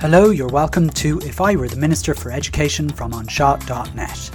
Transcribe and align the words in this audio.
Hello, 0.00 0.30
you're 0.30 0.48
welcome 0.48 0.88
to 0.88 1.18
If 1.18 1.42
I 1.42 1.54
Were 1.54 1.68
the 1.68 1.76
Minister 1.76 2.14
for 2.14 2.30
Education 2.30 2.88
from 2.88 3.12
onshot.net. 3.12 4.30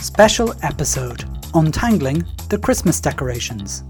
Special 0.00 0.54
episode 0.62 1.24
Untangling 1.52 2.24
the 2.48 2.56
Christmas 2.56 3.00
Decorations. 3.00 3.82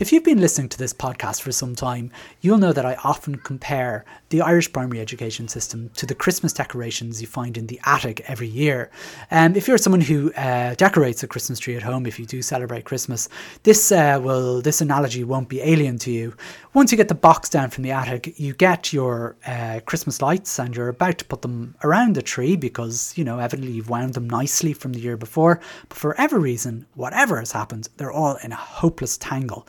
If 0.00 0.12
you've 0.12 0.22
been 0.22 0.40
listening 0.40 0.68
to 0.68 0.78
this 0.78 0.92
podcast 0.92 1.42
for 1.42 1.50
some 1.50 1.74
time, 1.74 2.12
you'll 2.40 2.58
know 2.58 2.72
that 2.72 2.86
I 2.86 2.94
often 3.02 3.34
compare 3.34 4.04
the 4.28 4.40
Irish 4.42 4.72
primary 4.72 5.00
education 5.00 5.48
system 5.48 5.90
to 5.96 6.06
the 6.06 6.14
Christmas 6.14 6.52
decorations 6.52 7.20
you 7.20 7.26
find 7.26 7.58
in 7.58 7.66
the 7.66 7.80
attic 7.84 8.20
every 8.30 8.46
year. 8.46 8.92
And 9.32 9.54
um, 9.54 9.56
if 9.56 9.66
you're 9.66 9.76
someone 9.76 10.02
who 10.02 10.32
uh, 10.34 10.76
decorates 10.76 11.24
a 11.24 11.26
Christmas 11.26 11.58
tree 11.58 11.74
at 11.74 11.82
home, 11.82 12.06
if 12.06 12.20
you 12.20 12.26
do 12.26 12.42
celebrate 12.42 12.84
Christmas, 12.84 13.28
this 13.64 13.90
uh, 13.90 14.20
will 14.22 14.62
this 14.62 14.80
analogy 14.80 15.24
won't 15.24 15.48
be 15.48 15.60
alien 15.62 15.98
to 15.98 16.12
you. 16.12 16.32
Once 16.74 16.92
you 16.92 16.96
get 16.96 17.08
the 17.08 17.14
box 17.16 17.48
down 17.48 17.68
from 17.68 17.82
the 17.82 17.90
attic, 17.90 18.38
you 18.38 18.54
get 18.54 18.92
your 18.92 19.34
uh, 19.46 19.80
Christmas 19.84 20.22
lights 20.22 20.60
and 20.60 20.76
you're 20.76 20.90
about 20.90 21.18
to 21.18 21.24
put 21.24 21.42
them 21.42 21.74
around 21.82 22.14
the 22.14 22.22
tree 22.22 22.54
because 22.54 23.12
you 23.18 23.24
know 23.24 23.40
evidently 23.40 23.72
you've 23.72 23.90
wound 23.90 24.14
them 24.14 24.30
nicely 24.30 24.72
from 24.72 24.92
the 24.92 25.00
year 25.00 25.16
before. 25.16 25.58
But 25.88 25.98
for 25.98 26.10
whatever 26.10 26.38
reason, 26.38 26.86
whatever 26.94 27.40
has 27.40 27.50
happened, 27.50 27.88
they're 27.96 28.12
all 28.12 28.36
in 28.44 28.52
a 28.52 28.56
hopeless 28.56 29.18
tangle. 29.18 29.66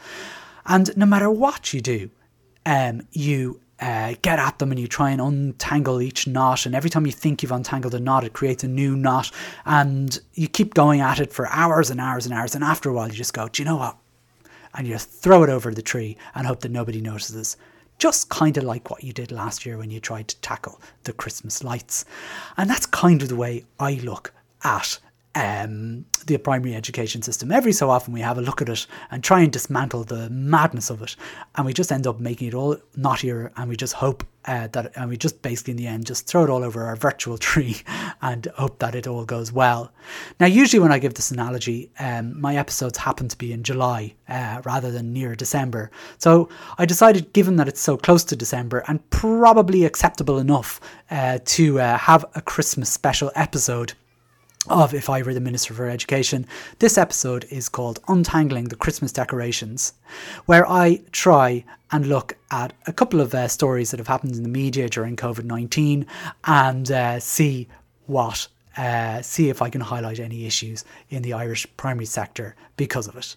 And 0.65 0.95
no 0.97 1.05
matter 1.05 1.29
what 1.29 1.73
you 1.73 1.81
do, 1.81 2.09
um, 2.65 3.01
you 3.11 3.61
uh, 3.79 4.15
get 4.21 4.39
at 4.39 4.59
them 4.59 4.71
and 4.71 4.79
you 4.79 4.87
try 4.87 5.09
and 5.09 5.21
untangle 5.21 6.01
each 6.01 6.27
knot. 6.27 6.65
And 6.65 6.75
every 6.75 6.89
time 6.89 7.05
you 7.05 7.11
think 7.11 7.41
you've 7.41 7.51
untangled 7.51 7.95
a 7.95 7.99
knot, 7.99 8.23
it 8.23 8.33
creates 8.33 8.63
a 8.63 8.67
new 8.67 8.95
knot. 8.95 9.31
And 9.65 10.19
you 10.33 10.47
keep 10.47 10.73
going 10.73 11.01
at 11.01 11.19
it 11.19 11.31
for 11.31 11.47
hours 11.47 11.89
and 11.89 12.01
hours 12.01 12.25
and 12.25 12.33
hours. 12.33 12.55
And 12.55 12.63
after 12.63 12.89
a 12.89 12.93
while, 12.93 13.07
you 13.07 13.13
just 13.13 13.33
go, 13.33 13.47
Do 13.47 13.61
you 13.61 13.69
know 13.69 13.77
what? 13.77 13.97
And 14.75 14.88
you 14.88 14.97
throw 14.97 15.43
it 15.43 15.49
over 15.49 15.73
the 15.73 15.81
tree 15.81 16.17
and 16.35 16.45
hope 16.45 16.59
that 16.61 16.71
nobody 16.71 17.01
notices. 17.01 17.57
Just 17.97 18.29
kind 18.29 18.55
of 18.57 18.63
like 18.63 18.89
what 18.89 19.03
you 19.03 19.11
did 19.11 19.31
last 19.31 19.66
year 19.66 19.77
when 19.77 19.91
you 19.91 19.99
tried 19.99 20.27
to 20.29 20.39
tackle 20.41 20.79
the 21.03 21.13
Christmas 21.13 21.63
lights. 21.63 22.05
And 22.55 22.69
that's 22.69 22.85
kind 22.85 23.21
of 23.21 23.29
the 23.29 23.35
way 23.35 23.66
I 23.79 23.95
look 23.95 24.33
at 24.63 24.99
um, 25.35 26.05
the 26.25 26.38
primary 26.38 26.75
education 26.75 27.22
system. 27.22 27.52
Every 27.52 27.72
so 27.72 27.89
often 27.89 28.14
we 28.14 28.22
have 28.22 28.38
a 28.38 28.42
look 28.42 28.62
at 28.62 28.70
it 28.70 28.88
and 29.12 29.23
try 29.23 29.42
and 29.42 29.52
dismantle 29.52 30.03
the 30.03 30.30
madness 30.30 30.89
of 30.89 31.02
it, 31.02 31.16
and 31.56 31.66
we 31.66 31.73
just 31.73 31.92
end 31.92 32.08
up 32.08 32.20
making 32.20 32.48
it 32.50 32.53
all 32.53 32.75
knottier, 32.98 33.52
and 33.58 33.70
we 33.70 33.75
just 33.75 33.94
hope 33.94 34.23
uh, 34.45 34.67
that, 34.67 34.92
and 34.95 35.09
we 35.09 35.17
just 35.17 35.42
basically 35.42 35.72
in 35.72 35.78
the 35.78 35.88
end 35.88 36.06
just 36.06 36.25
throw 36.25 36.44
it 36.44 36.50
all 36.50 36.64
over 36.64 36.86
our 36.86 36.95
virtual 36.95 37.38
tree 37.50 37.78
and 38.22 38.47
hope 38.58 38.80
that 38.80 38.95
it 38.95 39.08
all 39.08 39.25
goes 39.25 39.52
well. 39.52 39.92
Now, 40.40 40.47
usually 40.47 40.80
when 40.80 40.92
I 40.92 41.00
give 41.00 41.14
this 41.14 41.31
analogy, 41.31 41.92
um, 42.00 42.40
my 42.40 42.56
episodes 42.56 42.97
happen 42.97 43.28
to 43.28 43.38
be 43.38 43.53
in 43.53 43.64
July 43.64 44.16
uh, 44.28 44.62
rather 44.66 44.92
than 44.92 45.14
near 45.14 45.36
December. 45.36 45.92
So 46.17 46.50
I 46.78 46.86
decided, 46.86 47.34
given 47.34 47.58
that 47.58 47.67
it's 47.67 47.81
so 47.81 47.97
close 47.97 48.23
to 48.25 48.36
December 48.36 48.84
and 48.88 49.08
probably 49.09 49.86
acceptable 49.86 50.40
enough 50.40 50.80
uh, 51.12 51.40
to 51.45 51.80
uh, 51.80 51.97
have 51.97 52.25
a 52.36 52.42
Christmas 52.42 52.90
special 52.90 53.31
episode 53.36 53.94
of 54.70 54.94
If 54.94 55.09
I 55.09 55.22
Were 55.22 55.34
the 55.34 55.39
Minister 55.39 55.73
for 55.73 55.89
Education. 55.89 56.45
This 56.78 56.98
episode 56.98 57.45
is 57.50 57.70
called 57.70 58.00
Untangling 58.08 58.66
the 58.66 58.75
Christmas 58.75 59.12
Decorations, 59.12 59.94
where 60.45 60.70
I 60.70 61.02
try 61.12 61.66
and 61.92 62.08
look 62.08 62.38
at 62.52 62.73
a 62.86 62.94
couple 62.94 63.20
of 63.20 63.34
uh, 63.34 63.47
stories 63.47 63.92
that 63.92 64.00
have 64.00 64.08
happened 64.08 64.36
in 64.36 64.44
the 64.44 64.50
media 64.50 64.88
during 64.88 65.16
COVID 65.16 65.44
19 65.44 66.06
and 66.45 66.92
uh, 66.92 67.20
see 67.20 67.67
what. 68.06 68.47
Uh, 68.78 69.22
see 69.22 69.50
if 69.50 69.62
I 69.62 69.70
can 69.70 69.81
highlight 69.81 70.20
any 70.20 70.45
issues 70.45 70.86
in 71.09 71.22
the 71.22 71.34
Irish 71.34 71.67
primary 71.75 72.06
sector 72.06 72.56
because 72.78 73.08
of 73.08 73.17
it. 73.17 73.36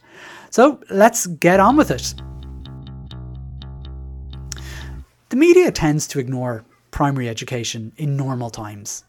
So 0.51 0.79
let's 0.89 1.27
get 1.27 1.59
on 1.59 1.77
with 1.77 1.91
it. 1.91 2.15
The 5.31 5.37
media 5.37 5.73
tends 5.73 6.07
to 6.09 6.21
ignore 6.21 6.65
primary 6.92 7.29
education 7.29 7.92
in 7.97 8.17
normal 8.17 8.51
times. 8.51 9.05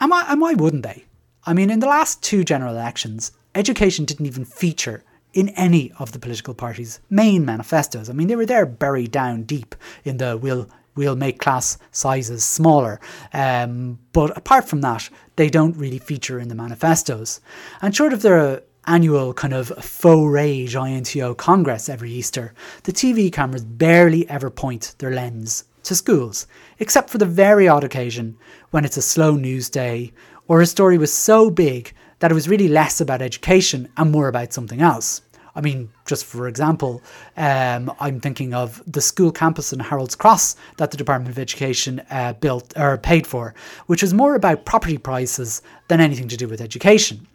And 0.00 0.10
why, 0.10 0.24
and 0.28 0.40
why 0.40 0.54
wouldn't 0.54 0.82
they? 0.82 1.04
I 1.48 1.54
mean, 1.54 1.70
in 1.70 1.78
the 1.78 1.86
last 1.86 2.22
two 2.24 2.42
general 2.42 2.74
elections, 2.74 3.30
education 3.54 4.04
didn't 4.04 4.26
even 4.26 4.44
feature 4.44 5.04
in 5.32 5.50
any 5.50 5.92
of 5.98 6.10
the 6.10 6.18
political 6.18 6.54
parties' 6.54 6.98
main 7.08 7.44
manifestos. 7.44 8.10
I 8.10 8.14
mean, 8.14 8.26
they 8.26 8.34
were 8.34 8.46
there 8.46 8.66
buried 8.66 9.12
down 9.12 9.44
deep 9.44 9.76
in 10.04 10.16
the 10.16 10.36
we'll 10.36 10.68
we'll 10.96 11.14
make 11.14 11.38
class 11.38 11.78
sizes 11.92 12.42
smaller. 12.42 12.98
Um, 13.32 13.98
but 14.12 14.36
apart 14.36 14.66
from 14.66 14.80
that, 14.80 15.08
they 15.36 15.50
don't 15.50 15.76
really 15.76 15.98
feature 15.98 16.40
in 16.40 16.48
the 16.48 16.54
manifestos. 16.54 17.40
And 17.82 17.94
short 17.94 18.12
of 18.14 18.22
their 18.22 18.62
annual 18.86 19.34
kind 19.34 19.52
of 19.52 19.68
faux 19.68 20.32
rage 20.32 20.74
INTO 20.74 21.34
Congress 21.34 21.88
every 21.88 22.10
Easter, 22.10 22.54
the 22.84 22.92
TV 22.92 23.32
cameras 23.32 23.64
barely 23.64 24.28
ever 24.30 24.48
point 24.48 24.94
their 24.98 25.10
lens 25.10 25.64
to 25.82 25.94
schools, 25.94 26.46
except 26.78 27.10
for 27.10 27.18
the 27.18 27.26
very 27.26 27.68
odd 27.68 27.84
occasion 27.84 28.36
when 28.70 28.84
it's 28.84 28.96
a 28.96 29.02
slow 29.02 29.36
news 29.36 29.68
day 29.68 30.12
or 30.48 30.58
her 30.58 30.66
story 30.66 30.98
was 30.98 31.12
so 31.12 31.50
big 31.50 31.92
that 32.18 32.30
it 32.30 32.34
was 32.34 32.48
really 32.48 32.68
less 32.68 33.00
about 33.00 33.22
education 33.22 33.88
and 33.96 34.10
more 34.10 34.28
about 34.28 34.52
something 34.52 34.80
else. 34.80 35.22
I 35.54 35.62
mean, 35.62 35.88
just 36.04 36.26
for 36.26 36.48
example, 36.48 37.02
um, 37.36 37.90
I'm 37.98 38.20
thinking 38.20 38.52
of 38.52 38.82
the 38.86 39.00
school 39.00 39.32
campus 39.32 39.72
in 39.72 39.80
Harold's 39.80 40.14
Cross 40.14 40.56
that 40.76 40.90
the 40.90 40.98
Department 40.98 41.30
of 41.30 41.38
Education 41.38 42.02
uh, 42.10 42.34
built 42.34 42.76
or 42.76 42.98
paid 42.98 43.26
for, 43.26 43.54
which 43.86 44.02
was 44.02 44.12
more 44.12 44.34
about 44.34 44.66
property 44.66 44.98
prices 44.98 45.62
than 45.88 46.00
anything 46.00 46.28
to 46.28 46.36
do 46.36 46.46
with 46.46 46.60
education. 46.60 47.26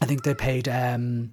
I 0.00 0.06
think 0.06 0.24
they 0.24 0.34
paid 0.34 0.68
um, 0.68 1.32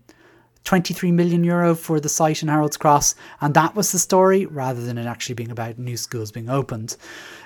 23 0.64 1.12
million 1.12 1.44
euro 1.44 1.76
for 1.76 2.00
the 2.00 2.10
site 2.10 2.42
in 2.42 2.48
Harold's 2.48 2.78
Cross, 2.78 3.16
and 3.42 3.54
that 3.54 3.76
was 3.76 3.92
the 3.92 4.00
story 4.00 4.46
rather 4.46 4.82
than 4.84 4.98
it 4.98 5.06
actually 5.06 5.36
being 5.36 5.52
about 5.52 5.80
new 5.80 5.98
schools 5.98 6.32
being 6.32 6.50
opened. 6.50 6.98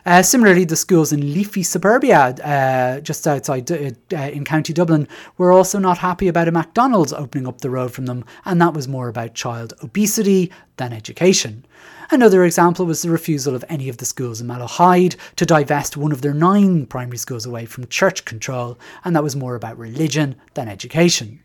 Uh, 0.06 0.22
similarly, 0.22 0.66
the 0.66 0.76
schools 0.76 1.12
in 1.14 1.34
leafy 1.34 1.64
suburbia, 1.64 2.20
uh, 2.44 3.00
just 3.00 3.28
outside 3.28 3.72
uh, 3.72 3.92
uh, 4.14 4.18
in 4.18 4.44
County 4.44 4.74
Dublin, 4.74 5.08
were 5.38 5.52
also 5.52 5.80
not 5.80 5.98
happy 5.98 6.28
about 6.28 6.48
a 6.48 6.52
McDonald's 6.52 7.14
opening 7.14 7.48
up 7.48 7.62
the 7.62 7.70
road 7.70 7.92
from 7.92 8.06
them, 8.06 8.26
and 8.44 8.62
that 8.62 8.74
was 8.74 8.88
more 8.88 9.08
about 9.08 9.34
child 9.34 9.74
obesity 9.82 10.52
than 10.78 10.94
education. 10.94 11.66
Another 12.12 12.46
example 12.46 12.86
was 12.86 13.02
the 13.02 13.10
refusal 13.10 13.56
of 13.56 13.66
any 13.68 13.90
of 13.90 13.98
the 13.98 14.06
schools 14.06 14.40
in 14.40 14.48
Malahide 14.48 15.16
to 15.38 15.46
divest 15.46 15.98
one 15.98 16.12
of 16.12 16.22
their 16.22 16.34
nine 16.34 16.86
primary 16.86 17.18
schools 17.18 17.46
away 17.46 17.66
from 17.66 17.88
church 17.88 18.26
control, 18.26 18.78
and 19.04 19.16
that 19.16 19.24
was 19.24 19.36
more 19.36 19.56
about 19.56 19.78
religion 19.78 20.36
than 20.54 20.68
education. 20.68 21.40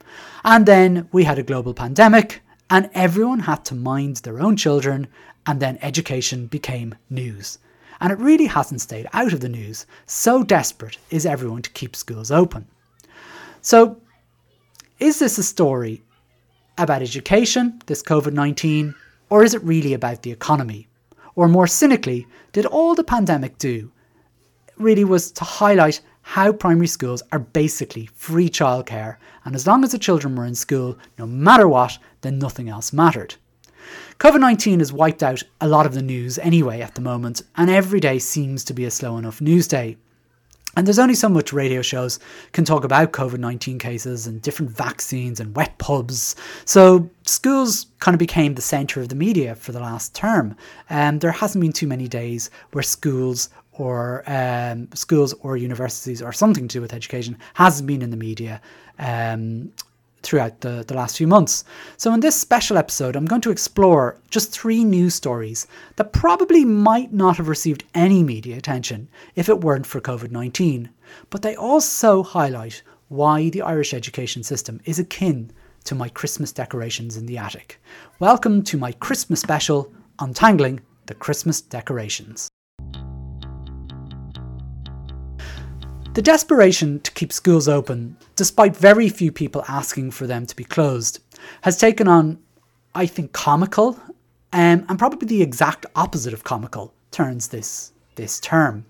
And 0.45 0.67
then 0.67 1.09
we 1.13 1.25
had 1.25 1.39
a 1.39 1.43
global 1.43 1.73
pandemic, 1.73 2.43
and 2.69 2.91
everyone 2.93 3.41
had 3.41 3.65
to 3.67 3.75
mind 3.75 4.17
their 4.17 4.41
own 4.41 4.57
children, 4.57 5.09
and 5.47 5.61
then 5.61 5.79
education 5.81 6.47
became 6.47 6.95
news. 7.09 7.59
And 8.01 8.13
it 8.13 8.19
really 8.19 8.47
hasn't 8.47 8.83
stayed 8.83 9.09
out 9.15 9.33
of 9.33 9.41
the 9.41 9.49
news, 9.49 9.87
so 10.07 10.43
desperate 10.43 10.99
is 11.11 11.25
everyone 11.25 11.63
to 11.63 11.71
keep 11.71 11.97
schools 11.97 12.31
open. 12.31 12.67
So, 13.63 14.01
is 14.99 15.19
this 15.19 15.39
a 15.39 15.43
story 15.43 16.03
about 16.77 17.03
education, 17.03 17.81
this 17.87 18.03
COVID 18.03 18.35
19, 18.35 18.95
or 19.31 19.45
is 19.45 19.55
it 19.55 19.63
really 19.63 19.95
about 19.95 20.23
the 20.23 20.33
economy? 20.33 20.89
Or 21.37 21.49
more 21.49 21.67
cynically, 21.67 22.27
did 22.53 22.67
all 22.67 22.95
the 22.95 23.05
pandemic 23.05 23.57
do 23.57 23.91
really 24.77 25.05
was 25.05 25.31
to 25.33 25.45
highlight 25.45 26.01
how 26.23 26.53
primary 26.53 26.87
schools 26.87 27.23
are 27.33 27.39
basically 27.39 28.09
free 28.15 28.49
childcare, 28.49 29.17
and 29.45 29.55
as 29.55 29.67
long 29.67 29.85
as 29.85 29.93
the 29.93 29.99
children 29.99 30.37
were 30.37 30.45
in 30.45 30.55
school, 30.55 30.99
no 31.19 31.27
matter 31.27 31.67
what, 31.67 31.99
then 32.21 32.39
nothing 32.39 32.69
else 32.69 32.93
mattered. 32.93 33.35
COVID 34.19 34.41
19 34.41 34.81
has 34.81 34.93
wiped 34.93 35.23
out 35.23 35.43
a 35.61 35.69
lot 35.69 35.87
of 35.87 35.95
the 35.95 36.03
news 36.03 36.39
anyway 36.39 36.81
at 36.81 36.95
the 36.95 37.01
moment, 37.01 37.43
and 37.57 37.71
every 37.71 38.01
day 38.01 38.19
seems 38.19 38.65
to 38.65 38.75
be 38.75 38.85
a 38.85 38.91
slow 38.91 39.17
enough 39.17 39.41
news 39.41 39.67
day. 39.67 39.97
And 40.77 40.87
there's 40.87 40.99
only 41.01 41.15
so 41.15 41.29
much 41.29 41.53
radio 41.53 41.83
shows 41.83 42.21
can 42.53 42.65
talk 42.65 42.85
about 42.85 43.13
COVID 43.13 43.39
19 43.39 43.79
cases 43.79 44.27
and 44.27 44.41
different 44.41 44.71
vaccines 44.71 45.41
and 45.41 45.55
wet 45.57 45.77
pubs. 45.79 46.37
So 46.65 47.11
schools 47.27 47.87
kind 47.99 48.15
of 48.15 48.21
became 48.21 48.55
the 48.55 48.63
centre 48.63 49.01
of 49.01 49.09
the 49.09 49.17
media 49.17 49.57
for 49.57 49.73
the 49.73 49.81
last 49.81 50.15
term. 50.15 50.57
And 50.89 51.17
um, 51.17 51.19
there 51.19 51.33
hasn't 51.33 51.61
been 51.61 51.73
too 51.73 51.89
many 51.89 52.07
days 52.07 52.51
where 52.71 52.83
schools 52.83 53.49
or 53.73 54.23
um, 54.27 54.89
schools 54.95 55.33
or 55.41 55.57
universities 55.57 56.23
or 56.23 56.33
something 56.33 56.69
to 56.69 56.79
do 56.79 56.81
with 56.81 56.93
education 56.93 57.37
hasn't 57.55 57.87
been 57.87 58.03
in 58.03 58.11
the 58.11 58.17
media 58.17 58.61
um, 58.99 59.73
throughout 60.23 60.61
the, 60.61 60.85
the 60.87 60.95
last 60.95 61.17
few 61.17 61.27
months. 61.27 61.65
So, 61.97 62.13
in 62.13 62.21
this 62.21 62.41
special 62.41 62.77
episode, 62.77 63.17
I'm 63.17 63.27
going 63.27 63.41
to 63.43 63.51
explore 63.51 64.19
just 64.31 64.53
three 64.53 64.85
news 64.85 65.15
stories 65.15 65.67
that 65.97 66.13
probably 66.13 66.65
might 66.65 67.13
not 67.13 67.37
have 67.37 67.49
received 67.49 67.85
any 67.95 68.23
media 68.23 68.57
attention 68.57 69.09
if 69.35 69.49
it 69.49 69.61
weren't 69.61 69.87
for 69.87 70.01
COVID 70.01 70.31
19, 70.31 70.91
but 71.31 71.43
they 71.43 71.57
also 71.57 72.23
highlight 72.23 72.83
why 73.09 73.51
the 73.51 73.63
Irish 73.63 73.93
education 73.95 74.43
system 74.43 74.81
is 74.85 74.99
akin 74.99 75.51
to 75.85 75.95
my 75.95 76.09
Christmas 76.09 76.53
decorations 76.53 77.17
in 77.17 77.27
the 77.27 77.39
attic. 77.39 77.81
Welcome 78.19 78.63
to 78.65 78.77
my 78.77 78.93
Christmas 78.93 79.41
special, 79.41 79.93
Untangling 80.19 80.81
the 81.07 81.15
Christmas 81.15 81.61
Decorations. 81.61 82.51
The 86.13 86.23
desperation 86.23 86.99
to 87.01 87.13
keep 87.13 87.33
schools 87.33 87.69
open, 87.69 88.17
despite 88.35 88.77
very 88.77 89.09
few 89.09 89.31
people 89.31 89.65
asking 89.69 90.11
for 90.11 90.27
them 90.27 90.45
to 90.45 90.57
be 90.57 90.65
closed, 90.65 91.21
has 91.61 91.79
taken 91.79 92.09
on, 92.09 92.41
I 92.97 93.07
think, 93.07 93.33
comical 93.33 93.99
um, 94.53 94.85
and 94.89 94.99
probably 94.99 95.29
the 95.29 95.41
exact 95.41 95.87
opposite 95.95 96.33
of 96.33 96.43
comical 96.43 96.93
turns 97.13 97.49
this 97.49 97.93
this 98.17 98.41
term. 98.41 98.85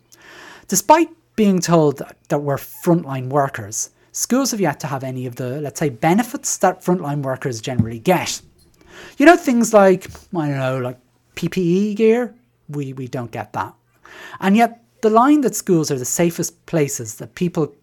Despite 0.69 1.11
being 1.37 1.61
told 1.61 2.02
that, 2.28 2.38
we're 2.38 2.56
frontline 2.56 3.28
workers, 3.28 3.90
schools 4.12 4.50
have 4.52 4.61
yet 4.61 4.81
to 4.81 4.87
have 4.87 5.05
any 5.05 5.26
of 5.26 5.37
the, 5.37 5.61
let's 5.61 5.78
say, 5.78 5.90
benefits 5.90 6.56
that 6.58 6.82
frontline 6.82 7.22
workers 7.22 7.61
generally 7.61 7.99
get. 7.99 8.40
You 9.19 9.26
know, 9.26 9.37
things 9.37 9.75
like, 9.75 10.11
I 10.34 10.49
don't 10.49 10.58
know, 10.58 10.78
like 10.78 10.99
PPE 11.37 11.96
gear, 11.96 12.34
we, 12.69 12.94
we 12.94 13.08
don't 13.08 13.31
get 13.31 13.52
that. 13.52 13.75
And 14.40 14.56
yet, 14.56 14.80
the 15.02 15.11
line 15.11 15.41
that 15.43 15.55
schools 15.55 15.91
are 15.91 15.99
the 15.99 16.05
safest 16.05 16.67
places 16.67 17.17
that 17.17 17.35
people 17.35 17.75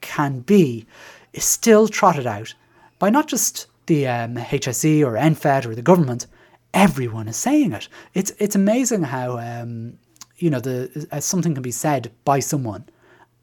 can 0.00 0.40
be 0.40 0.86
is 1.32 1.44
still 1.44 1.88
trotted 1.88 2.26
out 2.26 2.54
by 2.98 3.10
not 3.10 3.26
just 3.28 3.66
the 3.86 4.06
um, 4.06 4.36
HSE 4.36 5.04
or 5.04 5.14
NPHET 5.14 5.66
or 5.66 5.74
the 5.74 5.82
government, 5.82 6.26
everyone 6.74 7.28
is 7.28 7.36
saying 7.36 7.72
it. 7.72 7.88
It's 8.14 8.32
it's 8.38 8.54
amazing 8.54 9.02
how 9.04 9.38
um, 9.38 9.98
you 10.36 10.50
know 10.50 10.60
the 10.60 11.06
as 11.10 11.24
something 11.24 11.54
can 11.54 11.62
be 11.62 11.72
said 11.72 12.10
by 12.24 12.40
someone, 12.40 12.84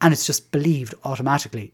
and 0.02 0.14
it's 0.14 0.26
just 0.26 0.52
believed 0.52 0.96
automatically. 1.04 1.74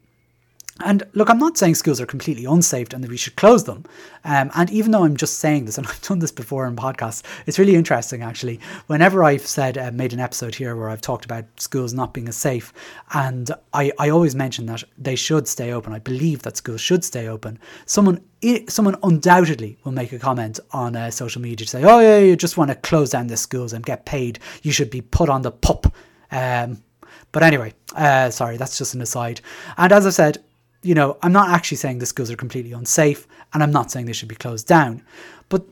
And 0.80 1.04
look, 1.14 1.30
I'm 1.30 1.38
not 1.38 1.56
saying 1.56 1.76
schools 1.76 2.02
are 2.02 2.06
completely 2.08 2.46
unsafe 2.46 2.94
and 2.94 3.04
that 3.04 3.10
we 3.10 3.18
should 3.18 3.36
close 3.36 3.64
them. 3.66 3.86
Um, 4.26 4.50
and 4.56 4.72
even 4.72 4.92
though 4.92 5.04
I'm 5.04 5.16
just 5.16 5.38
saying 5.38 5.66
this, 5.66 5.78
and 5.80 5.86
I've 5.86 6.02
done 6.02 6.20
this 6.20 6.32
before 6.32 6.66
in 6.66 6.76
podcasts, 6.76 7.22
it's 7.46 7.60
really 7.60 7.76
interesting 7.76 8.24
actually. 8.24 8.60
Whenever 8.88 9.24
I've 9.24 9.46
said, 9.46 9.78
uh, 9.78 9.92
made 9.92 10.14
an 10.14 10.20
episode 10.20 10.56
here 10.56 10.76
where 10.76 10.90
I've 10.90 11.02
talked 11.02 11.26
about 11.26 11.46
schools 11.60 11.94
not 11.94 12.14
being 12.14 12.28
as 12.28 12.38
safe, 12.38 12.74
and 13.14 13.52
I, 13.74 13.92
I 14.00 14.10
always 14.10 14.34
mention 14.34 14.66
that 14.66 14.84
they 14.98 15.16
should 15.16 15.48
stay 15.48 15.72
open. 15.72 15.94
I 15.94 16.00
believe 16.00 16.42
that 16.42 16.58
schools 16.58 16.82
should 16.82 17.04
stay 17.04 17.28
open. 17.28 17.60
Someone 17.86 18.22
someone 18.68 18.98
undoubtedly 19.04 19.78
will 19.86 19.94
make 19.94 20.12
a 20.12 20.20
comment 20.20 20.60
on 20.72 20.98
uh, 20.98 21.10
social 21.10 21.42
media 21.42 21.66
to 21.66 21.70
say, 21.70 21.84
oh, 21.86 22.00
yeah, 22.00 22.18
you 22.18 22.36
just 22.36 22.58
want 22.58 22.70
to 22.70 22.76
close 22.76 23.12
down 23.12 23.28
the 23.28 23.38
schools 23.38 23.72
and 23.72 23.86
get 23.86 24.06
paid. 24.06 24.38
You 24.64 24.74
should 24.74 24.90
be 24.90 25.00
put 25.00 25.30
on 25.30 25.44
the 25.44 25.52
pup. 25.52 25.94
Um, 26.30 26.84
but 27.32 27.42
anyway, 27.42 27.74
uh, 27.96 28.30
sorry, 28.32 28.58
that's 28.58 28.78
just 28.78 28.96
an 28.96 29.02
aside. 29.02 29.40
And 29.78 29.94
as 29.94 30.06
I 30.06 30.10
said, 30.10 30.44
you 30.84 30.94
know, 30.94 31.18
I'm 31.24 31.32
not 31.32 31.50
actually 31.50 31.78
saying 31.78 32.00
the 32.00 32.06
schools 32.06 32.30
are 32.30 32.36
completely 32.36 32.74
unsafe, 32.74 33.28
and 33.54 33.64
I'm 33.64 33.72
not 33.72 33.90
saying 33.90 34.06
they 34.06 34.14
should 34.14 34.28
be 34.28 34.36
closed 34.36 34.68
down. 34.68 35.02
But 35.50 35.66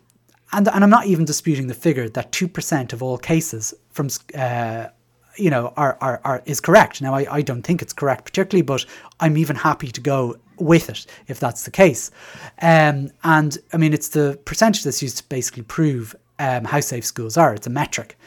and 0.53 0.67
and 0.67 0.83
I'm 0.83 0.89
not 0.89 1.05
even 1.05 1.25
disputing 1.25 1.67
the 1.67 1.73
figure 1.73 2.09
that 2.09 2.31
two 2.31 2.47
percent 2.47 2.93
of 2.93 3.03
all 3.03 3.17
cases 3.17 3.73
from 3.91 4.09
uh, 4.35 4.87
you 5.35 5.49
know 5.49 5.73
are, 5.77 5.97
are 6.01 6.21
are 6.23 6.41
is 6.45 6.59
correct. 6.59 7.01
Now 7.01 7.13
I, 7.13 7.27
I 7.29 7.41
don't 7.41 7.61
think 7.61 7.81
it's 7.81 7.93
correct 7.93 8.25
particularly, 8.25 8.63
but 8.63 8.85
I'm 9.19 9.37
even 9.37 9.55
happy 9.55 9.91
to 9.91 10.01
go 10.01 10.37
with 10.57 10.89
it 10.89 11.05
if 11.27 11.39
that's 11.39 11.63
the 11.63 11.71
case. 11.71 12.11
Um, 12.61 13.11
and 13.23 13.57
I 13.73 13.77
mean 13.77 13.93
it's 13.93 14.09
the 14.09 14.39
percentage 14.45 14.83
that's 14.83 15.01
used 15.01 15.17
to 15.17 15.23
basically 15.29 15.63
prove 15.63 16.15
um, 16.39 16.63
how 16.65 16.79
safe 16.79 17.05
schools 17.05 17.37
are. 17.37 17.53
It's 17.53 17.67
a 17.67 17.71
metric. 17.71 18.17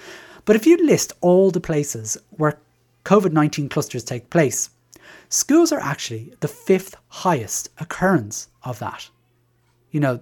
But 0.45 0.57
if 0.57 0.67
you 0.67 0.77
list 0.85 1.13
all 1.23 1.51
the 1.51 1.61
places 1.61 2.19
where 2.31 2.59
COVID 3.05 3.33
19 3.33 3.69
clusters 3.69 4.05
take 4.05 4.31
place, 4.31 4.71
Schools 5.29 5.73
are 5.73 5.81
actually 5.81 6.33
the 6.41 6.49
fifth 6.49 6.97
highest 7.09 7.69
occurrence 7.79 8.49
of 8.63 8.79
that. 8.79 9.09
You 9.91 10.01
know, 10.01 10.21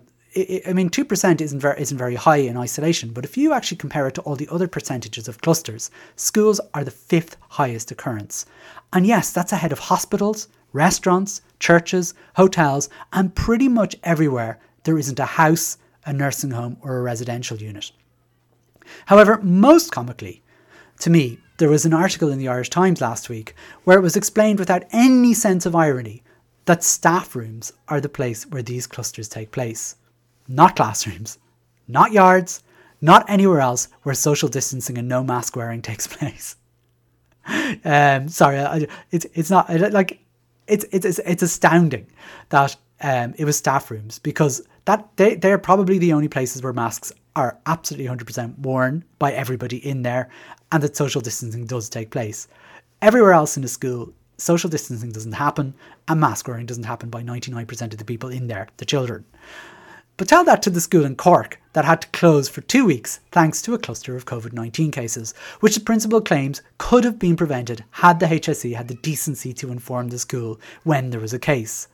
I 0.67 0.73
mean, 0.73 0.88
2% 0.88 1.40
isn't 1.43 1.61
very, 1.61 1.81
isn't 1.81 1.99
very 1.99 2.14
high 2.14 2.38
in 2.38 2.56
isolation, 2.56 3.12
but 3.12 3.25
if 3.25 3.37
you 3.37 3.52
actually 3.52 3.76
compare 3.76 4.06
it 4.06 4.14
to 4.14 4.23
all 4.23 4.34
the 4.34 4.49
other 4.50 4.67
percentages 4.67 5.29
of 5.29 5.43
clusters, 5.43 5.90
schools 6.17 6.58
are 6.73 6.84
the 6.84 6.90
fifth 6.90 7.37
highest 7.50 7.90
occurrence. 7.90 8.46
And 8.94 9.06
yes, 9.06 9.31
that's 9.31 9.52
ahead 9.52 9.73
of 9.73 9.79
hospitals, 9.79 10.49
restaurants, 10.73 11.43
churches, 11.61 12.14
hotels, 12.37 12.88
and 13.12 13.35
pretty 13.35 13.69
much 13.69 13.96
everywhere 14.05 14.58
there 14.85 14.99
isn't 14.99 15.20
a 15.20 15.26
house, 15.26 15.76
a 16.06 16.12
nursing 16.14 16.52
home, 16.52 16.78
or 16.81 16.96
a 16.96 17.02
residential 17.02 17.58
unit. 17.58 17.93
However, 19.06 19.38
most 19.43 19.93
comically, 19.93 20.43
to 21.00 21.11
me, 21.11 21.38
there 21.62 21.70
was 21.70 21.85
an 21.85 21.94
article 21.94 22.29
in 22.29 22.41
the 22.41 22.49
Irish 22.49 22.70
Times 22.70 23.00
last 23.00 23.29
week 23.29 23.55
where 23.85 23.97
it 23.97 24.03
was 24.03 24.17
explained 24.17 24.59
without 24.59 24.82
any 24.91 25.32
sense 25.32 25.64
of 25.64 25.76
irony 25.76 26.20
that 26.64 26.82
staff 26.82 27.37
rooms 27.37 27.73
are 27.87 28.00
the 28.00 28.09
place 28.09 28.44
where 28.49 28.64
these 28.64 28.88
clusters 28.88 29.29
take 29.29 29.53
place, 29.53 29.94
not 30.49 30.75
classrooms, 30.75 31.38
not 31.87 32.11
yards, 32.11 32.64
not 33.00 33.25
anywhere 33.31 33.61
else 33.61 33.87
where 34.03 34.12
social 34.12 34.49
distancing 34.49 34.99
and 34.99 35.06
no 35.06 35.23
mask 35.23 35.55
wearing 35.55 35.81
takes 35.82 36.09
place. 36.09 36.56
um, 37.85 38.29
sorry, 38.29 38.59
I, 38.59 38.88
it's 39.12 39.26
it's 39.32 39.50
not 39.50 39.70
like 39.93 40.19
it's 40.67 40.85
it's 40.91 41.20
it's 41.20 41.44
astounding 41.44 42.09
that 42.49 42.75
um, 43.03 43.35
it 43.38 43.44
was 43.44 43.56
staff 43.56 43.88
rooms 43.88 44.19
because 44.19 44.67
that 44.87 45.09
they 45.14 45.37
they're 45.37 45.59
probably 45.59 45.99
the 45.99 46.12
only 46.12 46.26
places 46.26 46.61
where 46.61 46.73
masks 46.73 47.12
are 47.37 47.58
absolutely 47.67 48.08
100% 48.14 48.58
worn 48.58 49.05
by 49.19 49.32
everybody 49.32 49.76
in 49.87 50.02
there 50.02 50.29
and 50.70 50.82
that 50.82 50.96
social 50.96 51.20
distancing 51.20 51.67
does 51.67 51.88
take 51.88 52.11
place. 52.11 52.49
Everywhere 53.00 53.32
else 53.32 53.56
in 53.56 53.62
the 53.62 53.69
school, 53.69 54.12
social 54.38 54.70
distancing 54.70 55.12
doesn't 55.12 55.32
happen 55.32 55.75
and 56.08 56.20
mask 56.20 56.49
wearing 56.49 56.67
doesn't 56.67 56.84
happen 56.84 57.11
by 57.11 57.23
99% 57.23 57.93
of 57.93 57.99
the 57.99 58.05
people 58.05 58.29
in 58.29 58.49
there, 58.49 58.69
the 58.76 58.84
children. 58.84 59.25
But 60.19 60.29
tell 60.29 60.44
that 60.44 60.62
to 60.62 60.70
the 60.70 60.81
school 60.81 61.05
in 61.05 61.17
Cork 61.17 61.58
that 61.73 61.87
had 61.87 62.02
to 62.02 62.08
close 62.08 62.49
for 62.49 62.61
two 62.61 62.84
weeks 62.84 63.20
thanks 63.31 63.62
to 63.62 63.75
a 63.75 63.78
cluster 63.78 64.14
of 64.14 64.26
COVID 64.26 64.52
19 64.52 64.90
cases, 64.90 65.32
which 65.61 65.75
the 65.75 65.81
principal 65.81 66.20
claims 66.20 66.61
could 66.78 67.05
have 67.05 67.19
been 67.19 67.35
prevented 67.35 67.85
had 67.93 68.20
the 68.20 68.26
HSE 68.26 68.76
had 68.76 68.88
the 68.88 68.94
decency 68.94 69.52
to 69.55 69.73
inform 69.73 70.08
the 70.08 70.19
school 70.19 70.61
when 70.85 71.11
there 71.11 71.20
was 71.20 71.32
a 71.32 71.38
case. 71.38 71.88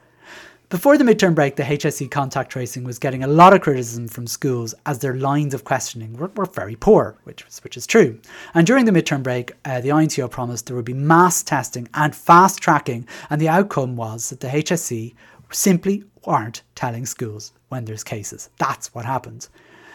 Before 0.70 0.98
the 0.98 1.04
midterm 1.04 1.34
break, 1.34 1.56
the 1.56 1.62
HSE 1.62 2.10
contact 2.10 2.52
tracing 2.52 2.84
was 2.84 2.98
getting 2.98 3.24
a 3.24 3.26
lot 3.26 3.54
of 3.54 3.62
criticism 3.62 4.06
from 4.06 4.26
schools 4.26 4.74
as 4.84 4.98
their 4.98 5.14
lines 5.14 5.54
of 5.54 5.64
questioning 5.64 6.12
were, 6.12 6.30
were 6.36 6.44
very 6.44 6.76
poor, 6.76 7.16
which, 7.24 7.42
which 7.62 7.78
is 7.78 7.86
true. 7.86 8.20
And 8.52 8.66
during 8.66 8.84
the 8.84 8.92
midterm 8.92 9.22
break, 9.22 9.52
uh, 9.64 9.80
the 9.80 9.88
INTO 9.88 10.28
promised 10.28 10.66
there 10.66 10.76
would 10.76 10.84
be 10.84 10.92
mass 10.92 11.42
testing 11.42 11.88
and 11.94 12.14
fast 12.14 12.58
tracking, 12.58 13.08
and 13.30 13.40
the 13.40 13.48
outcome 13.48 13.96
was 13.96 14.28
that 14.28 14.40
the 14.40 14.48
HSE 14.48 15.14
simply 15.50 16.04
aren't 16.24 16.60
telling 16.74 17.06
schools 17.06 17.54
when 17.70 17.86
there's 17.86 18.04
cases. 18.04 18.50
That's 18.58 18.94
what 18.94 19.06
happened. 19.06 19.48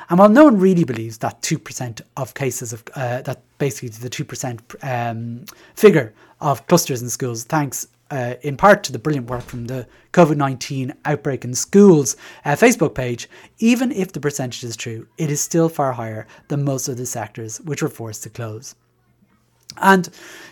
And 0.10 0.18
while 0.18 0.30
no 0.30 0.46
one 0.46 0.60
really 0.60 0.86
believes 0.86 1.20
that 1.20 1.40
2% 1.44 2.02
of 2.18 2.34
cases 2.34 2.74
of 2.74 2.84
uh, 2.96 3.22
that 3.22 3.44
basically 3.60 3.90
the 3.90 4.10
2% 4.10 4.60
um, 4.82 5.46
figure 5.76 6.14
of 6.42 6.66
clusters 6.66 7.04
in 7.04 7.10
schools, 7.10 7.44
thanks 7.44 7.88
uh, 8.14 8.36
in 8.44 8.56
part 8.56 8.84
to 8.84 8.92
the 8.92 9.00
brilliant 9.00 9.28
work 9.28 9.42
from 9.42 9.66
the 9.66 9.88
COVID 10.12 10.38
19 10.38 10.94
Outbreak 11.04 11.44
in 11.44 11.56
Schools 11.56 12.16
uh, 12.46 12.52
Facebook 12.52 12.94
page, 12.94 13.28
even 13.58 13.92
if 13.92 14.14
the 14.14 14.20
percentage 14.20 14.64
is 14.64 14.78
true, 14.78 15.08
it 15.18 15.32
is 15.32 15.42
still 15.42 15.68
far 15.68 15.94
higher 15.94 16.28
than 16.48 16.64
most 16.64 16.88
of 16.88 16.98
the 16.98 17.08
sectors 17.08 17.60
which 17.62 17.82
were 17.82 17.90
forced 17.90 18.22
to 18.22 18.30
close. 18.30 18.76
And 19.82 20.08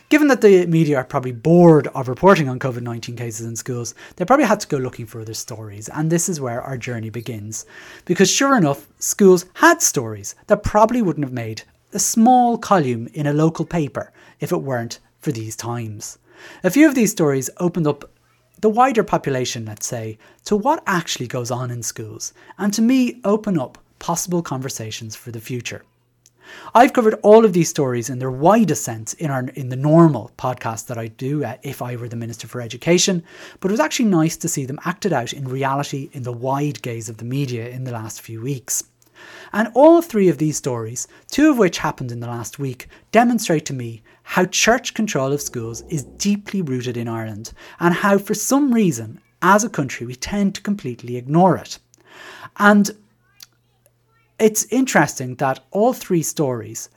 given 0.10 0.28
that 0.30 0.42
the 0.42 0.66
media 0.66 0.98
are 0.98 1.04
probably 1.04 1.34
bored 1.34 1.86
of 1.90 2.08
reporting 2.08 2.50
on 2.50 2.58
COVID 2.58 2.82
19 2.82 3.16
cases 3.16 3.46
in 3.46 3.56
schools, 3.56 3.94
they 4.16 4.26
probably 4.26 4.48
had 4.48 4.60
to 4.62 4.68
go 4.68 4.78
looking 4.78 5.06
for 5.06 5.22
other 5.22 5.36
stories. 5.36 5.88
And 5.90 6.10
this 6.10 6.30
is 6.30 6.42
where 6.42 6.64
our 6.64 6.80
journey 6.80 7.12
begins. 7.12 7.68
Because 8.06 8.32
sure 8.32 8.58
enough, 8.58 8.88
schools 8.98 9.46
had 9.54 9.84
stories 9.84 10.34
that 10.48 10.64
probably 10.64 11.04
wouldn't 11.04 11.26
have 11.26 11.34
made 11.34 11.62
a 11.94 12.00
small 12.00 12.58
column 12.58 13.08
in 13.14 13.28
a 13.28 13.34
local 13.34 13.66
paper 13.66 14.12
if 14.40 14.52
it 14.52 14.64
weren't 14.64 15.00
for 15.20 15.32
these 15.32 15.56
times. 15.56 16.18
A 16.64 16.70
few 16.70 16.88
of 16.88 16.96
these 16.96 17.12
stories 17.12 17.50
opened 17.58 17.88
up 17.88 18.10
the 18.62 18.70
wider 18.70 19.04
population, 19.04 19.66
let's 19.66 19.88
say, 19.88 20.18
to 20.46 20.56
what 20.56 20.84
actually 20.86 21.28
goes 21.28 21.50
on 21.50 21.72
in 21.72 21.82
schools, 21.82 22.34
and 22.58 22.74
to 22.74 22.82
me, 22.82 23.20
open 23.24 23.60
up 23.60 23.78
possible 23.98 24.42
conversations 24.42 25.16
for 25.16 25.32
the 25.32 25.42
future. 25.42 25.84
I've 26.76 26.94
covered 26.94 27.16
all 27.24 27.46
of 27.46 27.54
these 27.54 27.70
stories 27.70 28.10
in 28.10 28.20
their 28.20 28.32
widest 28.32 28.84
sense 28.84 29.14
in 29.14 29.32
our 29.32 29.48
in 29.56 29.70
the 29.70 29.76
normal 29.76 30.32
podcast 30.38 30.88
that 30.88 30.98
I 30.98 31.08
do 31.08 31.44
uh, 31.44 31.58
if 31.64 31.82
I 31.82 31.96
were 31.96 32.10
the 32.10 32.16
Minister 32.16 32.48
for 32.48 32.62
Education, 32.62 33.24
but 33.60 33.72
it 33.72 33.74
was 33.74 33.80
actually 33.80 34.10
nice 34.10 34.38
to 34.38 34.50
see 34.50 34.66
them 34.66 34.80
acted 34.86 35.14
out 35.14 35.34
in 35.34 35.48
reality 35.48 36.10
in 36.14 36.24
the 36.24 36.34
wide 36.34 36.82
gaze 36.82 37.10
of 37.10 37.18
the 37.18 37.26
media 37.26 37.70
in 37.70 37.84
the 37.84 37.92
last 37.92 38.22
few 38.22 38.42
weeks. 38.42 38.84
And 39.54 39.70
all 39.74 40.02
three 40.02 40.30
of 40.30 40.38
these 40.38 40.58
stories, 40.58 41.08
two 41.30 41.52
of 41.52 41.58
which 41.58 41.80
happened 41.80 42.12
in 42.12 42.20
the 42.20 42.28
last 42.28 42.60
week, 42.60 42.88
demonstrate 43.12 43.66
to 43.68 43.74
me 43.74 44.02
how 44.24 44.46
church 44.46 44.94
control 44.94 45.34
of 45.34 45.42
schools 45.42 45.82
is 45.90 46.04
deeply 46.04 46.62
rooted 46.62 46.96
in 46.96 47.08
Ireland 47.08 47.52
and 47.80 47.94
how, 47.94 48.18
for 48.18 48.34
some 48.34 48.74
reason, 48.74 49.20
as 49.42 49.64
a 49.64 49.70
country, 49.70 50.06
we 50.06 50.16
tend 50.16 50.56
to 50.56 50.62
completely 50.62 51.18
ignore 51.18 51.58
it. 51.58 51.80
And 52.58 52.92
it's 54.40 54.66
interesting 54.72 55.36
that 55.36 55.64
all 55.72 55.94
three 55.94 56.24
stories 56.24 56.90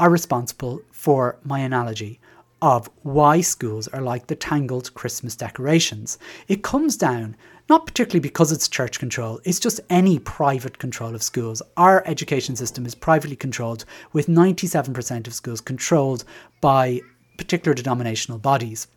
are 0.00 0.10
responsible 0.10 0.80
for 0.90 1.38
my 1.44 1.60
analogy 1.60 2.18
of 2.60 2.88
why 3.02 3.40
schools 3.40 3.88
are 3.88 4.00
like 4.00 4.26
the 4.26 4.36
tangled 4.36 4.94
Christmas 4.94 5.34
decorations. 5.34 6.18
It 6.48 6.62
comes 6.62 6.96
down 6.96 7.36
not 7.72 7.86
particularly 7.86 8.20
because 8.20 8.52
it's 8.52 8.68
church 8.68 8.98
control, 8.98 9.40
it's 9.44 9.58
just 9.58 9.80
any 9.88 10.18
private 10.18 10.76
control 10.76 11.14
of 11.14 11.22
schools. 11.22 11.62
Our 11.78 12.06
education 12.06 12.54
system 12.54 12.84
is 12.84 12.94
privately 12.94 13.34
controlled, 13.34 13.86
with 14.12 14.26
97% 14.26 15.26
of 15.26 15.32
schools 15.32 15.62
controlled 15.62 16.22
by 16.60 17.00
particular 17.38 17.72
denominational 17.72 18.38
bodies. 18.38 18.88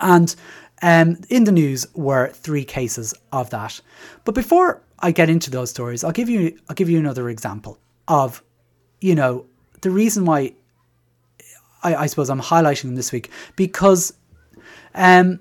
And 0.00 0.34
um, 0.82 1.20
in 1.28 1.44
the 1.44 1.52
news 1.52 1.86
were 1.94 2.30
three 2.30 2.64
cases 2.64 3.14
of 3.30 3.50
that. 3.50 3.80
But 4.24 4.34
before 4.34 4.82
I 4.98 5.12
get 5.12 5.30
into 5.30 5.48
those 5.48 5.70
stories, 5.70 6.02
I'll 6.02 6.10
give 6.10 6.28
you 6.28 6.58
I'll 6.68 6.74
give 6.74 6.90
you 6.90 6.98
another 6.98 7.30
example 7.30 7.78
of, 8.08 8.42
you 9.00 9.14
know, 9.14 9.46
the 9.82 9.92
reason 9.92 10.24
why 10.24 10.54
I, 11.84 11.94
I 11.94 12.06
suppose 12.06 12.30
I'm 12.30 12.40
highlighting 12.40 12.82
them 12.82 12.96
this 12.96 13.12
week 13.12 13.30
because 13.54 14.12
um, 14.96 15.38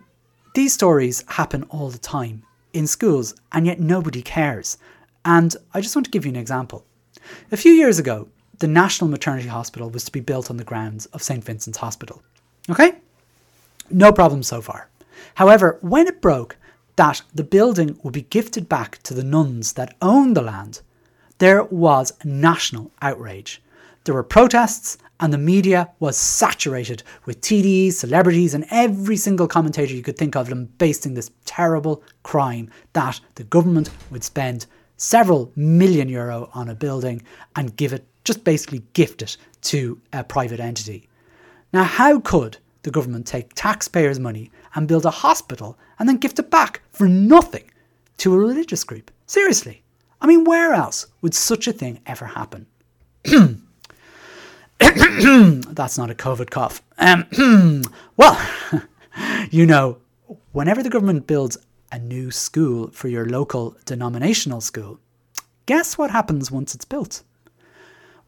these 0.54 0.76
stories 0.76 1.24
happen 1.28 1.64
all 1.64 1.90
the 1.90 1.98
time 1.98 2.44
in 2.74 2.88
schools, 2.88 3.36
and 3.52 3.66
yet 3.66 3.80
nobody 3.80 4.22
cares. 4.22 4.78
And 5.26 5.56
I 5.74 5.82
just 5.82 5.96
want 5.96 6.06
to 6.06 6.12
give 6.12 6.26
you 6.26 6.32
an 6.32 6.36
example. 6.38 6.86
A 7.52 7.58
few 7.58 7.72
years 7.72 8.00
ago, 8.00 8.28
the 8.60 8.68
National 8.68 9.10
Maternity 9.10 9.48
Hospital 9.48 9.90
was 9.90 10.04
to 10.06 10.12
be 10.12 10.20
built 10.20 10.50
on 10.50 10.58
the 10.58 10.64
grounds 10.64 11.06
of 11.08 11.24
St. 11.24 11.44
Vincent's 11.44 11.80
Hospital. 11.80 12.22
Okay? 12.70 12.94
No 13.90 14.12
problem 14.12 14.44
so 14.44 14.62
far. 14.62 14.90
However, 15.36 15.78
when 15.82 16.08
it 16.08 16.22
broke 16.22 16.58
that 16.96 17.22
the 17.34 17.44
building 17.44 17.98
would 18.04 18.14
be 18.14 18.22
gifted 18.22 18.70
back 18.70 19.02
to 19.04 19.14
the 19.14 19.24
nuns 19.24 19.74
that 19.74 19.96
owned 20.02 20.36
the 20.36 20.42
land, 20.42 20.82
there 21.40 21.64
was 21.64 22.14
national 22.24 22.92
outrage. 23.02 23.62
There 24.04 24.16
were 24.16 24.24
protests, 24.24 24.98
and 25.22 25.32
the 25.32 25.38
media 25.38 25.90
was 26.00 26.18
saturated 26.18 27.04
with 27.26 27.40
TDs, 27.42 27.94
celebrities, 27.94 28.56
and 28.56 28.66
every 28.72 29.16
single 29.16 29.48
commentator 29.48 29.94
you 29.94 30.02
could 30.02 30.18
think 30.18 30.36
of 30.36 30.50
them 30.50 30.66
basting 30.80 31.14
this 31.14 31.30
terrible 31.46 32.04
crime 32.24 32.70
that 32.94 33.20
the 33.36 33.44
government 33.44 33.92
would 34.10 34.24
spend 34.24 34.66
several 34.98 35.52
million 35.56 36.10
euro 36.10 36.50
on 36.54 36.70
a 36.70 36.76
building 36.76 37.22
and 37.56 37.76
give 37.78 37.94
it, 37.94 38.06
just 38.24 38.44
basically 38.44 38.84
gift 38.94 39.22
it 39.22 39.38
to 39.62 40.02
a 40.12 40.24
private 40.24 40.60
entity. 40.60 41.08
Now, 41.72 41.84
how 41.84 42.20
could 42.20 42.58
the 42.82 42.92
government 42.92 43.28
take 43.28 43.54
taxpayers' 43.54 44.20
money 44.20 44.52
and 44.74 44.88
build 44.88 45.06
a 45.06 45.12
hospital 45.12 45.78
and 46.00 46.10
then 46.10 46.18
gift 46.18 46.40
it 46.40 46.50
back 46.50 46.82
for 46.92 47.08
nothing 47.08 47.70
to 48.18 48.34
a 48.34 48.38
religious 48.38 48.84
group? 48.84 49.12
Seriously. 49.28 49.84
I 50.20 50.28
mean, 50.28 50.44
where 50.44 50.74
else 50.74 51.08
would 51.22 51.34
such 51.34 51.68
a 51.68 51.74
thing 51.74 52.00
ever 52.08 52.26
happen? 52.26 52.66
That's 55.72 55.98
not 55.98 56.10
a 56.10 56.16
COVID 56.16 56.50
cough. 56.50 56.82
Um, 56.98 57.84
well, 58.18 58.40
you 59.52 59.66
know, 59.66 59.98
whenever 60.54 60.82
the 60.82 60.90
government 60.90 61.28
builds 61.28 61.58
a 61.92 62.00
new 62.00 62.32
school 62.32 62.90
for 62.92 63.10
your 63.10 63.26
local 63.26 63.76
denominational 63.86 64.62
school, 64.62 65.00
guess 65.66 65.98
what 65.98 66.12
happens 66.12 66.50
once 66.50 66.74
it's 66.74 66.86
built? 66.86 67.24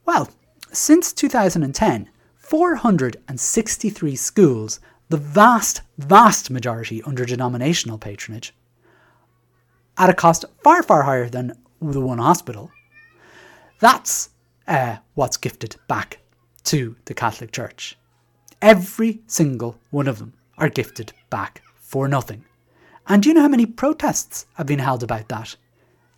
Well, 0.06 0.30
since 0.74 1.14
2010, 1.14 2.10
463 2.38 4.16
schools, 4.16 4.80
the 5.08 5.18
vast, 5.18 5.82
vast 5.98 6.50
majority 6.50 7.02
under 7.04 7.24
denominational 7.24 7.98
patronage, 7.98 8.54
at 9.98 10.10
a 10.10 10.14
cost 10.14 10.44
far, 10.64 10.84
far 10.84 11.04
higher 11.04 11.30
than 11.30 11.54
the 11.82 12.02
one 12.02 12.18
hospital, 12.18 12.72
that's 13.80 14.32
uh, 14.68 14.98
what's 15.14 15.38
gifted 15.38 15.78
back 15.88 16.20
to 16.66 16.96
the 17.06 17.14
Catholic 17.14 17.52
Church. 17.52 17.98
Every 18.62 19.22
single 19.28 19.78
one 19.90 20.08
of 20.08 20.20
them 20.20 20.34
are 20.58 20.70
gifted 20.70 21.14
back 21.30 21.62
for 21.76 22.08
nothing. 22.08 22.46
And 23.08 23.22
do 23.22 23.30
you 23.30 23.36
know 23.36 23.42
how 23.42 23.48
many 23.50 23.66
protests 23.66 24.46
have 24.54 24.68
been 24.68 24.80
held 24.80 25.04
about 25.04 25.28
that? 25.30 25.56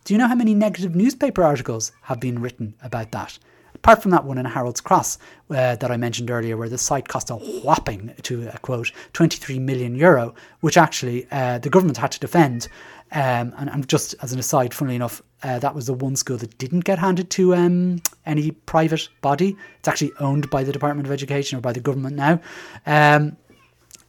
Do 0.04 0.14
you 0.14 0.18
know 0.18 0.28
how 0.28 0.36
many 0.36 0.54
negative 0.54 0.94
newspaper 0.94 1.42
articles 1.42 1.90
have 2.02 2.20
been 2.20 2.40
written 2.40 2.74
about 2.80 3.10
that? 3.10 3.38
Apart 3.74 4.02
from 4.02 4.12
that 4.12 4.24
one 4.24 4.38
in 4.38 4.46
Harold's 4.46 4.80
Cross 4.80 5.18
uh, 5.50 5.76
that 5.76 5.90
I 5.90 5.96
mentioned 5.96 6.30
earlier, 6.30 6.56
where 6.56 6.68
the 6.68 6.78
site 6.78 7.08
cost 7.08 7.30
a 7.30 7.34
whopping, 7.34 8.14
to 8.22 8.48
quote, 8.62 8.92
23 9.12 9.58
million 9.58 9.94
euro, 9.94 10.34
which 10.60 10.76
actually 10.76 11.26
uh, 11.30 11.58
the 11.58 11.70
government 11.70 11.98
had 11.98 12.12
to 12.12 12.20
defend. 12.20 12.68
Um, 13.12 13.52
and, 13.58 13.68
and, 13.70 13.88
just 13.88 14.14
as 14.22 14.32
an 14.32 14.38
aside, 14.38 14.74
funnily 14.74 14.96
enough, 14.96 15.22
uh, 15.42 15.58
that 15.58 15.74
was 15.74 15.86
the 15.86 15.94
one 15.94 16.16
school 16.16 16.36
that 16.38 16.56
didn't 16.58 16.84
get 16.84 16.98
handed 16.98 17.30
to 17.30 17.54
um, 17.54 18.00
any 18.24 18.50
private 18.50 19.08
body. 19.20 19.56
It's 19.78 19.88
actually 19.88 20.12
owned 20.18 20.48
by 20.50 20.64
the 20.64 20.72
Department 20.72 21.06
of 21.06 21.12
Education 21.12 21.58
or 21.58 21.60
by 21.60 21.72
the 21.72 21.80
government 21.80 22.16
now. 22.16 22.40
Um, 22.86 23.36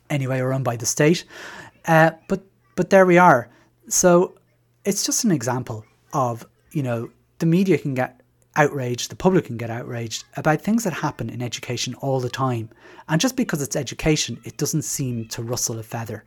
anyway, 0.10 0.40
or 0.40 0.54
owned 0.54 0.64
by 0.64 0.78
the 0.78 0.86
state. 0.86 1.26
Uh, 1.86 2.12
but 2.28 2.42
but 2.76 2.90
there 2.90 3.06
we 3.06 3.18
are. 3.18 3.50
So 3.90 4.36
it's 4.86 5.06
just 5.06 5.24
an 5.24 5.32
example 5.32 5.86
of 6.14 6.46
you 6.72 6.84
know 6.84 7.10
the 7.40 7.46
media 7.46 7.78
can 7.78 7.94
get 7.94 8.22
outraged, 8.56 9.12
the 9.12 9.16
public 9.16 9.46
can 9.46 9.58
get 9.58 9.70
outraged 9.70 10.26
about 10.36 10.62
things 10.62 10.84
that 10.84 10.94
happen 10.94 11.30
in 11.30 11.42
education 11.42 11.94
all 11.96 12.20
the 12.20 12.30
time. 12.30 12.70
And 13.08 13.22
just 13.22 13.38
because 13.38 13.62
it's 13.62 13.76
education, 13.76 14.40
it 14.44 14.58
doesn't 14.58 14.82
seem 14.82 15.28
to 15.28 15.44
rustle 15.44 15.78
a 15.78 15.84
feather. 15.84 16.24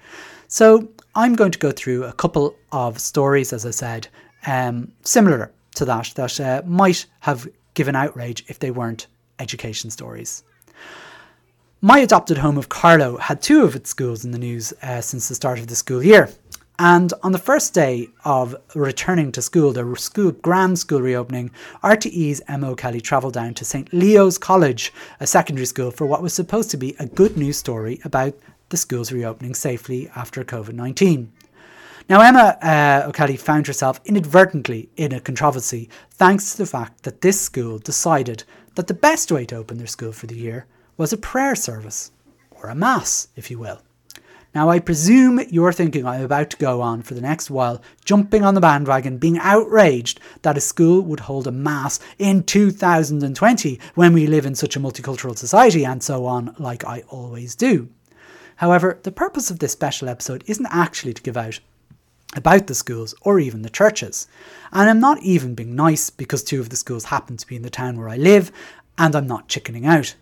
So 0.47 0.88
I'm 1.14 1.35
going 1.35 1.50
to 1.50 1.59
go 1.59 1.73
through 1.73 2.04
a 2.04 2.12
couple 2.12 2.54
of 2.71 3.00
stories, 3.00 3.52
as 3.52 3.66
I 3.66 3.73
said, 3.73 4.07
um, 4.47 4.93
similar 5.03 5.53
to 5.77 5.85
that, 5.85 6.13
that 6.17 6.41
uh, 6.41 6.63
might 6.67 7.07
have 7.21 7.49
given 7.75 7.95
outrage 7.97 8.45
if 8.49 8.59
they 8.59 8.71
weren't 8.71 9.07
education 9.39 9.91
stories. 9.91 10.43
My 11.81 12.01
adopted 12.01 12.39
home 12.39 12.59
of 12.59 12.69
Carlow 12.69 13.17
had 13.17 13.41
two 13.41 13.65
of 13.65 13.75
its 13.75 13.89
schools 13.89 14.25
in 14.25 14.33
the 14.33 14.39
news 14.39 14.75
uh, 14.83 15.01
since 15.01 15.29
the 15.29 15.35
start 15.35 15.59
of 15.59 15.69
the 15.69 15.77
school 15.77 16.03
year. 16.03 16.29
And 16.79 17.13
on 17.23 17.33
the 17.33 17.39
first 17.39 17.75
day 17.75 18.09
of 18.25 18.57
returning 18.75 19.33
to 19.33 19.43
school, 19.43 19.73
the 19.73 19.95
school 19.97 20.33
grand 20.33 20.79
school 20.79 21.01
reopening, 21.01 21.51
RTE's 21.83 22.41
Emma 22.49 22.71
O'Kelly 22.71 23.01
travelled 23.01 23.35
down 23.35 23.55
to 23.55 23.65
St 23.65 23.93
Leo's 23.93 24.39
College, 24.39 24.93
a 25.21 25.27
secondary 25.27 25.67
school, 25.67 25.91
for 25.91 26.07
what 26.07 26.23
was 26.23 26.33
supposed 26.33 26.71
to 26.71 26.79
be 26.79 26.97
a 26.99 27.07
good 27.07 27.37
news 27.37 27.59
story 27.59 28.01
about 28.05 28.35
the 28.71 28.79
school's 28.79 29.13
reopening 29.13 29.55
safely 29.55 30.11
after 30.17 30.43
COVID 30.43 30.73
19. 30.73 31.31
Now, 32.11 32.23
Emma 32.23 32.59
uh, 32.61 33.09
O'Kelly 33.09 33.37
found 33.37 33.69
herself 33.69 34.00
inadvertently 34.05 34.88
in 34.97 35.12
a 35.12 35.21
controversy 35.21 35.88
thanks 36.11 36.50
to 36.50 36.59
the 36.59 36.67
fact 36.67 37.05
that 37.05 37.21
this 37.21 37.40
school 37.40 37.79
decided 37.79 38.43
that 38.75 38.88
the 38.88 38.95
best 38.95 39.31
way 39.31 39.47
to 39.47 39.55
open 39.55 39.79
their 39.79 39.87
school 39.87 40.11
for 40.11 40.26
the 40.26 40.35
year 40.35 40.67
was 40.97 41.12
a 41.12 41.17
prayer 41.17 41.55
service, 41.55 42.11
or 42.50 42.69
a 42.69 42.75
mass, 42.75 43.29
if 43.37 43.49
you 43.49 43.61
will. 43.61 43.81
Now, 44.57 44.71
I 44.71 44.81
presume 44.81 45.38
you're 45.50 45.73
thinking 45.73 46.05
I'm 46.05 46.25
about 46.25 46.50
to 46.50 46.57
go 46.57 46.81
on 46.81 47.02
for 47.02 47.14
the 47.14 47.21
next 47.21 47.49
while, 47.49 47.81
jumping 48.05 48.43
on 48.43 48.55
the 48.55 48.61
bandwagon, 48.61 49.19
being 49.19 49.38
outraged 49.38 50.19
that 50.43 50.57
a 50.57 50.61
school 50.61 51.02
would 51.02 51.21
hold 51.21 51.47
a 51.47 51.52
mass 51.52 52.00
in 52.19 52.43
2020 52.43 53.79
when 53.95 54.12
we 54.12 54.26
live 54.26 54.47
in 54.47 54.57
such 54.57 54.75
a 54.75 54.81
multicultural 54.81 55.38
society 55.38 55.85
and 55.85 56.02
so 56.02 56.26
on, 56.26 56.57
like 56.59 56.85
I 56.85 57.02
always 57.02 57.55
do. 57.55 57.88
However, 58.57 58.99
the 59.05 59.12
purpose 59.12 59.52
of 59.52 59.61
this 59.61 59.71
special 59.71 60.09
episode 60.09 60.43
isn't 60.49 60.67
actually 60.73 61.14
to 61.14 61.23
give 61.23 61.37
out 61.37 61.61
about 62.37 62.67
the 62.67 62.75
schools 62.75 63.15
or 63.23 63.41
even 63.41 63.63
the 63.63 63.71
churches. 63.71 64.29
And 64.73 64.89
I'm 64.89 65.01
not 65.01 65.23
even 65.23 65.55
being 65.55 65.75
nice 65.75 66.11
because 66.11 66.43
two 66.43 66.61
of 66.61 66.71
the 66.71 66.77
schools 66.77 67.05
happen 67.05 67.37
to 67.37 67.47
be 67.47 67.57
in 67.57 67.63
the 67.63 67.71
town 67.71 67.99
where 67.99 68.09
I 68.09 68.17
live, 68.17 68.53
and 68.99 69.15
I'm 69.15 69.27
not 69.27 69.49
chickening 69.49 69.87
out. 69.87 70.15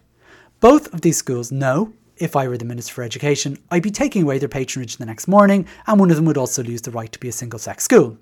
Both 0.61 0.93
of 0.95 1.03
these 1.03 1.17
schools 1.17 1.53
know 1.53 1.93
if 2.17 2.35
I 2.35 2.49
were 2.49 2.59
the 2.59 2.65
Minister 2.65 2.95
for 2.95 3.03
Education, 3.05 3.59
I'd 3.71 3.83
be 3.83 3.91
taking 3.91 4.23
away 4.23 4.38
their 4.38 4.49
patronage 4.49 4.97
the 4.97 5.07
next 5.07 5.29
morning, 5.29 5.67
and 5.87 6.00
one 6.00 6.11
of 6.11 6.17
them 6.17 6.25
would 6.25 6.38
also 6.38 6.62
lose 6.62 6.83
the 6.83 6.91
right 6.91 7.12
to 7.12 7.19
be 7.19 7.29
a 7.29 7.33
single 7.33 7.59
sex 7.59 7.85
school. 7.85 8.19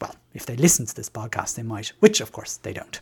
Well, 0.00 0.14
if 0.34 0.46
they 0.46 0.56
listen 0.56 0.86
to 0.86 0.94
this 0.94 1.10
podcast, 1.10 1.54
they 1.54 1.62
might, 1.62 1.92
which 2.00 2.20
of 2.20 2.32
course 2.32 2.56
they 2.56 2.72
don't. 2.72 3.00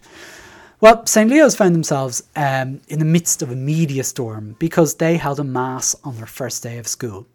Well, 0.80 1.06
St. 1.06 1.30
Leo's 1.30 1.56
found 1.56 1.74
themselves 1.74 2.24
um, 2.36 2.80
in 2.88 2.98
the 2.98 3.04
midst 3.04 3.42
of 3.42 3.50
a 3.50 3.56
media 3.56 4.04
storm 4.04 4.56
because 4.58 4.96
they 4.96 5.16
held 5.16 5.40
a 5.40 5.44
mass 5.44 5.94
on 6.04 6.16
their 6.16 6.26
first 6.26 6.62
day 6.62 6.78
of 6.78 6.86
school. 6.86 7.26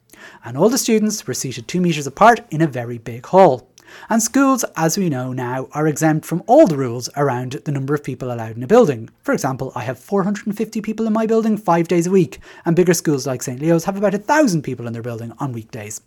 And 0.43 0.57
all 0.57 0.69
the 0.69 0.77
students 0.77 1.25
were 1.25 1.33
seated 1.33 1.67
two 1.67 1.81
metres 1.81 2.07
apart 2.07 2.41
in 2.51 2.61
a 2.61 2.67
very 2.67 2.97
big 2.97 3.25
hall. 3.25 3.69
And 4.09 4.21
schools, 4.21 4.63
as 4.75 4.97
we 4.97 5.09
know 5.09 5.33
now, 5.33 5.67
are 5.71 5.87
exempt 5.87 6.25
from 6.25 6.43
all 6.47 6.67
the 6.67 6.77
rules 6.77 7.09
around 7.15 7.53
the 7.53 7.71
number 7.71 7.93
of 7.93 8.03
people 8.03 8.31
allowed 8.31 8.55
in 8.55 8.63
a 8.63 8.67
building. 8.67 9.09
For 9.23 9.33
example, 9.33 9.71
I 9.75 9.81
have 9.81 9.99
450 9.99 10.81
people 10.81 11.07
in 11.07 11.13
my 11.13 11.25
building 11.25 11.57
five 11.57 11.87
days 11.87 12.07
a 12.07 12.11
week, 12.11 12.39
and 12.65 12.75
bigger 12.75 12.93
schools 12.93 13.25
like 13.25 13.41
St. 13.41 13.59
Leo's 13.59 13.85
have 13.85 13.97
about 13.97 14.13
a 14.13 14.19
thousand 14.19 14.63
people 14.63 14.87
in 14.87 14.93
their 14.93 15.01
building 15.01 15.33
on 15.39 15.53
weekdays. 15.53 16.01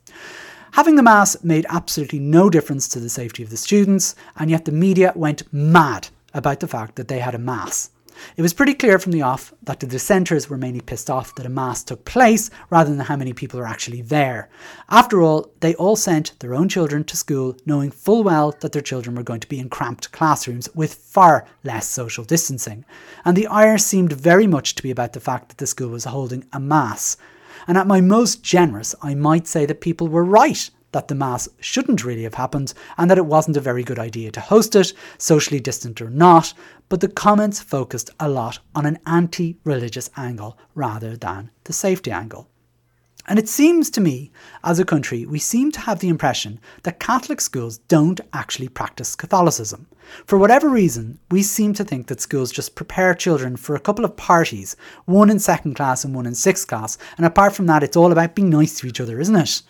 Having 0.72 0.96
the 0.96 1.02
Mass 1.02 1.42
made 1.44 1.66
absolutely 1.68 2.18
no 2.18 2.48
difference 2.48 2.88
to 2.88 3.00
the 3.00 3.10
safety 3.10 3.42
of 3.42 3.50
the 3.50 3.56
students, 3.56 4.14
and 4.36 4.50
yet 4.50 4.64
the 4.64 4.72
media 4.72 5.12
went 5.14 5.52
mad 5.52 6.08
about 6.32 6.60
the 6.60 6.68
fact 6.68 6.96
that 6.96 7.08
they 7.08 7.18
had 7.18 7.34
a 7.34 7.38
Mass. 7.38 7.90
It 8.36 8.42
was 8.42 8.54
pretty 8.54 8.74
clear 8.74 8.98
from 8.98 9.12
the 9.12 9.22
off 9.22 9.52
that 9.62 9.80
the 9.80 9.86
dissenters 9.86 10.48
were 10.48 10.56
mainly 10.56 10.80
pissed 10.80 11.10
off 11.10 11.34
that 11.34 11.46
a 11.46 11.50
mass 11.50 11.82
took 11.84 12.04
place 12.04 12.50
rather 12.70 12.90
than 12.90 13.06
how 13.06 13.16
many 13.16 13.32
people 13.32 13.60
are 13.60 13.66
actually 13.66 14.02
there. 14.02 14.48
After 14.88 15.22
all, 15.22 15.52
they 15.60 15.74
all 15.74 15.96
sent 15.96 16.38
their 16.40 16.54
own 16.54 16.68
children 16.68 17.04
to 17.04 17.16
school 17.16 17.56
knowing 17.66 17.90
full 17.90 18.22
well 18.22 18.54
that 18.60 18.72
their 18.72 18.82
children 18.82 19.16
were 19.16 19.22
going 19.22 19.40
to 19.40 19.48
be 19.48 19.58
in 19.58 19.68
cramped 19.68 20.12
classrooms 20.12 20.68
with 20.74 20.94
far 20.94 21.46
less 21.64 21.88
social 21.88 22.24
distancing. 22.24 22.84
And 23.24 23.36
the 23.36 23.46
ire 23.46 23.78
seemed 23.78 24.12
very 24.12 24.46
much 24.46 24.74
to 24.76 24.82
be 24.82 24.90
about 24.90 25.12
the 25.12 25.20
fact 25.20 25.48
that 25.48 25.58
the 25.58 25.66
school 25.66 25.90
was 25.90 26.04
holding 26.04 26.44
a 26.52 26.60
mass. 26.60 27.16
And 27.66 27.78
at 27.78 27.86
my 27.86 28.00
most 28.00 28.42
generous, 28.42 28.94
I 29.02 29.14
might 29.14 29.46
say 29.46 29.66
that 29.66 29.80
people 29.80 30.08
were 30.08 30.24
right 30.24 30.70
that 30.92 31.08
the 31.08 31.14
Mass 31.14 31.48
shouldn't 31.60 32.04
really 32.04 32.22
have 32.22 32.34
happened 32.34 32.72
and 32.96 33.10
that 33.10 33.18
it 33.18 33.26
wasn't 33.26 33.56
a 33.56 33.60
very 33.60 33.82
good 33.82 33.98
idea 33.98 34.30
to 34.30 34.40
host 34.40 34.76
it, 34.76 34.92
socially 35.18 35.60
distant 35.60 36.00
or 36.00 36.10
not, 36.10 36.54
but 36.88 37.00
the 37.00 37.08
comments 37.08 37.60
focused 37.60 38.10
a 38.20 38.28
lot 38.28 38.58
on 38.74 38.86
an 38.86 38.98
anti 39.06 39.58
religious 39.64 40.10
angle 40.16 40.58
rather 40.74 41.16
than 41.16 41.50
the 41.64 41.72
safety 41.72 42.10
angle. 42.10 42.48
And 43.28 43.38
it 43.38 43.48
seems 43.48 43.88
to 43.90 44.00
me, 44.00 44.32
as 44.64 44.80
a 44.80 44.84
country, 44.84 45.26
we 45.26 45.38
seem 45.38 45.70
to 45.72 45.80
have 45.80 46.00
the 46.00 46.08
impression 46.08 46.58
that 46.82 46.98
Catholic 46.98 47.40
schools 47.40 47.78
don't 47.78 48.20
actually 48.32 48.68
practice 48.68 49.14
Catholicism. 49.14 49.86
For 50.26 50.36
whatever 50.36 50.68
reason, 50.68 51.20
we 51.30 51.44
seem 51.44 51.72
to 51.74 51.84
think 51.84 52.08
that 52.08 52.20
schools 52.20 52.50
just 52.50 52.74
prepare 52.74 53.14
children 53.14 53.56
for 53.56 53.76
a 53.76 53.80
couple 53.80 54.04
of 54.04 54.16
parties, 54.16 54.74
one 55.04 55.30
in 55.30 55.38
second 55.38 55.74
class 55.74 56.04
and 56.04 56.16
one 56.16 56.26
in 56.26 56.34
sixth 56.34 56.66
class, 56.66 56.98
and 57.16 57.24
apart 57.24 57.54
from 57.54 57.66
that, 57.66 57.84
it's 57.84 57.96
all 57.96 58.10
about 58.10 58.34
being 58.34 58.50
nice 58.50 58.78
to 58.80 58.88
each 58.88 59.00
other, 59.00 59.20
isn't 59.20 59.36
it? 59.36 59.62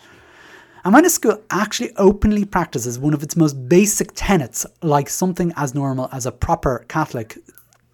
And 0.83 0.93
when 0.93 1.05
a 1.05 1.09
school 1.09 1.41
actually 1.49 1.91
openly 1.95 2.43
practices 2.43 2.99
one 2.99 3.13
of 3.13 3.23
its 3.23 3.37
most 3.37 3.69
basic 3.69 4.11
tenets, 4.15 4.65
like 4.81 5.09
something 5.09 5.53
as 5.55 5.73
normal 5.73 6.09
as 6.11 6.25
a 6.25 6.31
proper 6.31 6.85
Catholic 6.89 7.37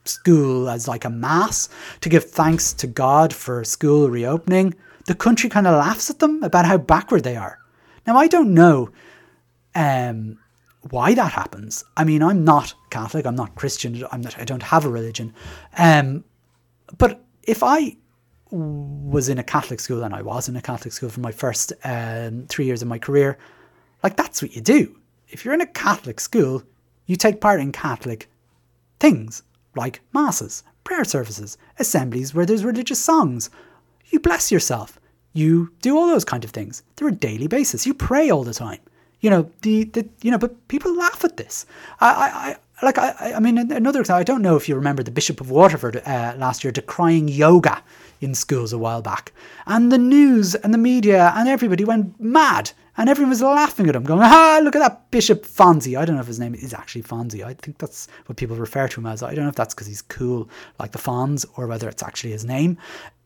school, 0.06 0.70
as 0.70 0.88
like 0.88 1.06
a 1.06 1.10
mass, 1.10 1.70
to 2.02 2.10
give 2.10 2.26
thanks 2.26 2.74
to 2.74 2.88
God 2.88 3.32
for 3.32 3.64
school 3.64 4.10
reopening, 4.10 4.74
the 5.06 5.16
country 5.16 5.50
kind 5.50 5.68
of 5.68 5.76
laughs 5.76 6.10
at 6.10 6.20
them 6.20 6.42
about 6.44 6.66
how 6.66 6.78
backward 6.78 7.24
they 7.24 7.36
are. 7.36 7.60
Now, 8.08 8.18
I 8.18 8.28
don't 8.28 8.54
know 8.54 8.90
um, 9.76 10.40
why 10.90 11.14
that 11.14 11.32
happens. 11.32 11.84
I 11.96 12.04
mean, 12.04 12.24
I'm 12.24 12.44
not 12.44 12.74
Catholic, 12.90 13.28
I'm 13.28 13.36
not 13.36 13.56
Christian, 13.56 14.04
I'm 14.12 14.22
not, 14.22 14.40
I 14.40 14.46
don't 14.46 14.64
have 14.64 14.86
a 14.86 14.90
religion. 14.90 15.34
Um, 15.78 16.24
but 16.98 17.24
if 17.44 17.62
I 17.62 17.98
was 18.52 19.30
in 19.30 19.38
a 19.38 19.44
Catholic 19.44 19.80
school, 19.80 20.04
and 20.04 20.14
I 20.14 20.22
was 20.22 20.50
in 20.50 20.56
a 20.56 20.62
Catholic 20.62 20.94
school 20.94 21.10
for 21.10 21.20
my 21.20 21.32
first 21.32 21.74
um, 21.84 22.46
three 22.48 22.66
years 22.66 22.82
of 22.82 22.88
my 22.88 23.00
career, 23.00 23.38
like 24.04 24.16
that's 24.16 24.42
what 24.42 24.56
you 24.56 24.62
do. 24.62 24.98
If 25.30 25.46
you're 25.46 25.54
in 25.54 25.62
a 25.62 25.68
Catholic 25.68 26.20
school, 26.20 26.64
you 27.06 27.16
take 27.16 27.42
part 27.42 27.60
in 27.60 27.72
Catholic 27.72 28.30
things 29.00 29.44
like 29.76 30.02
masses, 30.14 30.64
prayer 30.84 31.06
services, 31.06 31.58
assemblies 31.78 32.34
where 32.34 32.46
there's 32.46 32.66
religious 32.66 33.00
songs. 33.00 33.50
You 34.08 34.20
bless 34.20 34.52
yourself 34.52 35.00
you 35.34 35.72
do 35.82 35.98
all 35.98 36.08
those 36.08 36.26
kind 36.26 36.44
of 36.44 36.52
things. 36.52 36.84
They're 36.96 37.08
a 37.08 37.14
daily 37.14 37.48
basis. 37.48 37.86
You 37.86 37.94
pray 37.94 38.30
all 38.30 38.44
the 38.44 38.54
time. 38.54 38.80
You 39.22 39.30
know 39.30 39.52
the, 39.62 39.84
the 39.86 40.08
you 40.22 40.32
know, 40.32 40.38
but 40.38 40.68
people 40.70 40.96
laugh 40.96 41.24
at 41.26 41.38
this. 41.38 41.66
I, 42.00 42.08
I, 42.08 42.50
I 42.52 42.56
like 42.82 42.98
I, 42.98 43.34
I 43.36 43.40
mean 43.40 43.58
another 43.58 44.02
example. 44.02 44.20
I 44.20 44.24
don't 44.24 44.42
know 44.42 44.56
if 44.56 44.70
you 44.70 44.76
remember 44.76 45.04
the 45.04 45.12
Bishop 45.12 45.42
of 45.42 45.52
Waterford 45.52 45.98
uh, 45.98 46.34
last 46.38 46.64
year 46.64 46.72
decrying 46.72 47.28
yoga 47.30 47.84
in 48.22 48.36
schools 48.36 48.74
a 48.74 48.78
while 48.78 49.02
back, 49.02 49.32
and 49.66 49.92
the 49.92 49.98
news 49.98 50.56
and 50.56 50.74
the 50.74 50.78
media 50.78 51.34
and 51.36 51.48
everybody 51.48 51.86
went 51.86 52.20
mad, 52.20 52.72
and 52.98 53.10
everyone 53.10 53.30
was 53.30 53.42
laughing 53.42 53.88
at 53.88 53.96
him, 53.96 54.04
going, 54.04 54.22
"Ah, 54.24 54.60
look 54.64 54.76
at 54.76 54.80
that 54.80 55.12
Bishop 55.12 55.46
Fonzie." 55.46 55.98
I 55.98 56.06
don't 56.06 56.16
know 56.16 56.22
if 56.22 56.28
his 56.28 56.40
name 56.40 56.56
is 56.56 56.74
actually 56.74 57.04
Fonzie. 57.04 57.44
I 57.44 57.54
think 57.54 57.78
that's 57.78 58.08
what 58.26 58.38
people 58.38 58.56
refer 58.56 58.88
to 58.88 59.00
him 59.00 59.06
as. 59.06 59.24
I 59.24 59.34
don't 59.34 59.46
know 59.46 59.50
if 59.50 59.56
that's 59.56 59.74
because 59.74 59.88
he's 59.88 60.02
cool 60.02 60.50
like 60.80 60.92
the 60.92 61.00
Fonz 61.00 61.46
or 61.56 61.68
whether 61.68 61.90
it's 61.90 62.04
actually 62.04 62.32
his 62.32 62.46
name. 62.46 62.78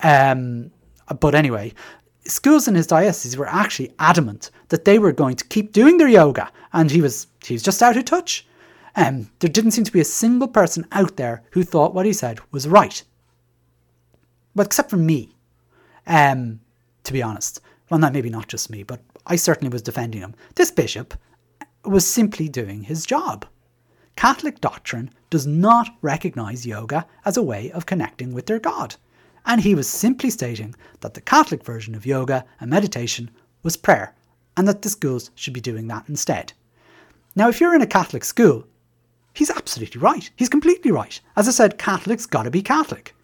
Um, 0.02 0.72
but 1.20 1.36
anyway, 1.36 1.74
schools 2.26 2.68
in 2.68 2.76
his 2.76 2.88
diocese 2.88 3.38
were 3.38 3.48
actually 3.48 3.94
adamant 4.00 4.52
that 4.70 4.86
they 4.86 5.00
were 5.00 5.12
going 5.12 5.36
to 5.36 5.46
keep 5.46 5.72
doing 5.72 5.98
their 5.98 6.08
yoga, 6.08 6.52
and 6.72 6.90
he 6.90 7.02
was 7.02 7.28
he 7.44 7.54
was 7.54 7.64
just 7.64 7.82
out 7.82 7.98
of 7.98 8.06
touch. 8.06 8.46
Um, 8.96 9.30
there 9.40 9.50
didn't 9.50 9.72
seem 9.72 9.84
to 9.86 9.92
be 9.92 10.00
a 10.00 10.06
single 10.06 10.48
person 10.48 10.88
out 10.92 11.18
there 11.18 11.44
who 11.52 11.64
thought 11.64 11.94
what 11.94 12.06
he 12.06 12.14
said 12.14 12.40
was 12.52 12.68
right. 12.68 13.04
But 14.56 14.68
except 14.68 14.90
for 14.90 14.98
me, 14.98 15.36
um, 16.06 16.60
to 17.04 17.14
be 17.14 17.24
honest. 17.24 17.60
Well, 17.90 18.00
not 18.00 18.14
maybe 18.14 18.30
not 18.30 18.48
just 18.48 18.70
me, 18.70 18.84
but 18.84 19.02
I 19.28 19.36
certainly 19.36 19.72
was 19.72 19.82
defending 19.82 20.22
him. 20.22 20.36
This 20.56 20.72
bishop 20.72 21.16
was 21.84 22.08
simply 22.08 22.48
doing 22.48 22.84
his 22.84 23.06
job. 23.06 23.46
Catholic 24.16 24.62
doctrine 24.62 25.10
does 25.30 25.48
not 25.48 25.90
recognize 26.02 26.66
yoga 26.66 27.06
as 27.26 27.36
a 27.36 27.42
way 27.42 27.72
of 27.72 27.86
connecting 27.86 28.34
with 28.34 28.46
their 28.46 28.60
God 28.60 28.96
and 29.46 29.62
he 29.62 29.76
was 29.76 29.88
simply 29.88 30.30
stating 30.30 30.76
that 31.02 31.14
the 31.14 31.22
Catholic 31.22 31.64
version 31.64 31.96
of 31.96 32.06
yoga 32.06 32.46
and 32.60 32.70
meditation 32.70 33.30
was 33.62 33.78
prayer, 33.78 34.16
and 34.56 34.68
that 34.68 34.82
the 34.82 34.90
schools 34.90 35.32
should 35.36 35.54
be 35.54 35.62
doing 35.62 35.88
that 35.88 36.06
instead. 36.08 36.54
Now, 37.36 37.50
if 37.50 37.60
you're 37.60 37.76
in 37.76 37.82
a 37.82 37.88
Catholic 37.88 38.24
school, 38.24 38.66
he's 39.34 39.50
absolutely 39.50 40.00
right. 40.00 40.30
He's 40.36 40.50
completely 40.50 40.92
right. 40.92 41.20
As 41.36 41.48
I 41.48 41.52
said, 41.52 41.78
Catholics 41.78 42.26
gotta 42.26 42.52
be 42.52 42.62
Catholic. 42.62 43.16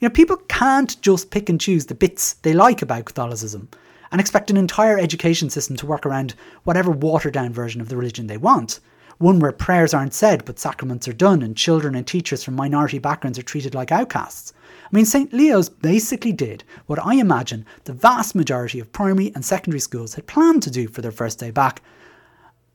You 0.00 0.08
know, 0.08 0.12
people 0.12 0.36
can't 0.48 1.00
just 1.02 1.30
pick 1.30 1.48
and 1.48 1.60
choose 1.60 1.86
the 1.86 1.94
bits 1.94 2.34
they 2.34 2.52
like 2.54 2.82
about 2.82 3.06
Catholicism 3.06 3.68
and 4.12 4.20
expect 4.20 4.50
an 4.50 4.56
entire 4.56 4.98
education 4.98 5.50
system 5.50 5.76
to 5.76 5.86
work 5.86 6.06
around 6.06 6.34
whatever 6.64 6.90
watered 6.90 7.34
down 7.34 7.52
version 7.52 7.80
of 7.80 7.88
the 7.88 7.96
religion 7.96 8.26
they 8.26 8.36
want. 8.36 8.80
One 9.18 9.40
where 9.40 9.50
prayers 9.50 9.92
aren't 9.92 10.14
said 10.14 10.44
but 10.44 10.60
sacraments 10.60 11.08
are 11.08 11.12
done 11.12 11.42
and 11.42 11.56
children 11.56 11.96
and 11.96 12.06
teachers 12.06 12.44
from 12.44 12.54
minority 12.54 13.00
backgrounds 13.00 13.38
are 13.38 13.42
treated 13.42 13.74
like 13.74 13.90
outcasts. 13.90 14.52
I 14.90 14.96
mean, 14.96 15.04
St. 15.04 15.32
Leo's 15.32 15.68
basically 15.68 16.32
did 16.32 16.64
what 16.86 17.04
I 17.04 17.14
imagine 17.14 17.66
the 17.84 17.92
vast 17.92 18.34
majority 18.34 18.78
of 18.80 18.92
primary 18.92 19.32
and 19.34 19.44
secondary 19.44 19.80
schools 19.80 20.14
had 20.14 20.26
planned 20.26 20.62
to 20.62 20.70
do 20.70 20.88
for 20.88 21.02
their 21.02 21.12
first 21.12 21.38
day 21.38 21.50
back, 21.50 21.82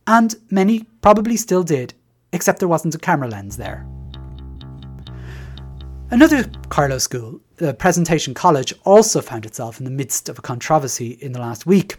and 0.06 0.36
many 0.52 0.84
probably 1.02 1.38
still 1.38 1.64
did, 1.64 1.94
except 2.34 2.60
there 2.60 2.68
wasn't 2.68 2.96
a 2.96 3.00
camera 3.00 3.30
lens 3.30 3.56
there. 3.56 3.88
Another 6.10 6.44
Carlow 6.70 6.98
school, 6.98 7.40
the 7.56 7.74
Presentation 7.74 8.34
College, 8.34 8.74
also 8.84 9.22
found 9.22 9.46
itself 9.46 9.80
in 9.80 9.86
the 9.86 9.90
midst 9.90 10.30
of 10.30 10.38
a 10.38 10.44
controversy 10.44 11.12
in 11.22 11.32
the 11.32 11.40
last 11.40 11.66
week. 11.66 11.96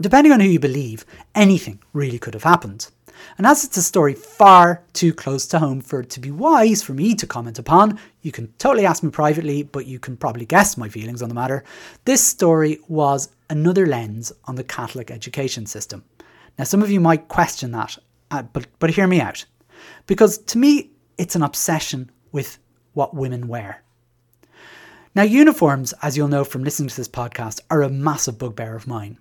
Depending 0.00 0.32
on 0.32 0.40
who 0.40 0.48
you 0.48 0.58
believe, 0.58 1.06
anything 1.34 1.80
really 1.92 2.18
could 2.18 2.34
have 2.34 2.42
happened. 2.42 2.90
And 3.38 3.46
as 3.46 3.64
it's 3.64 3.76
a 3.76 3.82
story 3.82 4.14
far 4.14 4.82
too 4.92 5.14
close 5.14 5.46
to 5.46 5.58
home 5.58 5.80
for 5.80 6.00
it 6.00 6.10
to 6.10 6.20
be 6.20 6.30
wise 6.30 6.82
for 6.82 6.92
me 6.92 7.14
to 7.14 7.26
comment 7.26 7.58
upon, 7.58 7.98
you 8.20 8.32
can 8.32 8.52
totally 8.58 8.86
ask 8.86 9.02
me 9.02 9.10
privately, 9.10 9.62
but 9.62 9.86
you 9.86 9.98
can 9.98 10.16
probably 10.16 10.44
guess 10.44 10.76
my 10.76 10.88
feelings 10.88 11.22
on 11.22 11.28
the 11.28 11.34
matter. 11.34 11.64
This 12.04 12.22
story 12.22 12.80
was 12.88 13.30
another 13.48 13.86
lens 13.86 14.32
on 14.46 14.56
the 14.56 14.64
Catholic 14.64 15.10
education 15.10 15.64
system. 15.64 16.04
Now, 16.58 16.64
some 16.64 16.82
of 16.82 16.90
you 16.90 17.00
might 17.00 17.28
question 17.28 17.70
that, 17.72 17.96
uh, 18.34 18.42
but, 18.42 18.66
but 18.78 18.90
hear 18.90 19.06
me 19.06 19.20
out. 19.20 19.44
Because 20.06 20.38
to 20.38 20.58
me, 20.58 20.90
it's 21.18 21.36
an 21.36 21.42
obsession 21.42 22.10
with 22.32 22.58
what 22.92 23.14
women 23.14 23.48
wear. 23.48 23.82
Now, 25.14 25.22
uniforms, 25.22 25.94
as 26.02 26.16
you'll 26.16 26.28
know 26.28 26.44
from 26.44 26.64
listening 26.64 26.88
to 26.88 26.96
this 26.96 27.08
podcast, 27.08 27.60
are 27.70 27.82
a 27.82 27.88
massive 27.88 28.38
bugbear 28.38 28.74
of 28.74 28.88
mine. 28.88 29.18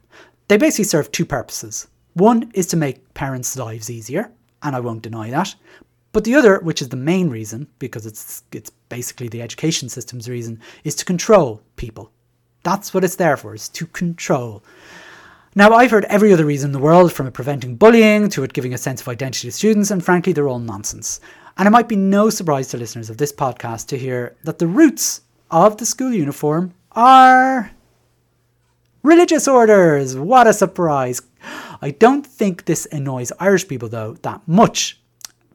They 0.48 0.58
basically 0.58 0.86
serve 0.86 1.12
two 1.12 1.26
purposes. 1.26 1.88
One 2.14 2.52
is 2.54 2.68
to 2.68 2.78
make 2.78 3.14
parents' 3.14 3.58
lives 3.58 3.90
easier, 3.90 4.32
and 4.64 4.76
I 4.76 4.80
won't 4.80 5.04
deny 5.04 5.30
that. 5.30 5.54
But 6.12 6.24
the 6.24 6.36
other, 6.36 6.60
which 6.60 6.82
is 6.82 6.90
the 6.90 6.96
main 6.96 7.30
reason, 7.30 7.68
because 7.80 8.06
it's 8.06 8.44
it's 8.52 8.70
basically 8.90 9.30
the 9.30 9.42
education 9.42 9.90
system's 9.90 10.30
reason, 10.30 10.60
is 10.84 10.96
to 10.96 11.06
control 11.06 11.62
people. 11.76 12.12
That's 12.64 12.94
what 12.94 13.04
it's 13.04 13.16
there 13.16 13.38
for, 13.38 13.54
is 13.54 13.70
to 13.70 13.86
control. 13.88 14.64
Now, 15.56 15.72
I've 15.72 15.92
heard 15.92 16.06
every 16.06 16.34
other 16.34 16.46
reason 16.46 16.70
in 16.70 16.72
the 16.72 16.80
world, 16.80 17.14
from 17.14 17.28
it 17.28 17.34
preventing 17.34 17.76
bullying 17.76 18.28
to 18.30 18.44
it 18.44 18.54
giving 18.54 18.74
a 18.74 18.78
sense 18.78 19.02
of 19.02 19.08
identity 19.08 19.48
to 19.48 19.52
students, 19.52 19.92
and 19.92 20.04
frankly, 20.04 20.34
they're 20.34 20.48
all 20.48 20.58
nonsense. 20.58 21.20
And 21.58 21.68
it 21.68 21.72
might 21.72 21.88
be 21.88 21.96
no 21.96 22.32
surprise 22.32 22.70
to 22.70 22.78
listeners 22.78 23.12
of 23.12 23.18
this 23.18 23.32
podcast 23.32 23.88
to 23.88 23.98
hear 23.98 24.36
that 24.44 24.58
the 24.58 24.66
roots 24.66 25.22
of 25.52 25.78
the 25.78 25.86
school 25.86 26.12
uniform 26.12 26.74
are 26.94 27.72
religious 29.04 29.48
orders. 29.48 30.18
What 30.18 30.48
a 30.48 30.54
surprise! 30.54 31.22
I 31.82 31.92
don't 31.92 32.26
think 32.26 32.66
this 32.66 32.88
annoys 32.92 33.32
Irish 33.40 33.68
people 33.68 33.90
though 33.90 34.14
that 34.24 34.42
much 34.48 35.00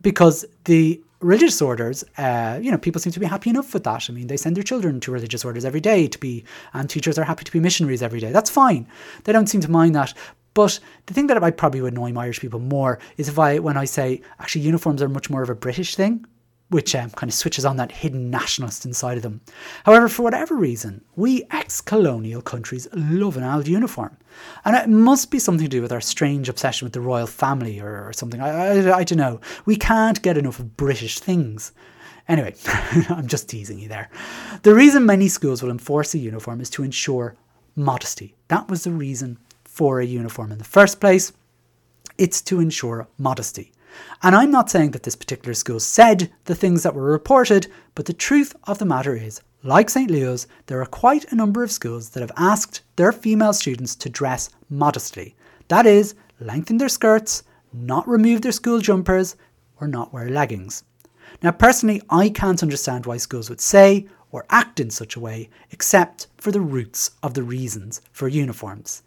because 0.03 0.45
the 0.65 1.01
religious 1.21 1.61
orders, 1.61 2.05
uh, 2.17 2.59
you 2.63 2.71
know, 2.71 2.79
people 2.79 3.01
seem 3.01 3.13
to 3.13 3.21
be 3.21 3.27
happy 3.27 3.51
enough 3.51 3.75
with 3.75 3.85
that. 3.85 4.09
I 4.09 4.13
mean, 4.13 4.29
they 4.29 4.37
send 4.37 4.57
their 4.57 4.63
children 4.63 5.01
to 5.01 5.13
religious 5.13 5.45
orders 5.45 5.65
every 5.65 5.81
day 5.81 6.07
to 6.09 6.19
be, 6.19 6.45
and 6.73 6.89
teachers 6.89 7.19
are 7.19 7.25
happy 7.25 7.45
to 7.45 7.53
be 7.53 7.61
missionaries 7.61 8.03
every 8.03 8.21
day. 8.21 8.33
That's 8.33 8.51
fine. 8.51 8.87
They 9.25 9.33
don't 9.33 9.49
seem 9.49 9.61
to 9.63 9.71
mind 9.71 9.95
that. 9.95 10.15
But 10.55 10.81
the 11.07 11.15
thing 11.15 11.29
that 11.29 11.43
I 11.43 11.51
probably 11.51 11.81
would 11.81 11.93
annoy 11.93 12.13
Irish 12.19 12.41
people 12.41 12.61
more 12.61 12.99
is 13.17 13.29
if 13.29 13.39
I, 13.39 13.59
when 13.59 13.77
I 13.77 13.85
say, 13.85 14.23
actually, 14.41 14.63
uniforms 14.63 15.03
are 15.03 15.09
much 15.09 15.31
more 15.31 15.43
of 15.43 15.51
a 15.51 15.55
British 15.55 15.95
thing 15.95 16.25
which 16.71 16.95
um, 16.95 17.11
kind 17.11 17.31
of 17.31 17.35
switches 17.35 17.65
on 17.65 17.77
that 17.77 17.93
hidden 17.93 18.31
nationalist 18.31 18.85
inside 18.85 19.17
of 19.17 19.23
them. 19.23 19.41
However, 19.85 20.09
for 20.09 20.23
whatever 20.23 20.55
reason, 20.55 21.03
we 21.17 21.45
ex 21.51 21.81
colonial 21.81 22.43
countries 22.43 22.87
love 22.93 23.37
an 23.37 23.45
old 23.45 23.67
uniform. 23.67 24.17
And 24.65 24.77
it 24.77 24.89
must 24.89 25.31
be 25.31 25.39
something 25.39 25.65
to 25.65 25.71
do 25.71 25.83
with 25.83 25.93
our 25.93 26.01
strange 26.01 26.49
obsession 26.49 26.85
with 26.87 26.93
the 26.93 27.01
royal 27.01 27.27
family 27.27 27.81
or, 27.81 28.07
or 28.07 28.13
something. 28.13 28.41
I, 28.41 28.89
I, 28.89 28.99
I 28.99 29.05
don't 29.05 29.19
know. 29.19 29.41
We 29.65 29.77
can't 29.77 30.21
get 30.21 30.37
enough 30.37 30.59
of 30.59 30.77
British 30.77 31.19
things. 31.21 31.73
Anyway, 32.29 32.55
I'm 33.09 33.27
just 33.27 33.49
teasing 33.49 33.79
you 33.79 33.89
there. 33.89 34.11
The 34.63 34.75
reason 34.75 35.07
many 35.07 35.29
schools 35.29 35.63
will 35.63 35.71
enforce 35.71 36.15
a 36.15 36.19
uniform 36.19 36.61
is 36.61 36.69
to 36.71 36.83
ensure 36.83 37.35
modesty. 37.75 38.35
That 38.49 38.69
was 38.69 38.85
the 38.85 38.91
reason 38.91 39.39
for 39.65 40.01
a 40.01 40.05
uniform 40.07 40.53
in 40.53 40.59
the 40.59 40.65
first 40.65 41.01
place. 41.01 41.33
It's 42.19 42.43
to 42.43 42.61
ensure 42.61 43.09
modesty. 43.17 43.73
And 44.23 44.35
I'm 44.35 44.51
not 44.51 44.71
saying 44.71 44.91
that 44.93 45.03
this 45.03 45.17
particular 45.17 45.55
school 45.55 45.81
said 45.81 46.31
the 46.45 46.55
things 46.55 46.83
that 46.83 46.95
were 46.95 47.13
reported, 47.13 47.69
but 47.95 48.07
the 48.07 48.13
truth 48.13 48.55
of 48.65 48.79
the 48.79 48.85
matter 48.85 49.15
is, 49.15 49.41
like 49.63 49.91
St. 49.91 50.11
Leo's, 50.11 50.47
there 50.67 50.81
are 50.81 50.87
quite 50.87 51.31
a 51.33 51.37
number 51.37 51.63
of 51.63 51.73
schools 51.73 52.11
that 52.11 52.21
have 52.21 52.33
asked 52.37 52.83
their 52.97 53.13
female 53.13 53.53
students 53.53 53.95
to 53.97 54.09
dress 54.09 54.51
modestly. 54.71 55.35
That 55.69 55.87
is, 55.87 56.15
lengthen 56.41 56.79
their 56.79 56.89
skirts, 56.89 57.43
not 57.73 58.09
remove 58.09 58.43
their 58.43 58.53
school 58.53 58.81
jumpers, 58.81 59.37
or 59.81 59.89
not 59.89 60.13
wear 60.13 60.29
leggings. 60.29 60.85
Now, 61.43 61.53
personally, 61.53 62.03
I 62.11 62.31
can't 62.31 62.63
understand 62.63 63.07
why 63.07 63.17
schools 63.17 63.51
would 63.51 63.61
say 63.61 64.07
or 64.31 64.47
act 64.51 64.81
in 64.81 64.91
such 64.91 65.17
a 65.17 65.21
way 65.21 65.49
except 65.71 66.27
for 66.37 66.53
the 66.53 66.61
roots 66.61 67.13
of 67.23 67.35
the 67.35 67.43
reasons 67.43 68.01
for 68.13 68.29
uniforms. 68.29 69.03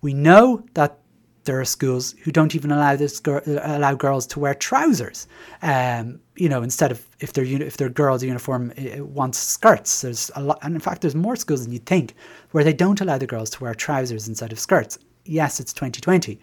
We 0.00 0.14
know 0.14 0.64
that 0.74 0.98
there 1.44 1.60
are 1.60 1.64
schools 1.64 2.14
who 2.22 2.32
don't 2.32 2.54
even 2.54 2.70
allow 2.70 2.96
this 2.96 3.20
allow 3.26 3.94
girls 3.94 4.26
to 4.28 4.40
wear 4.40 4.54
trousers. 4.54 5.26
Um, 5.62 6.20
you 6.36 6.48
know, 6.48 6.62
instead 6.62 6.90
of 6.90 7.06
if 7.20 7.32
their 7.32 7.44
if 7.44 7.76
their 7.76 7.88
girls' 7.88 8.22
uniform 8.22 8.72
uh, 8.78 9.04
wants 9.04 9.38
skirts, 9.38 10.02
there's 10.02 10.30
a 10.34 10.42
lot, 10.42 10.58
and 10.62 10.74
in 10.74 10.80
fact, 10.80 11.02
there's 11.02 11.14
more 11.14 11.36
schools 11.36 11.64
than 11.64 11.72
you'd 11.72 11.86
think 11.86 12.14
where 12.52 12.64
they 12.64 12.72
don't 12.72 13.00
allow 13.00 13.18
the 13.18 13.26
girls 13.26 13.50
to 13.50 13.62
wear 13.62 13.74
trousers 13.74 14.28
instead 14.28 14.52
of 14.52 14.58
skirts. 14.58 14.98
Yes, 15.24 15.60
it's 15.60 15.72
2020. 15.72 16.38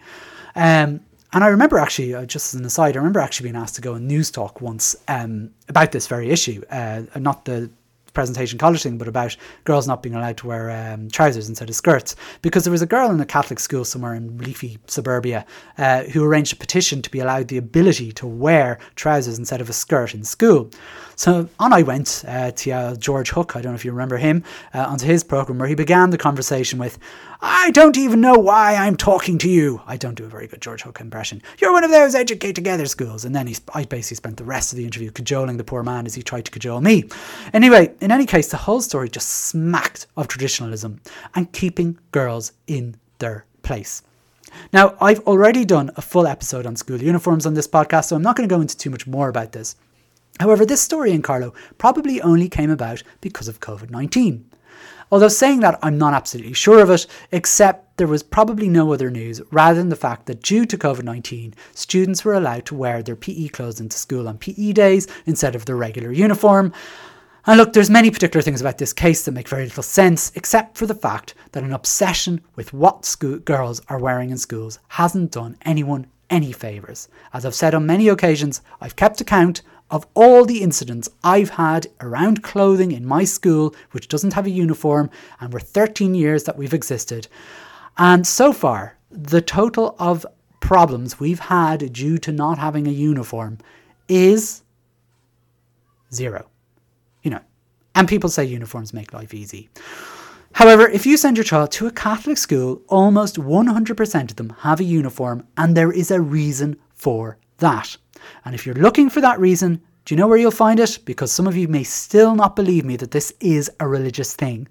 Um, 0.54 1.00
and 1.34 1.42
I 1.42 1.48
remember 1.48 1.78
actually, 1.78 2.14
uh, 2.14 2.26
just 2.26 2.54
as 2.54 2.60
an 2.60 2.66
aside, 2.66 2.94
I 2.94 2.98
remember 2.98 3.20
actually 3.20 3.50
being 3.50 3.62
asked 3.62 3.76
to 3.76 3.80
go 3.80 3.94
on 3.94 4.08
Newstalk 4.08 4.60
once 4.60 4.94
um, 5.08 5.50
about 5.68 5.92
this 5.92 6.06
very 6.06 6.30
issue, 6.30 6.62
uh, 6.70 7.02
not 7.16 7.46
the 7.46 7.70
presentation 8.12 8.58
college 8.58 8.82
thing, 8.82 8.98
but 8.98 9.08
about 9.08 9.36
girls 9.64 9.86
not 9.86 10.02
being 10.02 10.14
allowed 10.14 10.36
to 10.38 10.46
wear 10.46 10.70
um, 10.70 11.08
trousers 11.08 11.48
instead 11.48 11.68
of 11.68 11.74
skirts. 11.74 12.16
Because 12.42 12.64
there 12.64 12.70
was 12.70 12.82
a 12.82 12.86
girl 12.86 13.10
in 13.10 13.20
a 13.20 13.26
Catholic 13.26 13.60
school 13.60 13.84
somewhere 13.84 14.14
in 14.14 14.38
leafy 14.38 14.78
suburbia 14.86 15.44
uh, 15.78 16.02
who 16.04 16.24
arranged 16.24 16.52
a 16.52 16.56
petition 16.56 17.02
to 17.02 17.10
be 17.10 17.20
allowed 17.20 17.48
the 17.48 17.58
ability 17.58 18.12
to 18.12 18.26
wear 18.26 18.78
trousers 18.94 19.38
instead 19.38 19.60
of 19.60 19.68
a 19.68 19.72
skirt 19.72 20.14
in 20.14 20.24
school. 20.24 20.70
So 21.16 21.48
on 21.58 21.72
I 21.72 21.82
went 21.82 22.24
uh, 22.26 22.50
to 22.52 22.70
uh, 22.70 22.94
George 22.96 23.30
Hook, 23.30 23.54
I 23.56 23.60
don't 23.60 23.72
know 23.72 23.76
if 23.76 23.84
you 23.84 23.92
remember 23.92 24.16
him, 24.16 24.44
uh, 24.74 24.86
onto 24.86 25.06
his 25.06 25.22
program 25.22 25.58
where 25.58 25.68
he 25.68 25.74
began 25.74 26.10
the 26.10 26.18
conversation 26.18 26.78
with, 26.78 26.98
I 27.44 27.72
don't 27.72 27.98
even 27.98 28.20
know 28.20 28.34
why 28.34 28.76
I'm 28.76 28.94
talking 28.94 29.36
to 29.38 29.50
you. 29.50 29.82
I 29.84 29.96
don't 29.96 30.14
do 30.14 30.24
a 30.24 30.28
very 30.28 30.46
good 30.46 30.62
George 30.62 30.82
Hook 30.82 31.00
impression. 31.00 31.42
You're 31.58 31.72
one 31.72 31.82
of 31.82 31.90
those 31.90 32.14
educate 32.14 32.52
together 32.52 32.86
schools. 32.86 33.24
And 33.24 33.34
then 33.34 33.48
he, 33.48 33.56
I 33.74 33.84
basically 33.84 34.14
spent 34.14 34.36
the 34.36 34.44
rest 34.44 34.72
of 34.72 34.76
the 34.76 34.84
interview 34.84 35.10
cajoling 35.10 35.56
the 35.56 35.64
poor 35.64 35.82
man 35.82 36.06
as 36.06 36.14
he 36.14 36.22
tried 36.22 36.44
to 36.44 36.52
cajole 36.52 36.80
me. 36.80 37.08
Anyway, 37.52 37.92
in 38.00 38.12
any 38.12 38.26
case, 38.26 38.48
the 38.48 38.58
whole 38.58 38.80
story 38.80 39.08
just 39.08 39.28
smacked 39.28 40.06
of 40.16 40.28
traditionalism 40.28 41.00
and 41.34 41.50
keeping 41.50 41.98
girls 42.12 42.52
in 42.68 42.94
their 43.18 43.44
place. 43.62 44.02
Now, 44.72 44.96
I've 45.00 45.20
already 45.26 45.64
done 45.64 45.90
a 45.96 46.02
full 46.02 46.28
episode 46.28 46.64
on 46.64 46.76
school 46.76 47.02
uniforms 47.02 47.44
on 47.44 47.54
this 47.54 47.66
podcast, 47.66 48.04
so 48.04 48.14
I'm 48.14 48.22
not 48.22 48.36
going 48.36 48.48
to 48.48 48.54
go 48.54 48.60
into 48.60 48.76
too 48.76 48.90
much 48.90 49.08
more 49.08 49.28
about 49.28 49.50
this. 49.50 49.74
However, 50.38 50.64
this 50.64 50.80
story 50.80 51.10
in 51.10 51.22
Carlow 51.22 51.54
probably 51.76 52.20
only 52.22 52.48
came 52.48 52.70
about 52.70 53.02
because 53.20 53.48
of 53.48 53.58
COVID 53.58 53.90
19. 53.90 54.48
Although 55.10 55.28
saying 55.28 55.60
that, 55.60 55.78
I'm 55.82 55.98
not 55.98 56.14
absolutely 56.14 56.54
sure 56.54 56.80
of 56.80 56.88
it, 56.88 57.06
except 57.30 57.98
there 57.98 58.06
was 58.06 58.22
probably 58.22 58.68
no 58.68 58.92
other 58.92 59.10
news 59.10 59.42
rather 59.50 59.78
than 59.78 59.90
the 59.90 59.96
fact 59.96 60.24
that 60.26 60.42
due 60.42 60.64
to 60.64 60.78
COVID 60.78 61.04
19, 61.04 61.54
students 61.74 62.24
were 62.24 62.32
allowed 62.32 62.64
to 62.66 62.74
wear 62.74 63.02
their 63.02 63.14
PE 63.14 63.48
clothes 63.48 63.78
into 63.78 63.98
school 63.98 64.26
on 64.26 64.38
PE 64.38 64.72
days 64.72 65.06
instead 65.26 65.54
of 65.54 65.66
their 65.66 65.76
regular 65.76 66.12
uniform. 66.12 66.72
And 67.44 67.58
look, 67.58 67.72
there's 67.72 67.90
many 67.90 68.10
particular 68.10 68.40
things 68.40 68.60
about 68.60 68.78
this 68.78 68.92
case 68.92 69.24
that 69.24 69.32
make 69.32 69.48
very 69.48 69.64
little 69.64 69.82
sense, 69.82 70.32
except 70.34 70.78
for 70.78 70.86
the 70.86 70.94
fact 70.94 71.34
that 71.50 71.64
an 71.64 71.72
obsession 71.72 72.40
with 72.56 72.72
what 72.72 73.04
school 73.04 73.38
girls 73.38 73.82
are 73.88 73.98
wearing 73.98 74.30
in 74.30 74.38
schools 74.38 74.78
hasn't 74.88 75.32
done 75.32 75.58
anyone 75.62 76.06
any 76.30 76.52
favours. 76.52 77.08
As 77.34 77.44
I've 77.44 77.54
said 77.54 77.74
on 77.74 77.84
many 77.84 78.08
occasions, 78.08 78.62
I've 78.80 78.96
kept 78.96 79.20
account 79.20 79.60
of 79.92 80.06
all 80.14 80.44
the 80.44 80.62
incidents 80.62 81.08
I've 81.22 81.50
had 81.50 81.86
around 82.00 82.42
clothing 82.42 82.90
in 82.90 83.06
my 83.06 83.24
school, 83.24 83.74
which 83.92 84.08
doesn't 84.08 84.32
have 84.32 84.46
a 84.46 84.50
uniform, 84.50 85.10
and 85.38 85.52
we're 85.52 85.60
13 85.60 86.14
years 86.14 86.44
that 86.44 86.56
we've 86.56 86.74
existed. 86.74 87.28
And 87.98 88.26
so 88.26 88.52
far, 88.54 88.96
the 89.10 89.42
total 89.42 89.94
of 89.98 90.26
problems 90.60 91.20
we've 91.20 91.38
had 91.38 91.92
due 91.92 92.16
to 92.18 92.32
not 92.32 92.56
having 92.58 92.86
a 92.86 92.90
uniform 92.90 93.58
is 94.08 94.62
zero. 96.12 96.48
You 97.22 97.32
know, 97.32 97.40
and 97.94 98.08
people 98.08 98.30
say 98.30 98.44
uniforms 98.46 98.94
make 98.94 99.12
life 99.12 99.34
easy. 99.34 99.68
However, 100.54 100.88
if 100.88 101.04
you 101.04 101.18
send 101.18 101.36
your 101.36 101.44
child 101.44 101.70
to 101.72 101.86
a 101.86 101.90
Catholic 101.90 102.38
school, 102.38 102.80
almost 102.88 103.36
100% 103.36 104.30
of 104.30 104.36
them 104.36 104.56
have 104.60 104.80
a 104.80 104.84
uniform, 104.84 105.46
and 105.56 105.76
there 105.76 105.92
is 105.92 106.10
a 106.10 106.20
reason 106.20 106.76
for 106.94 107.36
that. 107.58 107.98
And 108.44 108.54
if 108.54 108.66
you're 108.66 108.74
looking 108.74 109.10
for 109.10 109.20
that 109.20 109.40
reason, 109.40 109.82
do 110.04 110.14
you 110.14 110.18
know 110.18 110.26
where 110.26 110.38
you'll 110.38 110.50
find 110.50 110.80
it? 110.80 110.98
Because 111.04 111.30
some 111.30 111.46
of 111.46 111.56
you 111.56 111.68
may 111.68 111.84
still 111.84 112.34
not 112.34 112.56
believe 112.56 112.84
me 112.84 112.96
that 112.96 113.12
this 113.12 113.32
is 113.40 113.70
a 113.78 113.86
religious 113.86 114.34
thing. 114.34 114.66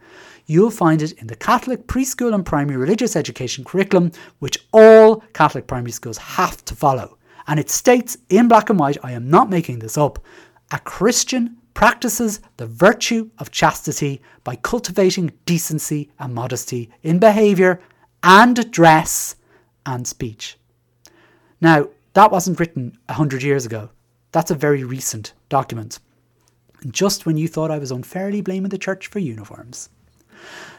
You'll 0.46 0.72
find 0.72 1.02
it 1.02 1.14
in 1.14 1.28
the 1.28 1.36
Catholic 1.36 1.88
preschool 1.88 2.34
and 2.34 2.46
primary 2.46 2.78
religious 2.78 3.16
education 3.16 3.64
curriculum, 3.64 4.12
which 4.40 4.66
all 4.74 5.24
Catholic 5.34 5.68
primary 5.68 5.92
schools 5.92 6.18
have 6.18 6.64
to 6.66 6.76
follow. 6.76 7.18
And 7.48 7.60
it 7.60 7.70
states 7.70 8.18
in 8.30 8.48
black 8.48 8.70
and 8.70 8.78
white, 8.78 8.98
I 9.04 9.14
am 9.14 9.30
not 9.30 9.50
making 9.50 9.80
this 9.80 9.98
up, 9.98 10.20
a 10.72 10.80
Christian 10.80 11.58
practices 11.74 12.42
the 12.58 12.68
virtue 12.68 13.30
of 13.40 13.52
chastity 13.52 14.22
by 14.44 14.58
cultivating 14.58 15.32
decency 15.46 16.12
and 16.20 16.34
modesty 16.34 16.90
in 17.04 17.20
behaviour 17.20 17.80
and 18.24 18.70
dress 18.72 19.36
and 19.86 20.06
speech. 20.06 20.58
Now, 21.60 21.88
that 22.14 22.32
wasn't 22.32 22.60
written 22.60 22.98
100 23.08 23.42
years 23.44 23.66
ago. 23.66 23.90
That's 24.32 24.52
a 24.52 24.56
very 24.56 24.84
recent 24.84 25.34
document. 25.50 26.00
And 26.82 26.94
just 26.94 27.26
when 27.26 27.38
you 27.38 27.48
thought 27.48 27.72
I 27.72 27.78
was 27.78 27.92
unfairly 27.92 28.42
blaming 28.42 28.70
the 28.70 28.78
church 28.78 29.08
for 29.08 29.20
uniforms. 29.20 29.90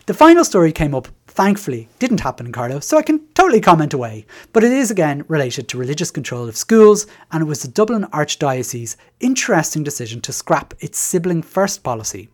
The 0.06 0.14
final 0.14 0.44
story 0.44 0.72
came 0.72 0.94
up, 0.94 1.08
thankfully, 1.28 1.88
didn't 2.00 2.20
happen 2.20 2.46
in 2.46 2.52
Carlow, 2.52 2.80
so 2.80 2.98
I 2.98 3.02
can 3.02 3.20
totally 3.34 3.60
comment 3.60 3.94
away. 3.94 4.26
But 4.52 4.64
it 4.64 4.72
is 4.72 4.90
again 4.90 5.24
related 5.28 5.68
to 5.68 5.78
religious 5.78 6.10
control 6.10 6.48
of 6.48 6.56
schools, 6.56 7.06
and 7.30 7.42
it 7.42 7.46
was 7.46 7.62
the 7.62 7.68
Dublin 7.68 8.04
Archdiocese 8.12 8.96
interesting 9.20 9.84
decision 9.84 10.20
to 10.22 10.32
scrap 10.32 10.74
its 10.80 10.98
sibling 10.98 11.42
first 11.42 11.84
policy. 11.84 12.28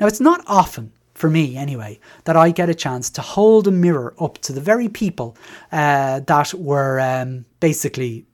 Now, 0.00 0.06
it's 0.06 0.20
not 0.20 0.42
often 0.46 0.92
for 1.14 1.30
me 1.30 1.56
anyway, 1.56 2.00
that 2.24 2.36
I 2.36 2.50
get 2.50 2.68
a 2.68 2.74
chance 2.74 3.10
to 3.10 3.20
hold 3.20 3.68
a 3.68 3.70
mirror 3.70 4.14
up 4.18 4.38
to 4.38 4.52
the 4.52 4.60
very 4.60 4.88
people 4.88 5.36
uh, 5.70 6.20
that 6.20 6.54
were 6.54 6.98
um, 7.00 7.44
basically 7.60 8.26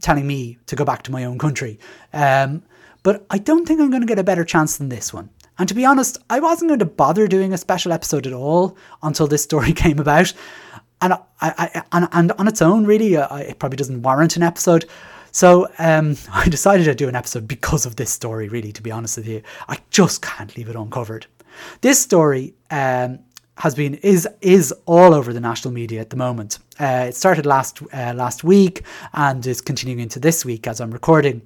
telling 0.00 0.26
me 0.26 0.58
to 0.66 0.76
go 0.76 0.84
back 0.84 1.02
to 1.04 1.12
my 1.12 1.24
own 1.24 1.38
country. 1.38 1.78
Um, 2.12 2.62
but 3.02 3.26
I 3.30 3.38
don't 3.38 3.66
think 3.66 3.80
I'm 3.80 3.90
going 3.90 4.02
to 4.02 4.06
get 4.06 4.18
a 4.18 4.24
better 4.24 4.44
chance 4.44 4.76
than 4.76 4.88
this 4.88 5.12
one. 5.12 5.30
And 5.58 5.68
to 5.68 5.74
be 5.74 5.84
honest, 5.84 6.18
I 6.30 6.40
wasn't 6.40 6.70
going 6.70 6.78
to 6.80 6.86
bother 6.86 7.28
doing 7.28 7.52
a 7.52 7.58
special 7.58 7.92
episode 7.92 8.26
at 8.26 8.32
all 8.32 8.76
until 9.02 9.26
this 9.26 9.42
story 9.42 9.72
came 9.74 9.98
about. 9.98 10.32
And, 11.00 11.14
I, 11.14 11.20
I, 11.40 11.82
and, 11.92 12.08
and 12.12 12.32
on 12.32 12.48
its 12.48 12.62
own, 12.62 12.84
really, 12.84 13.16
uh, 13.16 13.36
it 13.36 13.58
probably 13.58 13.76
doesn't 13.76 14.02
warrant 14.02 14.36
an 14.36 14.42
episode. 14.42 14.88
So 15.32 15.68
um, 15.78 16.16
I 16.32 16.48
decided 16.48 16.84
to 16.84 16.94
do 16.94 17.08
an 17.08 17.16
episode 17.16 17.48
because 17.48 17.86
of 17.86 17.96
this 17.96 18.10
story, 18.10 18.48
really, 18.48 18.72
to 18.72 18.82
be 18.82 18.90
honest 18.90 19.16
with 19.16 19.26
you. 19.26 19.42
I 19.68 19.78
just 19.90 20.22
can't 20.22 20.56
leave 20.56 20.68
it 20.68 20.76
uncovered. 20.76 21.26
This 21.80 22.00
story 22.00 22.54
um, 22.70 23.18
has 23.62 23.76
been 23.76 23.94
is 23.94 24.26
is 24.40 24.74
all 24.86 25.14
over 25.14 25.32
the 25.32 25.40
national 25.40 25.72
media 25.72 26.00
at 26.00 26.10
the 26.10 26.16
moment. 26.16 26.58
Uh, 26.80 27.06
it 27.08 27.14
started 27.14 27.46
last 27.46 27.80
uh, 27.94 28.12
last 28.12 28.42
week 28.42 28.82
and 29.12 29.46
is 29.46 29.60
continuing 29.60 30.00
into 30.00 30.18
this 30.18 30.44
week 30.44 30.66
as 30.66 30.80
I'm 30.80 30.90
recording. 30.90 31.42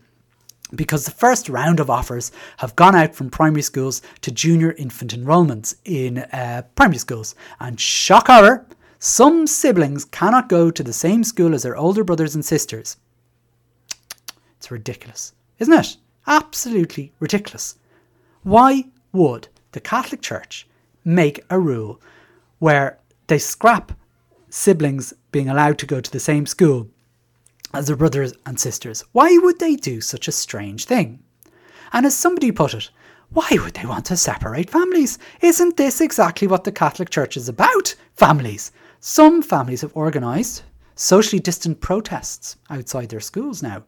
Because 0.74 1.04
the 1.04 1.10
first 1.10 1.50
round 1.50 1.78
of 1.78 1.90
offers 1.90 2.32
have 2.56 2.74
gone 2.74 2.96
out 2.96 3.14
from 3.14 3.28
primary 3.28 3.60
schools 3.60 4.00
to 4.22 4.30
junior 4.30 4.72
infant 4.78 5.12
enrolments 5.12 5.76
in 5.84 6.18
uh, 6.18 6.62
primary 6.74 6.96
schools. 6.98 7.34
And 7.60 7.78
shock 7.78 8.28
horror, 8.28 8.66
some 8.98 9.46
siblings 9.46 10.06
cannot 10.06 10.48
go 10.48 10.70
to 10.70 10.82
the 10.82 10.94
same 10.94 11.22
school 11.22 11.54
as 11.54 11.64
their 11.64 11.76
older 11.76 12.02
brothers 12.02 12.34
and 12.34 12.44
sisters. 12.44 12.96
It's 14.56 14.70
ridiculous, 14.70 15.34
isn't 15.58 15.80
it? 15.82 15.98
Absolutely 16.26 17.12
ridiculous. 17.20 17.76
Why 18.42 18.86
would 19.12 19.48
the 19.72 19.80
Catholic 19.80 20.22
Church 20.22 20.66
make 21.06 21.42
a 21.48 21.58
rule 21.58 22.00
where 22.58 22.98
they 23.28 23.38
scrap 23.38 23.92
siblings 24.50 25.14
being 25.32 25.48
allowed 25.48 25.78
to 25.78 25.86
go 25.86 26.00
to 26.00 26.10
the 26.10 26.20
same 26.20 26.44
school 26.46 26.88
as 27.72 27.86
their 27.86 27.96
brothers 27.96 28.34
and 28.44 28.58
sisters. 28.58 29.04
Why 29.12 29.38
would 29.38 29.58
they 29.58 29.76
do 29.76 30.00
such 30.00 30.28
a 30.28 30.32
strange 30.32 30.84
thing? 30.84 31.22
And 31.92 32.04
as 32.04 32.16
somebody 32.16 32.50
put 32.50 32.74
it, 32.74 32.90
why 33.30 33.48
would 33.52 33.74
they 33.74 33.86
want 33.86 34.06
to 34.06 34.16
separate 34.16 34.70
families? 34.70 35.18
Isn't 35.40 35.76
this 35.76 36.00
exactly 36.00 36.48
what 36.48 36.64
the 36.64 36.72
Catholic 36.72 37.10
Church 37.10 37.36
is 37.36 37.48
about? 37.48 37.94
Families. 38.14 38.72
Some 39.00 39.42
families 39.42 39.82
have 39.82 39.94
organised 39.94 40.64
socially 40.94 41.38
distant 41.38 41.80
protests 41.80 42.56
outside 42.70 43.10
their 43.10 43.20
schools 43.20 43.62
now. 43.62 43.84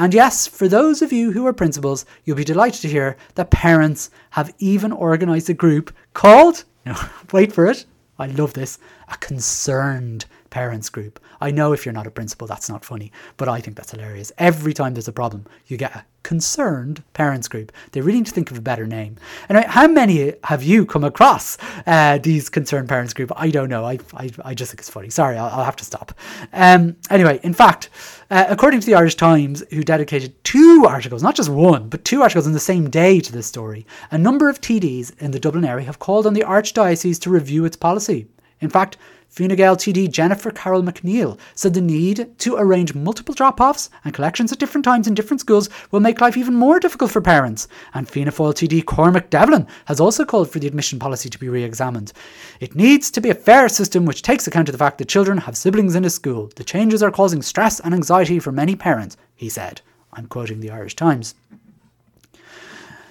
And 0.00 0.14
yes, 0.14 0.46
for 0.46 0.66
those 0.66 1.02
of 1.02 1.12
you 1.12 1.32
who 1.32 1.46
are 1.46 1.52
principals, 1.52 2.06
you'll 2.24 2.38
be 2.38 2.42
delighted 2.42 2.80
to 2.80 2.88
hear 2.88 3.18
that 3.34 3.50
parents 3.50 4.08
have 4.30 4.54
even 4.58 4.94
organised 4.94 5.50
a 5.50 5.52
group 5.52 5.94
called, 6.14 6.64
no, 6.86 6.96
wait 7.34 7.52
for 7.52 7.66
it, 7.66 7.84
I 8.18 8.28
love 8.28 8.54
this, 8.54 8.78
a 9.08 9.18
concerned 9.18 10.24
parents 10.50 10.88
group. 10.88 11.20
I 11.40 11.50
know 11.50 11.72
if 11.72 11.86
you're 11.86 11.94
not 11.94 12.06
a 12.06 12.10
principal, 12.10 12.46
that's 12.46 12.68
not 12.68 12.84
funny, 12.84 13.12
but 13.36 13.48
I 13.48 13.60
think 13.60 13.76
that's 13.76 13.92
hilarious. 13.92 14.32
Every 14.38 14.74
time 14.74 14.94
there's 14.94 15.08
a 15.08 15.12
problem, 15.12 15.46
you 15.66 15.76
get 15.76 15.94
a 15.94 16.04
concerned 16.22 17.02
parents 17.14 17.48
group. 17.48 17.72
They 17.92 18.00
really 18.00 18.18
need 18.18 18.26
to 18.26 18.32
think 18.32 18.50
of 18.50 18.58
a 18.58 18.60
better 18.60 18.86
name. 18.86 19.16
And 19.48 19.64
how 19.64 19.88
many 19.88 20.34
have 20.44 20.62
you 20.62 20.84
come 20.84 21.04
across 21.04 21.56
uh, 21.86 22.18
these 22.18 22.48
concerned 22.48 22.88
parents 22.88 23.14
group? 23.14 23.32
I 23.36 23.50
don't 23.50 23.68
know. 23.68 23.84
I, 23.84 23.98
I, 24.14 24.30
I 24.44 24.54
just 24.54 24.70
think 24.70 24.80
it's 24.80 24.90
funny. 24.90 25.10
Sorry, 25.10 25.36
I'll, 25.36 25.48
I'll 25.48 25.64
have 25.64 25.76
to 25.76 25.84
stop. 25.84 26.12
Um, 26.52 26.96
anyway, 27.08 27.40
in 27.42 27.54
fact, 27.54 27.88
uh, 28.30 28.44
according 28.48 28.80
to 28.80 28.86
the 28.86 28.94
Irish 28.94 29.16
Times, 29.16 29.64
who 29.70 29.82
dedicated 29.82 30.42
two 30.44 30.84
articles, 30.86 31.22
not 31.22 31.34
just 31.34 31.48
one, 31.48 31.88
but 31.88 32.04
two 32.04 32.22
articles 32.22 32.46
in 32.46 32.52
the 32.52 32.60
same 32.60 32.90
day 32.90 33.20
to 33.20 33.32
this 33.32 33.46
story, 33.46 33.86
a 34.10 34.18
number 34.18 34.48
of 34.48 34.60
TDs 34.60 35.18
in 35.20 35.30
the 35.30 35.40
Dublin 35.40 35.64
area 35.64 35.86
have 35.86 35.98
called 35.98 36.26
on 36.26 36.34
the 36.34 36.42
Archdiocese 36.42 37.20
to 37.20 37.30
review 37.30 37.64
its 37.64 37.76
policy. 37.76 38.26
In 38.60 38.68
fact, 38.68 38.98
Fine 39.30 39.54
Gael 39.54 39.76
TD 39.76 40.10
Jennifer 40.10 40.50
Carroll 40.50 40.82
MacNeill 40.82 41.38
said 41.54 41.72
the 41.72 41.80
need 41.80 42.36
to 42.40 42.56
arrange 42.56 42.96
multiple 42.96 43.32
drop 43.32 43.60
offs 43.60 43.88
and 44.04 44.12
collections 44.12 44.50
at 44.50 44.58
different 44.58 44.84
times 44.84 45.06
in 45.06 45.14
different 45.14 45.40
schools 45.40 45.70
will 45.92 46.00
make 46.00 46.20
life 46.20 46.36
even 46.36 46.56
more 46.56 46.80
difficult 46.80 47.12
for 47.12 47.20
parents. 47.20 47.68
And 47.94 48.08
Fianna 48.08 48.32
Fáil 48.32 48.52
TD 48.52 48.84
Cormac 48.84 49.30
Devlin 49.30 49.68
has 49.84 50.00
also 50.00 50.24
called 50.24 50.50
for 50.50 50.58
the 50.58 50.66
admission 50.66 50.98
policy 50.98 51.30
to 51.30 51.38
be 51.38 51.48
re 51.48 51.62
examined. 51.62 52.12
It 52.58 52.74
needs 52.74 53.08
to 53.12 53.20
be 53.20 53.30
a 53.30 53.34
fair 53.34 53.68
system 53.68 54.04
which 54.04 54.22
takes 54.22 54.48
account 54.48 54.68
of 54.68 54.72
the 54.72 54.78
fact 54.78 54.98
that 54.98 55.08
children 55.08 55.38
have 55.38 55.56
siblings 55.56 55.94
in 55.94 56.04
a 56.04 56.10
school. 56.10 56.50
The 56.56 56.64
changes 56.64 57.00
are 57.00 57.12
causing 57.12 57.40
stress 57.40 57.78
and 57.78 57.94
anxiety 57.94 58.40
for 58.40 58.50
many 58.50 58.74
parents, 58.74 59.16
he 59.36 59.48
said. 59.48 59.80
I'm 60.12 60.26
quoting 60.26 60.58
the 60.58 60.70
Irish 60.70 60.96
Times. 60.96 61.36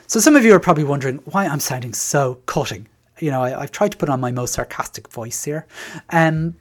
So 0.08 0.20
some 0.20 0.36
of 0.36 0.44
you 0.44 0.54
are 0.54 0.60
probably 0.60 0.84
wondering 0.84 1.20
why 1.24 1.46
I'm 1.46 1.62
sounding 1.62 1.94
so 1.94 2.40
cutting 2.46 2.88
you 3.20 3.32
know, 3.32 3.44
I, 3.44 3.62
have 3.62 3.72
tried 3.72 3.92
to 3.92 3.98
put 3.98 4.10
on 4.10 4.20
my 4.20 4.32
most 4.32 4.54
sarcastic 4.54 5.10
voice 5.10 5.44
here. 5.44 5.66
Um, 6.10 6.56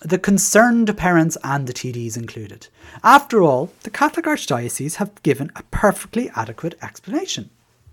the 0.00 0.18
concerned 0.18 0.96
parents 0.96 1.36
and 1.44 1.66
the 1.66 1.72
TDs 1.72 2.16
included. 2.16 2.68
After 3.04 3.42
all, 3.42 3.70
the 3.82 3.90
Catholic 3.90 4.24
Archdiocese 4.24 4.96
have 4.96 5.22
given 5.22 5.50
a 5.56 5.62
perfectly 5.64 6.30
adequate 6.34 6.78
explanation. 6.82 7.50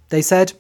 They 0.10 0.22
said, 0.22 0.54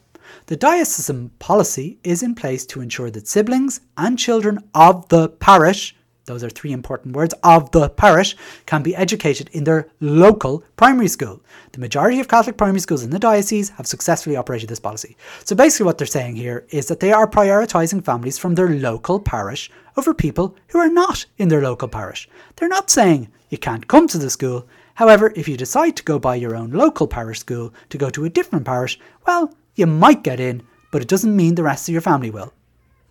the 0.47 0.57
diocesan 0.57 1.29
policy 1.39 1.99
is 2.03 2.21
in 2.21 2.35
place 2.35 2.65
to 2.67 2.81
ensure 2.81 3.09
that 3.11 3.27
siblings 3.27 3.79
and 3.97 4.19
children 4.19 4.59
of 4.73 5.07
the 5.07 5.29
parish 5.29 5.95
those 6.27 6.43
are 6.43 6.49
three 6.49 6.73
important 6.73 7.15
words, 7.15 7.33
of 7.43 7.71
the 7.71 7.89
parish 7.89 8.35
can 8.65 8.83
be 8.83 8.95
educated 8.95 9.49
in 9.53 9.63
their 9.63 9.89
local 10.01 10.61
primary 10.75 11.07
school. 11.07 11.41
The 11.71 11.79
majority 11.79 12.19
of 12.19 12.27
Catholic 12.27 12.57
primary 12.57 12.81
schools 12.81 13.01
in 13.01 13.09
the 13.09 13.17
diocese 13.17 13.69
have 13.69 13.87
successfully 13.87 14.35
operated 14.35 14.69
this 14.69 14.79
policy. 14.79 15.15
So 15.45 15.55
basically, 15.55 15.85
what 15.85 15.97
they're 15.97 16.05
saying 16.05 16.35
here 16.35 16.67
is 16.69 16.87
that 16.87 16.99
they 16.99 17.13
are 17.13 17.29
prioritising 17.29 18.03
families 18.03 18.37
from 18.37 18.55
their 18.55 18.69
local 18.69 19.21
parish 19.21 19.71
over 19.95 20.13
people 20.13 20.55
who 20.67 20.79
are 20.79 20.89
not 20.89 21.25
in 21.37 21.47
their 21.47 21.61
local 21.61 21.87
parish. 21.87 22.29
They're 22.57 22.67
not 22.67 22.89
saying 22.89 23.29
you 23.49 23.57
can't 23.57 23.87
come 23.87 24.07
to 24.09 24.17
the 24.17 24.29
school. 24.29 24.67
However, 24.95 25.31
if 25.35 25.47
you 25.47 25.55
decide 25.55 25.95
to 25.95 26.03
go 26.03 26.19
by 26.19 26.35
your 26.35 26.57
own 26.57 26.71
local 26.71 27.07
parish 27.07 27.39
school 27.39 27.73
to 27.89 27.97
go 27.97 28.09
to 28.09 28.25
a 28.25 28.29
different 28.29 28.65
parish, 28.65 28.99
well, 29.25 29.55
you 29.75 29.87
might 29.87 30.23
get 30.23 30.41
in, 30.41 30.61
but 30.91 31.01
it 31.01 31.07
doesn't 31.07 31.35
mean 31.35 31.55
the 31.55 31.63
rest 31.63 31.87
of 31.87 31.93
your 31.93 32.01
family 32.01 32.31
will. 32.31 32.53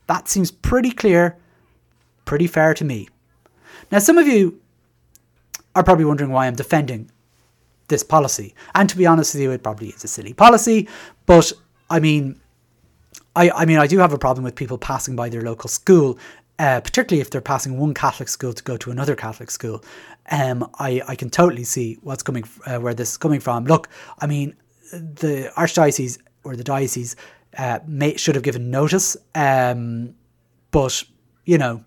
That 0.07 0.29
seems 0.29 0.51
pretty 0.51 0.91
clear 0.91 1.39
pretty 2.27 2.47
fair 2.47 2.75
to 2.75 2.85
me. 2.85 3.09
Now, 3.91 4.01
some 4.01 4.19
of 4.19 4.27
you 4.29 4.61
are 5.75 5.83
probably 5.83 6.05
wondering 6.05 6.31
why 6.31 6.47
I'm 6.47 6.55
defending 6.55 7.11
this 7.89 8.03
policy. 8.03 8.55
And 8.75 8.89
to 8.91 8.97
be 8.97 9.07
honest 9.07 9.35
with 9.35 9.43
you, 9.43 9.53
it 9.53 9.63
probably 9.63 9.89
is 9.89 10.05
a 10.05 10.09
silly 10.09 10.35
policy. 10.35 10.89
But 11.25 11.53
I 11.89 12.01
mean, 12.01 12.41
I, 13.35 13.51
I 13.51 13.65
mean, 13.65 13.79
I 13.79 13.87
do 13.87 13.99
have 13.99 14.13
a 14.13 14.19
problem 14.19 14.45
with 14.45 14.55
people 14.55 14.79
passing 14.79 15.17
by 15.17 15.29
their 15.29 15.43
local 15.43 15.69
school, 15.69 16.19
uh, 16.59 16.81
particularly 16.81 17.21
if 17.21 17.31
they're 17.31 17.41
passing 17.41 17.79
one 17.79 17.95
Catholic 17.95 18.29
school 18.29 18.53
to 18.53 18.63
go 18.63 18.77
to 18.77 18.91
another 18.91 19.15
Catholic 19.15 19.51
school. 19.51 19.85
Um, 20.31 20.69
I, 20.79 21.03
I 21.07 21.15
can 21.15 21.31
totally 21.31 21.65
see 21.65 21.99
what's 22.03 22.23
coming, 22.23 22.45
uh, 22.67 22.79
where 22.79 22.95
this 22.95 23.13
is 23.13 23.17
coming 23.17 23.41
from. 23.41 23.65
Look, 23.67 23.89
I 24.19 24.27
mean, 24.27 24.57
the 24.91 25.53
archdiocese 25.57 26.19
or 26.43 26.57
the 26.57 26.65
diocese 26.65 27.15
uh, 27.59 27.81
may, 27.87 28.17
should 28.17 28.35
have 28.35 28.45
given 28.45 28.71
notice, 28.71 29.17
um, 29.35 30.15
but 30.71 31.05
you 31.45 31.59
know, 31.59 31.85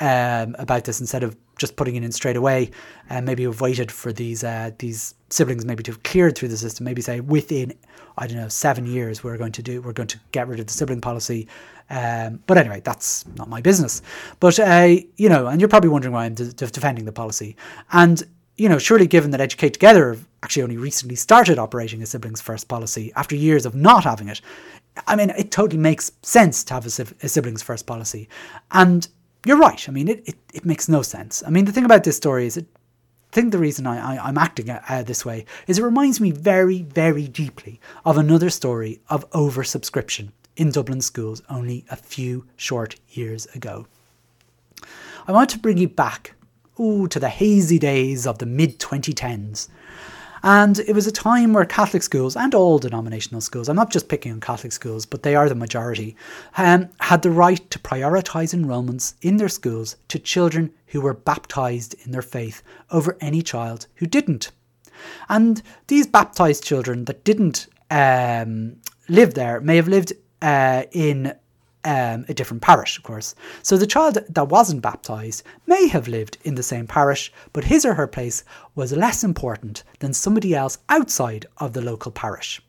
um, 0.00 0.56
about 0.58 0.84
this 0.84 1.00
instead 1.00 1.22
of 1.22 1.36
just 1.58 1.76
putting 1.76 1.94
it 1.94 2.02
in 2.02 2.10
straight 2.10 2.36
away, 2.36 2.70
and 3.10 3.24
uh, 3.24 3.26
maybe 3.26 3.44
have 3.44 3.60
waited 3.60 3.92
for 3.92 4.12
these 4.12 4.42
uh, 4.42 4.70
these 4.78 5.14
siblings 5.28 5.64
maybe 5.64 5.82
to 5.82 5.92
have 5.92 6.02
cleared 6.02 6.36
through 6.36 6.48
the 6.48 6.56
system. 6.56 6.84
Maybe 6.84 7.02
say 7.02 7.20
within 7.20 7.74
I 8.16 8.26
don't 8.26 8.38
know 8.38 8.48
seven 8.48 8.86
years 8.86 9.22
we're 9.22 9.36
going 9.36 9.52
to 9.52 9.62
do 9.62 9.82
we're 9.82 9.92
going 9.92 10.08
to 10.08 10.20
get 10.32 10.48
rid 10.48 10.58
of 10.58 10.66
the 10.66 10.72
sibling 10.72 11.00
policy. 11.00 11.46
Um, 11.90 12.40
but 12.46 12.56
anyway, 12.56 12.80
that's 12.84 13.26
not 13.36 13.48
my 13.48 13.60
business. 13.60 14.00
But 14.40 14.58
uh, 14.58 14.96
you 15.16 15.28
know, 15.28 15.46
and 15.46 15.60
you're 15.60 15.68
probably 15.68 15.90
wondering 15.90 16.14
why 16.14 16.24
I'm 16.24 16.34
de- 16.34 16.52
defending 16.52 17.04
the 17.04 17.12
policy. 17.12 17.56
And 17.92 18.22
you 18.56 18.68
know, 18.68 18.78
surely 18.78 19.06
given 19.06 19.30
that 19.32 19.40
Educate 19.40 19.74
Together 19.74 20.18
actually 20.42 20.62
only 20.62 20.76
recently 20.76 21.16
started 21.16 21.58
operating 21.58 22.02
a 22.02 22.06
siblings 22.06 22.40
first 22.40 22.68
policy 22.68 23.12
after 23.16 23.36
years 23.36 23.66
of 23.66 23.74
not 23.74 24.04
having 24.04 24.28
it, 24.28 24.40
I 25.06 25.16
mean, 25.16 25.30
it 25.30 25.50
totally 25.50 25.80
makes 25.80 26.12
sense 26.22 26.64
to 26.64 26.74
have 26.74 26.86
a, 26.86 27.06
a 27.22 27.28
siblings 27.28 27.62
first 27.62 27.86
policy. 27.86 28.28
And 28.70 29.06
you're 29.44 29.56
right. 29.56 29.88
I 29.88 29.92
mean, 29.92 30.08
it, 30.08 30.22
it, 30.26 30.36
it 30.52 30.64
makes 30.64 30.88
no 30.88 31.02
sense. 31.02 31.42
I 31.46 31.50
mean, 31.50 31.64
the 31.64 31.72
thing 31.72 31.84
about 31.84 32.04
this 32.04 32.16
story 32.16 32.46
is, 32.46 32.56
it, 32.56 32.66
I 33.32 33.34
think 33.34 33.52
the 33.52 33.58
reason 33.58 33.86
I, 33.86 34.16
I, 34.16 34.28
am 34.28 34.38
acting 34.38 34.70
uh, 34.70 35.04
this 35.06 35.24
way 35.24 35.44
is 35.66 35.78
it 35.78 35.84
reminds 35.84 36.20
me 36.20 36.32
very, 36.32 36.82
very 36.82 37.28
deeply 37.28 37.80
of 38.04 38.18
another 38.18 38.50
story 38.50 39.00
of 39.08 39.28
oversubscription 39.30 40.32
in 40.56 40.70
Dublin 40.70 41.00
schools 41.00 41.42
only 41.48 41.84
a 41.90 41.96
few 41.96 42.44
short 42.56 42.96
years 43.10 43.46
ago. 43.54 43.86
I 45.26 45.32
want 45.32 45.50
to 45.50 45.58
bring 45.58 45.78
you 45.78 45.88
back 45.88 46.34
ooh, 46.80 47.06
to 47.08 47.20
the 47.20 47.28
hazy 47.28 47.78
days 47.78 48.26
of 48.26 48.38
the 48.38 48.46
mid 48.46 48.78
2010s 48.78 49.68
and 50.42 50.78
it 50.80 50.94
was 50.94 51.06
a 51.06 51.12
time 51.12 51.52
where 51.52 51.64
Catholic 51.64 52.02
schools 52.02 52.36
and 52.36 52.54
all 52.54 52.78
denominational 52.78 53.40
schools, 53.40 53.68
I'm 53.68 53.76
not 53.76 53.90
just 53.90 54.08
picking 54.08 54.32
on 54.32 54.40
Catholic 54.40 54.72
schools, 54.72 55.06
but 55.06 55.22
they 55.22 55.34
are 55.34 55.48
the 55.48 55.54
majority, 55.54 56.16
um, 56.56 56.88
had 57.00 57.22
the 57.22 57.30
right 57.30 57.70
to 57.70 57.78
prioritise 57.78 58.54
enrolments 58.54 59.14
in 59.22 59.36
their 59.36 59.48
schools 59.48 59.96
to 60.08 60.18
children 60.18 60.72
who 60.86 61.00
were 61.00 61.14
baptised 61.14 61.94
in 62.04 62.12
their 62.12 62.22
faith 62.22 62.62
over 62.90 63.16
any 63.20 63.42
child 63.42 63.86
who 63.96 64.06
didn't. 64.06 64.50
And 65.28 65.62
these 65.86 66.06
baptised 66.06 66.64
children 66.64 67.04
that 67.06 67.24
didn't 67.24 67.66
um, 67.90 68.76
live 69.08 69.34
there 69.34 69.60
may 69.60 69.76
have 69.76 69.88
lived 69.88 70.12
uh, 70.42 70.84
in 70.92 71.34
um, 71.84 72.24
a 72.28 72.34
different 72.34 72.62
parish, 72.62 72.98
of 72.98 73.04
course. 73.04 73.34
So 73.62 73.76
the 73.76 73.86
child 73.86 74.18
that 74.28 74.48
wasn't 74.48 74.82
baptised 74.82 75.42
may 75.66 75.88
have 75.88 76.08
lived 76.08 76.38
in 76.44 76.54
the 76.54 76.62
same 76.62 76.86
parish, 76.86 77.32
but 77.52 77.64
his 77.64 77.84
or 77.84 77.94
her 77.94 78.06
place 78.06 78.44
was 78.74 78.92
less 78.92 79.24
important 79.24 79.82
than 80.00 80.12
somebody 80.12 80.54
else 80.54 80.78
outside 80.88 81.46
of 81.58 81.72
the 81.72 81.80
local 81.80 82.12
parish. 82.12 82.60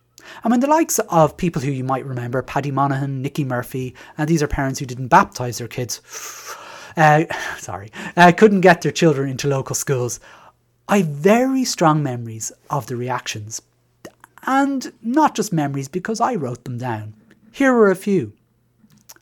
And 0.43 0.51
when 0.51 0.59
the 0.59 0.67
likes 0.67 0.99
of 0.99 1.37
people 1.37 1.61
who 1.61 1.71
you 1.71 1.83
might 1.83 2.05
remember, 2.05 2.41
Paddy 2.41 2.71
Monaghan, 2.71 3.21
Nicky 3.21 3.43
Murphy, 3.43 3.95
and 4.17 4.29
these 4.29 4.43
are 4.43 4.47
parents 4.47 4.79
who 4.79 4.85
didn't 4.85 5.07
baptise 5.07 5.57
their 5.57 5.67
kids, 5.67 6.01
uh, 6.97 7.25
sorry, 7.57 7.91
uh, 8.15 8.31
couldn't 8.31 8.61
get 8.61 8.81
their 8.81 8.91
children 8.91 9.29
into 9.29 9.47
local 9.47 9.75
schools, 9.75 10.19
I 10.87 10.99
have 10.99 11.07
very 11.07 11.63
strong 11.63 12.03
memories 12.03 12.51
of 12.69 12.87
the 12.87 12.95
reactions. 12.95 13.61
And 14.43 14.91
not 15.01 15.35
just 15.35 15.53
memories 15.53 15.87
because 15.87 16.19
I 16.19 16.35
wrote 16.35 16.63
them 16.63 16.77
down. 16.77 17.13
Here 17.51 17.73
are 17.73 17.91
a 17.91 17.95
few. 17.95 18.33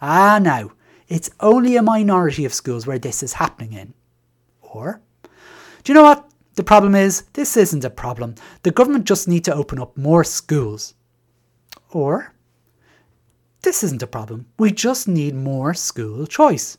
Ah, 0.02 0.40
now, 0.42 0.72
it's 1.08 1.30
only 1.40 1.76
a 1.76 1.82
minority 1.82 2.46
of 2.46 2.54
schools 2.54 2.86
where 2.86 3.00
this 3.00 3.24
is 3.24 3.34
happening 3.34 3.74
in. 3.74 3.94
Or, 4.62 5.02
do 5.84 5.92
you 5.92 5.94
know 5.94 6.04
what? 6.04 6.30
The 6.56 6.64
problem 6.64 6.94
is, 6.96 7.24
this 7.34 7.58
isn't 7.58 7.86
a 7.86 7.90
problem. 7.90 8.36
The 8.64 8.72
government 8.72 9.06
just 9.06 9.28
need 9.28 9.46
to 9.46 9.56
open 9.56 9.80
up 9.80 9.98
more 9.98 10.24
schools. 10.24 10.94
Or, 11.92 12.34
this 13.62 13.84
isn't 13.84 14.04
a 14.04 14.08
problem. 14.08 14.46
We 14.58 14.72
just 14.72 15.08
need 15.08 15.36
more 15.36 15.74
school 15.74 16.26
choice. 16.28 16.78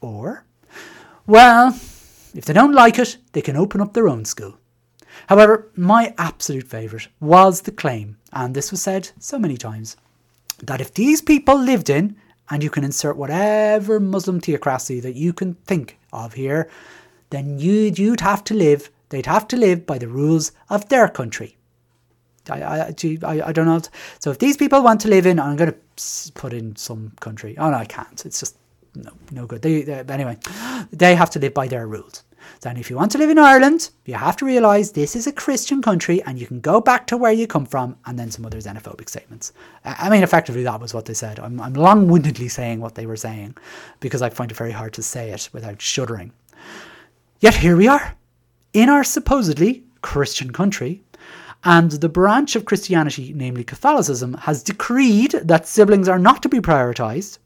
Or, 0.00 0.44
well, 1.26 1.68
if 2.34 2.44
they 2.44 2.52
don't 2.52 2.72
like 2.72 2.98
it, 2.98 3.18
they 3.32 3.42
can 3.42 3.56
open 3.56 3.80
up 3.80 3.92
their 3.92 4.08
own 4.08 4.24
school. 4.24 4.56
However, 5.28 5.70
my 5.76 6.14
absolute 6.18 6.66
favourite 6.66 7.08
was 7.20 7.62
the 7.62 7.72
claim, 7.72 8.16
and 8.32 8.54
this 8.54 8.70
was 8.70 8.82
said 8.82 9.10
so 9.18 9.38
many 9.38 9.56
times, 9.56 9.96
that 10.62 10.80
if 10.80 10.94
these 10.94 11.20
people 11.22 11.58
lived 11.58 11.90
in, 11.90 12.16
and 12.50 12.62
you 12.62 12.70
can 12.70 12.84
insert 12.84 13.16
whatever 13.16 14.00
Muslim 14.00 14.40
theocracy 14.40 15.00
that 15.00 15.14
you 15.14 15.32
can 15.32 15.54
think 15.54 15.98
of 16.12 16.34
here, 16.34 16.68
then 17.30 17.58
you'd, 17.58 17.98
you'd 17.98 18.20
have 18.20 18.42
to 18.44 18.54
live, 18.54 18.90
they'd 19.10 19.26
have 19.26 19.46
to 19.48 19.56
live 19.56 19.86
by 19.86 19.98
the 19.98 20.08
rules 20.08 20.52
of 20.68 20.88
their 20.88 21.08
country. 21.08 21.56
I, 22.48 22.62
I, 22.62 22.94
I, 23.22 23.42
I 23.48 23.52
don't 23.52 23.66
know. 23.66 23.80
So 24.18 24.30
if 24.32 24.38
these 24.38 24.56
people 24.56 24.82
want 24.82 25.00
to 25.02 25.08
live 25.08 25.26
in, 25.26 25.38
I'm 25.38 25.56
going 25.56 25.72
to 25.72 26.32
put 26.32 26.52
in 26.52 26.74
some 26.74 27.12
country. 27.20 27.56
Oh 27.58 27.70
no, 27.70 27.76
I 27.76 27.84
can't. 27.84 28.26
It's 28.26 28.40
just 28.40 28.56
no, 28.96 29.12
no 29.30 29.46
good. 29.46 29.62
They, 29.62 29.82
they, 29.82 30.00
anyway, 30.08 30.38
they 30.90 31.14
have 31.14 31.30
to 31.30 31.38
live 31.38 31.54
by 31.54 31.68
their 31.68 31.86
rules. 31.86 32.24
Then, 32.60 32.76
if 32.76 32.90
you 32.90 32.96
want 32.96 33.12
to 33.12 33.18
live 33.18 33.30
in 33.30 33.38
Ireland, 33.38 33.90
you 34.04 34.14
have 34.14 34.36
to 34.36 34.44
realise 34.44 34.90
this 34.90 35.16
is 35.16 35.26
a 35.26 35.32
Christian 35.32 35.80
country 35.82 36.22
and 36.22 36.38
you 36.38 36.46
can 36.46 36.60
go 36.60 36.80
back 36.80 37.06
to 37.08 37.16
where 37.16 37.32
you 37.32 37.46
come 37.46 37.66
from, 37.66 37.96
and 38.06 38.18
then 38.18 38.30
some 38.30 38.44
other 38.44 38.58
xenophobic 38.58 39.08
statements. 39.08 39.52
I 39.84 40.10
mean, 40.10 40.22
effectively, 40.22 40.62
that 40.64 40.80
was 40.80 40.92
what 40.92 41.06
they 41.06 41.14
said. 41.14 41.40
I'm, 41.40 41.60
I'm 41.60 41.74
long 41.74 42.08
windedly 42.08 42.48
saying 42.48 42.80
what 42.80 42.94
they 42.94 43.06
were 43.06 43.16
saying 43.16 43.56
because 44.00 44.22
I 44.22 44.30
find 44.30 44.50
it 44.50 44.56
very 44.56 44.72
hard 44.72 44.92
to 44.94 45.02
say 45.02 45.30
it 45.30 45.48
without 45.52 45.80
shuddering. 45.80 46.32
Yet 47.40 47.54
here 47.54 47.76
we 47.76 47.88
are, 47.88 48.16
in 48.72 48.88
our 48.88 49.04
supposedly 49.04 49.84
Christian 50.02 50.52
country, 50.52 51.02
and 51.64 51.90
the 51.90 52.08
branch 52.08 52.56
of 52.56 52.64
Christianity, 52.64 53.32
namely 53.34 53.64
Catholicism, 53.64 54.34
has 54.34 54.62
decreed 54.62 55.32
that 55.32 55.66
siblings 55.66 56.08
are 56.08 56.18
not 56.18 56.42
to 56.42 56.48
be 56.48 56.60
prioritised, 56.60 57.38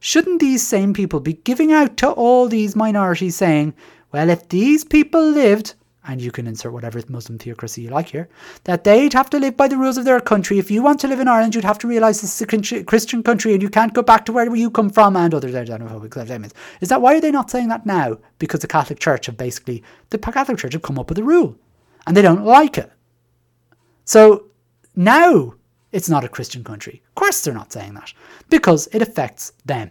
shouldn't 0.00 0.40
these 0.40 0.66
same 0.66 0.92
people 0.92 1.20
be 1.20 1.32
giving 1.32 1.72
out 1.72 1.96
to 1.98 2.10
all 2.10 2.48
these 2.48 2.76
minorities 2.76 3.36
saying, 3.36 3.74
well, 4.12 4.30
if 4.30 4.48
these 4.48 4.84
people 4.84 5.30
lived, 5.30 5.74
and 6.06 6.22
you 6.22 6.32
can 6.32 6.46
insert 6.46 6.72
whatever 6.72 7.02
Muslim 7.08 7.38
theocracy 7.38 7.82
you 7.82 7.90
like 7.90 8.08
here, 8.08 8.30
that 8.64 8.82
they'd 8.84 9.12
have 9.12 9.28
to 9.28 9.38
live 9.38 9.58
by 9.58 9.68
the 9.68 9.76
rules 9.76 9.98
of 9.98 10.06
their 10.06 10.20
country. 10.20 10.58
If 10.58 10.70
you 10.70 10.82
want 10.82 11.00
to 11.00 11.08
live 11.08 11.20
in 11.20 11.28
Ireland, 11.28 11.54
you'd 11.54 11.64
have 11.64 11.78
to 11.80 11.88
realise 11.88 12.22
this 12.22 12.40
is 12.40 12.72
a 12.72 12.84
Christian 12.84 13.22
country 13.22 13.52
and 13.52 13.60
you 13.60 13.68
can't 13.68 13.92
go 13.92 14.00
back 14.00 14.24
to 14.24 14.32
where 14.32 14.54
you 14.56 14.70
come 14.70 14.88
from 14.88 15.16
and 15.16 15.34
other 15.34 15.50
xenophobic 15.50 16.12
statements. 16.12 16.54
Is 16.80 16.88
that 16.88 17.02
why 17.02 17.16
are 17.16 17.20
they 17.20 17.30
not 17.30 17.50
saying 17.50 17.68
that 17.68 17.84
now? 17.84 18.16
Because 18.38 18.60
the 18.60 18.66
Catholic 18.66 19.00
Church 19.00 19.26
have 19.26 19.36
basically, 19.36 19.82
the 20.08 20.16
Catholic 20.16 20.56
Church 20.56 20.72
have 20.72 20.82
come 20.82 20.98
up 20.98 21.10
with 21.10 21.18
a 21.18 21.24
rule 21.24 21.54
and 22.06 22.16
they 22.16 22.22
don't 22.22 22.44
like 22.44 22.78
it. 22.78 22.90
So 24.06 24.46
now 24.96 25.54
it's 25.92 26.08
not 26.08 26.24
a 26.24 26.28
Christian 26.28 26.64
country. 26.64 27.02
Of 27.08 27.14
course, 27.16 27.42
they're 27.42 27.52
not 27.52 27.72
saying 27.72 27.92
that 27.94 28.14
because 28.48 28.88
it 28.92 29.02
affects 29.02 29.52
them. 29.66 29.90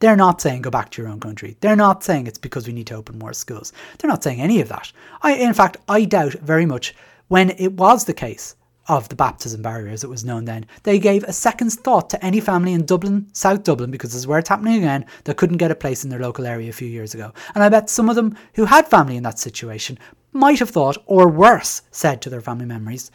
They're 0.00 0.16
not 0.16 0.40
saying 0.40 0.62
go 0.62 0.70
back 0.70 0.90
to 0.90 1.02
your 1.02 1.10
own 1.10 1.20
country. 1.20 1.56
They're 1.60 1.76
not 1.76 2.04
saying 2.04 2.26
it's 2.26 2.38
because 2.38 2.66
we 2.66 2.72
need 2.72 2.86
to 2.88 2.96
open 2.96 3.18
more 3.18 3.32
schools. 3.32 3.72
They're 3.98 4.10
not 4.10 4.22
saying 4.22 4.40
any 4.40 4.60
of 4.60 4.68
that. 4.68 4.92
I, 5.22 5.34
in 5.34 5.54
fact, 5.54 5.78
I 5.88 6.04
doubt 6.04 6.34
very 6.34 6.66
much 6.66 6.94
when 7.28 7.50
it 7.50 7.72
was 7.72 8.04
the 8.04 8.14
case 8.14 8.56
of 8.88 9.08
the 9.10 9.16
baptism 9.16 9.60
barrier, 9.60 9.92
as 9.92 10.02
it 10.02 10.08
was 10.08 10.24
known 10.24 10.46
then, 10.46 10.64
they 10.82 10.98
gave 10.98 11.22
a 11.24 11.32
second's 11.32 11.74
thought 11.74 12.08
to 12.08 12.24
any 12.24 12.40
family 12.40 12.72
in 12.72 12.86
Dublin, 12.86 13.28
South 13.34 13.62
Dublin, 13.62 13.90
because 13.90 14.12
this 14.12 14.20
is 14.20 14.26
where 14.26 14.38
it's 14.38 14.48
happening 14.48 14.76
again, 14.76 15.04
that 15.24 15.36
couldn't 15.36 15.58
get 15.58 15.70
a 15.70 15.74
place 15.74 16.04
in 16.04 16.10
their 16.10 16.20
local 16.20 16.46
area 16.46 16.70
a 16.70 16.72
few 16.72 16.88
years 16.88 17.12
ago. 17.12 17.32
And 17.54 17.62
I 17.62 17.68
bet 17.68 17.90
some 17.90 18.08
of 18.08 18.16
them 18.16 18.36
who 18.54 18.64
had 18.64 18.88
family 18.88 19.16
in 19.16 19.22
that 19.24 19.38
situation 19.38 19.98
might 20.32 20.58
have 20.58 20.70
thought, 20.70 20.96
or 21.04 21.28
worse, 21.28 21.82
said 21.90 22.22
to 22.22 22.30
their 22.30 22.40
family 22.40 22.64
memories, 22.64 23.10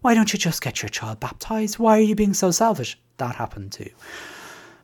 why 0.00 0.14
don't 0.14 0.32
you 0.32 0.38
just 0.38 0.62
get 0.62 0.82
your 0.82 0.90
child 0.90 1.18
baptized? 1.18 1.80
Why 1.80 1.98
are 1.98 2.02
you 2.02 2.14
being 2.14 2.34
so 2.34 2.52
selfish? 2.52 2.96
That 3.16 3.34
happened 3.34 3.72
too. 3.72 3.90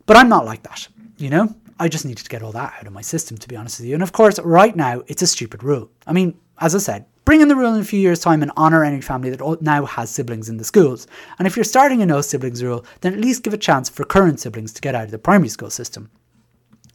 But 0.07 0.17
I'm 0.17 0.29
not 0.29 0.45
like 0.45 0.65
that, 0.65 0.89
you 1.23 1.31
know? 1.31 1.55
I 1.79 1.89
just 1.89 2.05
needed 2.05 2.25
to 2.25 2.31
get 2.31 2.43
all 2.43 2.53
that 2.53 2.75
out 2.79 2.87
of 2.87 2.93
my 2.93 3.01
system, 3.01 3.39
to 3.39 3.49
be 3.49 3.57
honest 3.57 3.81
with 3.81 3.89
you. 3.89 3.95
And 3.95 4.03
of 4.03 4.13
course, 4.13 4.39
right 4.41 4.77
now, 4.77 5.03
it's 5.07 5.23
a 5.23 5.27
stupid 5.27 5.63
rule. 5.63 5.91
I 6.07 6.13
mean, 6.13 6.39
as 6.59 6.75
I 6.75 6.79
said, 6.79 7.07
bring 7.25 7.41
in 7.41 7.49
the 7.49 7.57
rule 7.57 7.75
in 7.75 7.81
a 7.81 7.85
few 7.85 7.99
years' 7.99 8.21
time 8.21 8.43
and 8.43 8.53
honour 8.53 8.85
any 8.85 9.01
family 9.01 9.31
that 9.31 9.63
now 9.63 9.85
has 9.85 10.11
siblings 10.11 10.49
in 10.49 10.59
the 10.59 10.65
schools. 10.65 11.07
And 11.39 11.47
if 11.47 11.57
you're 11.57 11.65
starting 11.65 12.03
a 12.03 12.07
no 12.07 12.21
siblings 12.21 12.63
rule, 12.63 12.85
then 13.01 13.15
at 13.15 13.21
least 13.21 13.43
give 13.43 13.55
a 13.55 13.59
chance 13.59 13.89
for 13.89 14.05
current 14.05 14.41
siblings 14.41 14.73
to 14.75 14.81
get 14.81 14.95
out 14.95 15.05
of 15.05 15.11
the 15.11 15.19
primary 15.19 15.49
school 15.49 15.71
system. 15.71 16.11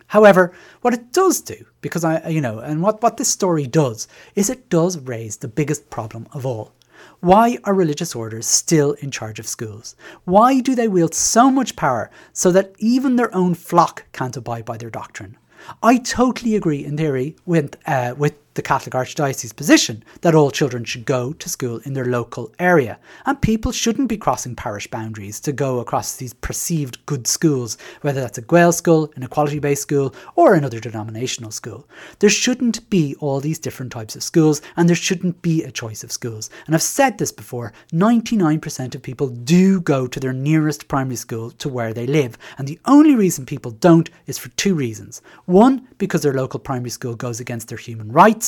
However, 0.07 0.53
what 0.81 0.93
it 0.93 1.11
does 1.11 1.41
do, 1.41 1.65
because 1.81 2.05
I, 2.05 2.29
you 2.29 2.39
know, 2.39 2.59
and 2.59 2.81
what, 2.81 3.01
what 3.01 3.17
this 3.17 3.29
story 3.29 3.67
does, 3.67 4.07
is 4.35 4.49
it 4.49 4.69
does 4.69 4.99
raise 4.99 5.37
the 5.37 5.49
biggest 5.49 5.89
problem 5.89 6.27
of 6.31 6.45
all. 6.45 6.71
Why 7.19 7.57
are 7.63 7.73
religious 7.73 8.15
orders 8.15 8.45
still 8.45 8.93
in 8.93 9.11
charge 9.11 9.39
of 9.39 9.47
schools? 9.47 9.95
Why 10.25 10.59
do 10.59 10.75
they 10.75 10.87
wield 10.87 11.13
so 11.13 11.51
much 11.51 11.75
power 11.75 12.09
so 12.33 12.51
that 12.51 12.73
even 12.79 13.15
their 13.15 13.33
own 13.35 13.53
flock 13.53 14.05
can't 14.13 14.37
abide 14.37 14.65
by 14.65 14.77
their 14.77 14.89
doctrine? 14.89 15.37
I 15.81 15.97
totally 15.97 16.55
agree 16.55 16.85
in 16.85 16.97
theory 16.97 17.35
with, 17.45 17.75
uh, 17.85 18.15
with 18.17 18.46
the 18.57 18.61
Catholic 18.63 18.95
Archdiocese 18.95 19.55
position 19.55 20.03
that 20.21 20.35
all 20.35 20.51
children 20.51 20.83
should 20.83 21.05
go 21.05 21.31
to 21.31 21.47
school 21.47 21.79
in 21.85 21.93
their 21.93 22.05
local 22.05 22.51
area, 22.59 22.99
and 23.25 23.39
people 23.39 23.71
shouldn't 23.71 24.09
be 24.09 24.17
crossing 24.17 24.55
parish 24.55 24.87
boundaries 24.87 25.39
to 25.39 25.51
go 25.51 25.79
across 25.79 26.15
these 26.15 26.33
perceived 26.33 27.05
good 27.05 27.27
schools, 27.27 27.77
whether 28.01 28.19
that's 28.19 28.39
a 28.39 28.41
Gaelscoil, 28.41 29.15
an 29.15 29.21
equality 29.23 29.59
based 29.59 29.83
school, 29.83 30.13
or 30.35 30.55
another 30.55 30.79
denominational 30.79 31.51
school. 31.51 31.87
There 32.19 32.31
shouldn't 32.31 32.89
be 32.89 33.15
all 33.19 33.39
these 33.39 33.59
different 33.59 33.91
types 33.91 34.15
of 34.15 34.23
schools, 34.23 34.61
and 34.75 34.89
there 34.89 34.95
shouldn't 34.95 35.41
be 35.43 35.63
a 35.63 35.71
choice 35.71 36.03
of 36.03 36.11
schools. 36.11 36.49
And 36.65 36.73
I've 36.73 36.81
said 36.81 37.19
this 37.19 37.31
before 37.31 37.73
99% 37.93 38.95
of 38.95 39.03
people 39.03 39.27
do 39.29 39.79
go 39.81 40.07
to 40.07 40.19
their 40.19 40.33
nearest 40.33 40.87
primary 40.87 41.15
school 41.15 41.51
to 41.51 41.69
where 41.69 41.93
they 41.93 42.07
live, 42.07 42.39
and 42.57 42.67
the 42.67 42.79
only 42.85 43.13
reason 43.13 43.45
people 43.45 43.71
don't 43.71 44.09
is 44.25 44.39
for 44.39 44.49
two 44.49 44.73
reasons. 44.73 45.21
One, 45.45 45.87
because 45.99 46.23
their 46.23 46.33
local 46.33 46.59
primary 46.59 46.89
school 46.89 47.15
goes 47.15 47.39
against 47.39 47.67
their 47.67 47.77
human 47.77 48.11
rights 48.11 48.46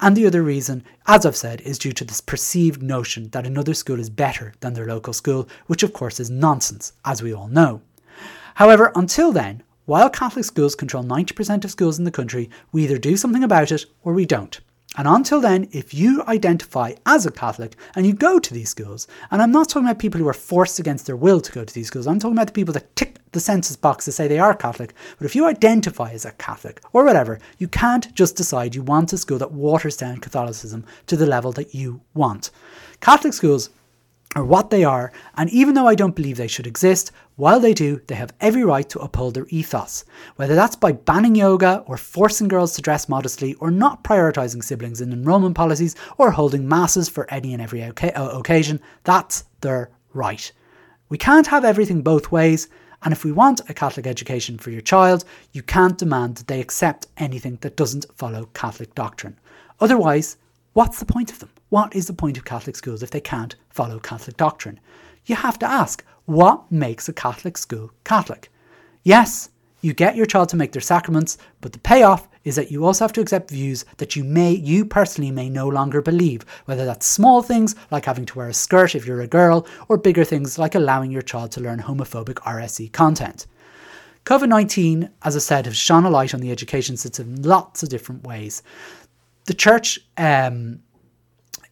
and 0.00 0.16
the 0.16 0.26
other 0.26 0.42
reason, 0.42 0.84
as 1.06 1.24
I've 1.24 1.36
said, 1.36 1.60
is 1.62 1.78
due 1.78 1.92
to 1.92 2.04
this 2.04 2.20
perceived 2.20 2.82
notion 2.82 3.30
that 3.30 3.46
another 3.46 3.74
school 3.74 3.98
is 3.98 4.10
better 4.10 4.54
than 4.60 4.74
their 4.74 4.86
local 4.86 5.12
school, 5.12 5.48
which 5.66 5.82
of 5.82 5.92
course 5.92 6.20
is 6.20 6.30
nonsense, 6.30 6.92
as 7.04 7.22
we 7.22 7.32
all 7.32 7.48
know. 7.48 7.80
However, 8.54 8.92
until 8.94 9.32
then, 9.32 9.62
while 9.86 10.10
Catholic 10.10 10.44
schools 10.44 10.74
control 10.74 11.02
90% 11.02 11.64
of 11.64 11.70
schools 11.70 11.98
in 11.98 12.04
the 12.04 12.10
country, 12.10 12.50
we 12.72 12.84
either 12.84 12.98
do 12.98 13.16
something 13.16 13.42
about 13.42 13.72
it 13.72 13.86
or 14.04 14.12
we 14.12 14.26
don't. 14.26 14.60
And 14.96 15.06
until 15.06 15.40
then, 15.40 15.68
if 15.70 15.94
you 15.94 16.24
identify 16.26 16.94
as 17.06 17.24
a 17.24 17.30
Catholic 17.30 17.76
and 17.94 18.04
you 18.04 18.12
go 18.12 18.40
to 18.40 18.52
these 18.52 18.70
schools, 18.70 19.06
and 19.30 19.40
I'm 19.40 19.52
not 19.52 19.68
talking 19.68 19.86
about 19.86 20.00
people 20.00 20.20
who 20.20 20.26
are 20.26 20.32
forced 20.32 20.80
against 20.80 21.06
their 21.06 21.16
will 21.16 21.40
to 21.40 21.52
go 21.52 21.64
to 21.64 21.74
these 21.74 21.86
schools, 21.86 22.08
I'm 22.08 22.18
talking 22.18 22.36
about 22.36 22.48
the 22.48 22.52
people 22.52 22.74
that 22.74 22.96
tick 22.96 23.18
the 23.30 23.38
census 23.38 23.76
box 23.76 24.04
to 24.04 24.12
say 24.12 24.26
they 24.26 24.40
are 24.40 24.52
Catholic. 24.52 24.94
But 25.16 25.26
if 25.26 25.36
you 25.36 25.46
identify 25.46 26.10
as 26.10 26.24
a 26.24 26.32
Catholic 26.32 26.80
or 26.92 27.04
whatever, 27.04 27.38
you 27.58 27.68
can't 27.68 28.12
just 28.14 28.34
decide 28.34 28.74
you 28.74 28.82
want 28.82 29.12
a 29.12 29.18
school 29.18 29.38
that 29.38 29.52
waters 29.52 29.96
down 29.96 30.18
Catholicism 30.18 30.84
to 31.06 31.16
the 31.16 31.26
level 31.26 31.52
that 31.52 31.72
you 31.72 32.00
want. 32.14 32.50
Catholic 33.00 33.32
schools 33.32 33.70
are 34.36 34.44
what 34.44 34.70
they 34.70 34.84
are, 34.84 35.12
and 35.36 35.50
even 35.50 35.74
though 35.74 35.88
I 35.88 35.96
don't 35.96 36.14
believe 36.14 36.36
they 36.36 36.46
should 36.46 36.66
exist, 36.66 37.10
while 37.34 37.58
they 37.58 37.74
do, 37.74 38.00
they 38.06 38.14
have 38.14 38.32
every 38.40 38.64
right 38.64 38.88
to 38.90 39.00
uphold 39.00 39.34
their 39.34 39.46
ethos. 39.48 40.04
Whether 40.36 40.54
that's 40.54 40.76
by 40.76 40.92
banning 40.92 41.34
yoga, 41.34 41.82
or 41.86 41.96
forcing 41.96 42.46
girls 42.46 42.74
to 42.74 42.82
dress 42.82 43.08
modestly, 43.08 43.54
or 43.54 43.70
not 43.72 44.04
prioritising 44.04 44.62
siblings 44.62 45.00
in 45.00 45.12
enrolment 45.12 45.56
policies, 45.56 45.96
or 46.16 46.30
holding 46.30 46.68
masses 46.68 47.08
for 47.08 47.28
any 47.32 47.52
and 47.52 47.62
every 47.62 47.82
uh, 47.82 47.92
occasion, 48.38 48.80
that's 49.02 49.44
their 49.62 49.90
right. 50.14 50.52
We 51.08 51.18
can't 51.18 51.48
have 51.48 51.64
everything 51.64 52.02
both 52.02 52.30
ways, 52.30 52.68
and 53.02 53.12
if 53.12 53.24
we 53.24 53.32
want 53.32 53.68
a 53.68 53.74
Catholic 53.74 54.06
education 54.06 54.58
for 54.58 54.70
your 54.70 54.82
child, 54.82 55.24
you 55.52 55.62
can't 55.62 55.98
demand 55.98 56.36
that 56.36 56.46
they 56.46 56.60
accept 56.60 57.08
anything 57.16 57.58
that 57.62 57.76
doesn't 57.76 58.06
follow 58.14 58.46
Catholic 58.54 58.94
doctrine. 58.94 59.38
Otherwise, 59.80 60.36
what's 60.72 60.98
the 60.98 61.06
point 61.06 61.32
of 61.32 61.38
them? 61.38 61.50
What 61.68 61.94
is 61.94 62.06
the 62.06 62.12
point 62.12 62.36
of 62.36 62.44
Catholic 62.44 62.76
schools 62.76 63.02
if 63.02 63.10
they 63.10 63.20
can't 63.20 63.56
follow 63.68 63.98
Catholic 63.98 64.36
doctrine? 64.36 64.80
You 65.26 65.36
have 65.36 65.58
to 65.60 65.70
ask, 65.70 66.04
what 66.24 66.70
makes 66.70 67.08
a 67.08 67.12
Catholic 67.12 67.58
school 67.58 67.90
Catholic? 68.04 68.50
Yes, 69.02 69.50
you 69.80 69.94
get 69.94 70.16
your 70.16 70.26
child 70.26 70.48
to 70.50 70.56
make 70.56 70.72
their 70.72 70.82
sacraments, 70.82 71.38
but 71.60 71.72
the 71.72 71.78
payoff 71.78 72.28
is 72.44 72.56
that 72.56 72.70
you 72.70 72.84
also 72.84 73.04
have 73.04 73.12
to 73.14 73.20
accept 73.20 73.50
views 73.50 73.84
that 73.96 74.14
you 74.16 74.24
may, 74.24 74.52
you 74.52 74.84
personally 74.84 75.30
may 75.30 75.48
no 75.48 75.68
longer 75.68 76.02
believe, 76.02 76.44
whether 76.66 76.84
that's 76.84 77.06
small 77.06 77.42
things 77.42 77.74
like 77.90 78.04
having 78.04 78.26
to 78.26 78.38
wear 78.38 78.48
a 78.48 78.54
skirt 78.54 78.94
if 78.94 79.06
you're 79.06 79.22
a 79.22 79.26
girl, 79.26 79.66
or 79.88 79.96
bigger 79.96 80.24
things 80.24 80.58
like 80.58 80.74
allowing 80.74 81.10
your 81.10 81.22
child 81.22 81.52
to 81.52 81.60
learn 81.60 81.80
homophobic 81.80 82.34
RSE 82.36 82.92
content. 82.92 83.46
COVID 84.26 84.48
19, 84.48 85.10
as 85.22 85.34
I 85.34 85.38
said, 85.38 85.66
has 85.66 85.76
shone 85.76 86.04
a 86.04 86.10
light 86.10 86.34
on 86.34 86.40
the 86.40 86.52
education 86.52 86.96
system 86.96 87.34
in 87.34 87.42
lots 87.42 87.82
of 87.82 87.88
different 87.88 88.22
ways. 88.24 88.62
The 89.50 89.54
church 89.54 89.98
um, 90.16 90.78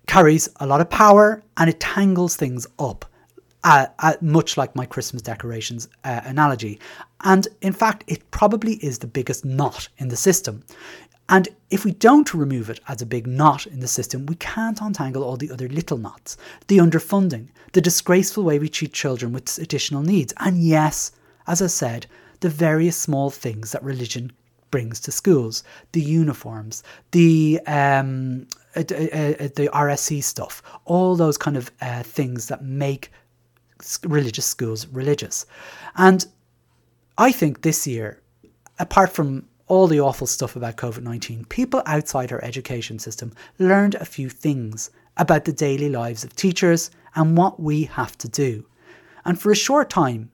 carries 0.09 0.49
a 0.57 0.67
lot 0.67 0.81
of 0.81 0.91
power 0.91 1.45
and 1.57 1.71
it 1.71 1.79
tangles 1.79 2.35
things 2.35 2.67
up 2.81 3.05
uh, 3.62 3.87
uh, 4.01 4.14
much 4.21 4.57
like 4.57 4.75
my 4.75 4.85
Christmas 4.85 5.23
decorations 5.23 5.88
uh, 6.03 6.23
analogy. 6.25 6.81
And 7.21 7.47
in 7.61 7.73
fact, 7.73 8.03
it 8.09 8.29
probably 8.33 8.85
is 8.85 8.99
the 8.99 9.07
biggest 9.07 9.45
knot 9.45 9.88
in 9.99 10.09
the 10.09 10.17
system. 10.17 10.64
And 11.29 11.47
if 11.71 11.85
we 11.85 11.93
don't 11.93 12.35
remove 12.35 12.69
it 12.69 12.81
as 12.88 13.01
a 13.01 13.07
big 13.07 13.29
knot 13.29 13.64
in 13.69 13.79
the 13.79 13.87
system, 13.87 14.27
we 14.27 14.35
can't 14.35 14.81
untangle 14.81 15.23
all 15.23 15.37
the 15.37 15.53
other 15.53 15.69
little 15.69 15.99
knots 15.99 16.37
the 16.67 16.79
underfunding, 16.79 17.47
the 17.75 17.81
disgraceful 17.81 18.43
way 18.43 18.59
we 18.59 18.69
treat 18.69 18.93
children 18.93 19.33
with 19.33 19.57
additional 19.59 20.03
needs, 20.03 20.35
and 20.41 20.64
yes, 20.64 21.12
as 21.47 21.62
I 21.62 21.69
said, 21.69 22.09
the 22.41 22.49
various 22.49 22.97
small 22.97 23.31
things 23.31 23.71
that 23.71 23.85
religion 23.85 24.33
brings 24.71 25.01
to 25.01 25.13
schools 25.13 25.65
the 25.93 26.01
uniforms, 26.01 26.83
the 27.11 27.61
um, 27.67 28.47
uh, 28.77 28.81
uh, 28.91 28.95
uh 28.95 29.49
the 29.55 29.71
RSE 29.73 30.23
stuff, 30.23 30.63
all 30.85 31.17
those 31.17 31.39
kind 31.39 31.57
of 31.57 31.71
uh, 31.81 32.03
things 32.03 32.49
that 32.49 32.63
make 32.65 33.11
religious 34.05 34.47
schools 34.47 34.87
religious. 34.89 35.47
And 35.97 36.27
I 37.17 37.33
think 37.33 37.63
this 37.63 37.87
year, 37.87 38.21
apart 38.79 39.11
from 39.11 39.47
all 39.67 39.87
the 39.87 40.01
awful 40.01 40.27
stuff 40.27 40.57
about 40.57 40.77
COVID 40.77 41.03
19, 41.03 41.45
people 41.47 41.83
outside 41.87 42.33
our 42.33 42.43
education 42.45 42.99
system 42.99 43.33
learned 43.59 43.95
a 43.97 44.05
few 44.05 44.29
things 44.29 44.91
about 45.17 45.45
the 45.45 45.53
daily 45.53 45.89
lives 45.89 46.25
of 46.25 46.35
teachers 46.35 46.91
and 47.15 47.37
what 47.37 47.61
we 47.61 47.85
have 47.85 48.17
to 48.19 48.29
do. 48.29 48.65
And 49.25 49.41
for 49.41 49.51
a 49.51 49.57
short 49.57 49.91
time, 49.91 50.31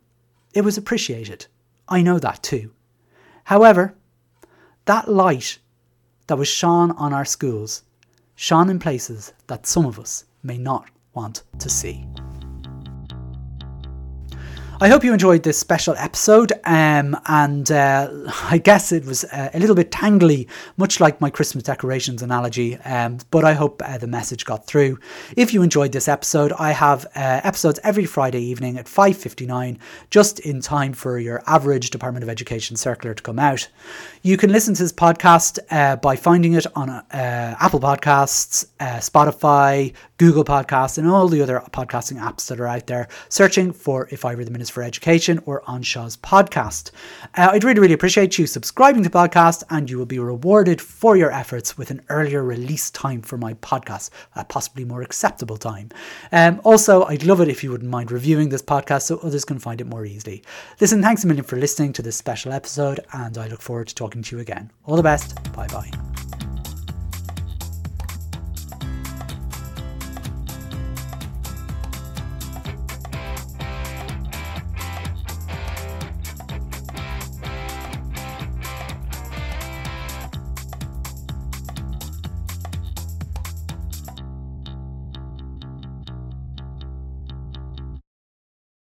it 0.53 0.63
was 0.63 0.79
appreciated. 0.79 1.47
I 1.89 2.03
know 2.03 2.19
that 2.19 2.43
too. 2.43 2.71
However, 3.45 3.95
that 4.87 5.09
light 5.09 5.59
that 6.27 6.37
was 6.37 6.49
shone 6.49 6.91
on 6.93 7.13
our 7.13 7.25
schools 7.25 7.83
shone 8.35 8.69
in 8.69 8.79
places 8.79 9.33
that 9.47 9.67
some 9.67 9.87
of 9.87 9.99
us 9.99 10.25
may 10.43 10.59
not 10.59 10.91
want 11.15 11.43
to 11.59 11.69
see. 11.71 12.05
I 14.85 14.89
hope 14.89 15.03
you 15.03 15.15
enjoyed 15.15 15.45
this 15.45 15.59
special 15.59 15.95
episode, 15.97 16.53
um, 16.65 17.19
and 17.25 17.71
uh, 17.71 18.11
I 18.43 18.59
guess 18.59 18.93
it 18.93 19.07
was 19.07 19.25
uh, 19.25 19.49
a 19.55 19.59
little 19.59 19.75
bit 19.75 19.91
tangly, 19.91 20.47
much 20.77 21.01
like 21.01 21.23
my 21.23 21.31
Christmas 21.31 21.65
decorations 21.65 22.21
analogy, 22.21 22.77
um, 22.81 23.17
but 23.31 23.47
I 23.47 23.55
hope 23.55 23.81
uh, 23.83 23.97
the 23.97 24.07
message 24.07 24.45
got 24.45 24.67
through. 24.67 24.99
If 25.39 25.55
you 25.55 25.63
enjoyed 25.63 25.93
this 25.93 26.07
episode, 26.07 26.53
I 26.59 26.73
have 26.73 27.07
uh, 27.17 27.41
episodes 27.45 27.81
every 27.83 28.05
Friday 28.05 28.43
evening 28.43 28.77
at 28.77 28.85
5.59, 28.85 29.79
just 30.11 30.41
in 30.41 30.61
time 30.61 30.93
for 30.93 31.19
your 31.19 31.43
average 31.47 31.89
Department 31.89 32.23
of 32.23 32.29
Education 32.29 32.77
circular 32.77 33.15
to 33.15 33.23
come 33.23 33.39
out. 33.39 33.67
You 34.21 34.37
can 34.37 34.53
listen 34.53 34.75
to 34.75 34.83
this 34.83 34.93
podcast 34.93 35.61
uh, 35.71 35.97
by 35.97 36.15
finding 36.17 36.53
it 36.53 36.67
on 36.77 36.91
uh, 36.91 37.05
Apple 37.11 37.81
Podcasts, 37.81 38.67
Spotify, 38.79 39.95
Google 40.19 40.45
Podcasts, 40.45 40.99
and 40.99 41.09
all 41.09 41.29
the 41.29 41.41
other 41.41 41.63
podcasting 41.71 42.21
apps 42.21 42.49
that 42.49 42.61
are 42.61 42.67
out 42.67 42.87
there, 42.87 43.09
searching 43.31 43.73
for 43.73 44.09
If 44.11 44.27
I 44.27 44.35
Were 44.35 44.45
the 44.45 44.51
Minister 44.51 44.74
for 44.75 44.83
Education 44.83 45.41
or 45.47 45.63
Anseo's 45.63 46.17
podcast. 46.17 46.91
Uh, 47.37 47.51
I'd 47.53 47.65
really, 47.65 47.81
really 47.81 47.95
appreciate 47.95 48.37
you 48.39 48.47
subscribing 48.47 49.03
to 49.03 49.09
the 49.09 49.17
podcast, 49.17 49.63
and 49.71 49.89
you 49.89 49.97
will 49.97 50.05
be 50.05 50.19
rewarded 50.19 50.83
for 50.83 51.17
your 51.17 51.31
efforts 51.31 51.79
with 51.79 51.91
an 51.91 52.03
earlier 52.09 52.43
release 52.43 52.91
time 52.91 53.23
for 53.23 53.39
my 53.39 53.55
podcast, 53.55 54.11
a 54.35 54.45
possibly 54.45 54.85
more 54.85 55.01
acceptable 55.01 55.57
time. 55.57 55.91
Um, 56.33 56.61
also, 56.65 57.05
I'd 57.05 57.25
love 57.25 57.41
it 57.41 57.49
if 57.49 57.63
you 57.65 57.71
wouldn't 57.71 57.91
mind 57.91 58.11
reviewing 58.13 58.49
this 58.49 58.63
podcast 58.63 59.03
so 59.03 59.19
others 59.19 59.45
can 59.45 59.59
find 59.59 59.81
it 59.81 59.87
more 59.87 60.05
easily. 60.05 60.43
Listen, 60.81 61.01
thanks 61.01 61.25
a 61.25 61.27
million 61.27 61.45
for 61.45 61.57
listening 61.57 61.93
to 61.95 62.03
this 62.03 62.17
special 62.17 62.53
episode, 62.53 63.01
and 63.13 63.39
I 63.39 63.47
look 63.47 63.63
forward 63.63 63.89
to 63.89 63.95
talking 63.95 64.23
to 64.23 64.37
you 64.37 64.43
again. 64.43 64.71
All 64.85 64.97
the 64.97 65.03
best. 65.03 65.41
Bye 65.53 65.69
bye. 65.69 66.14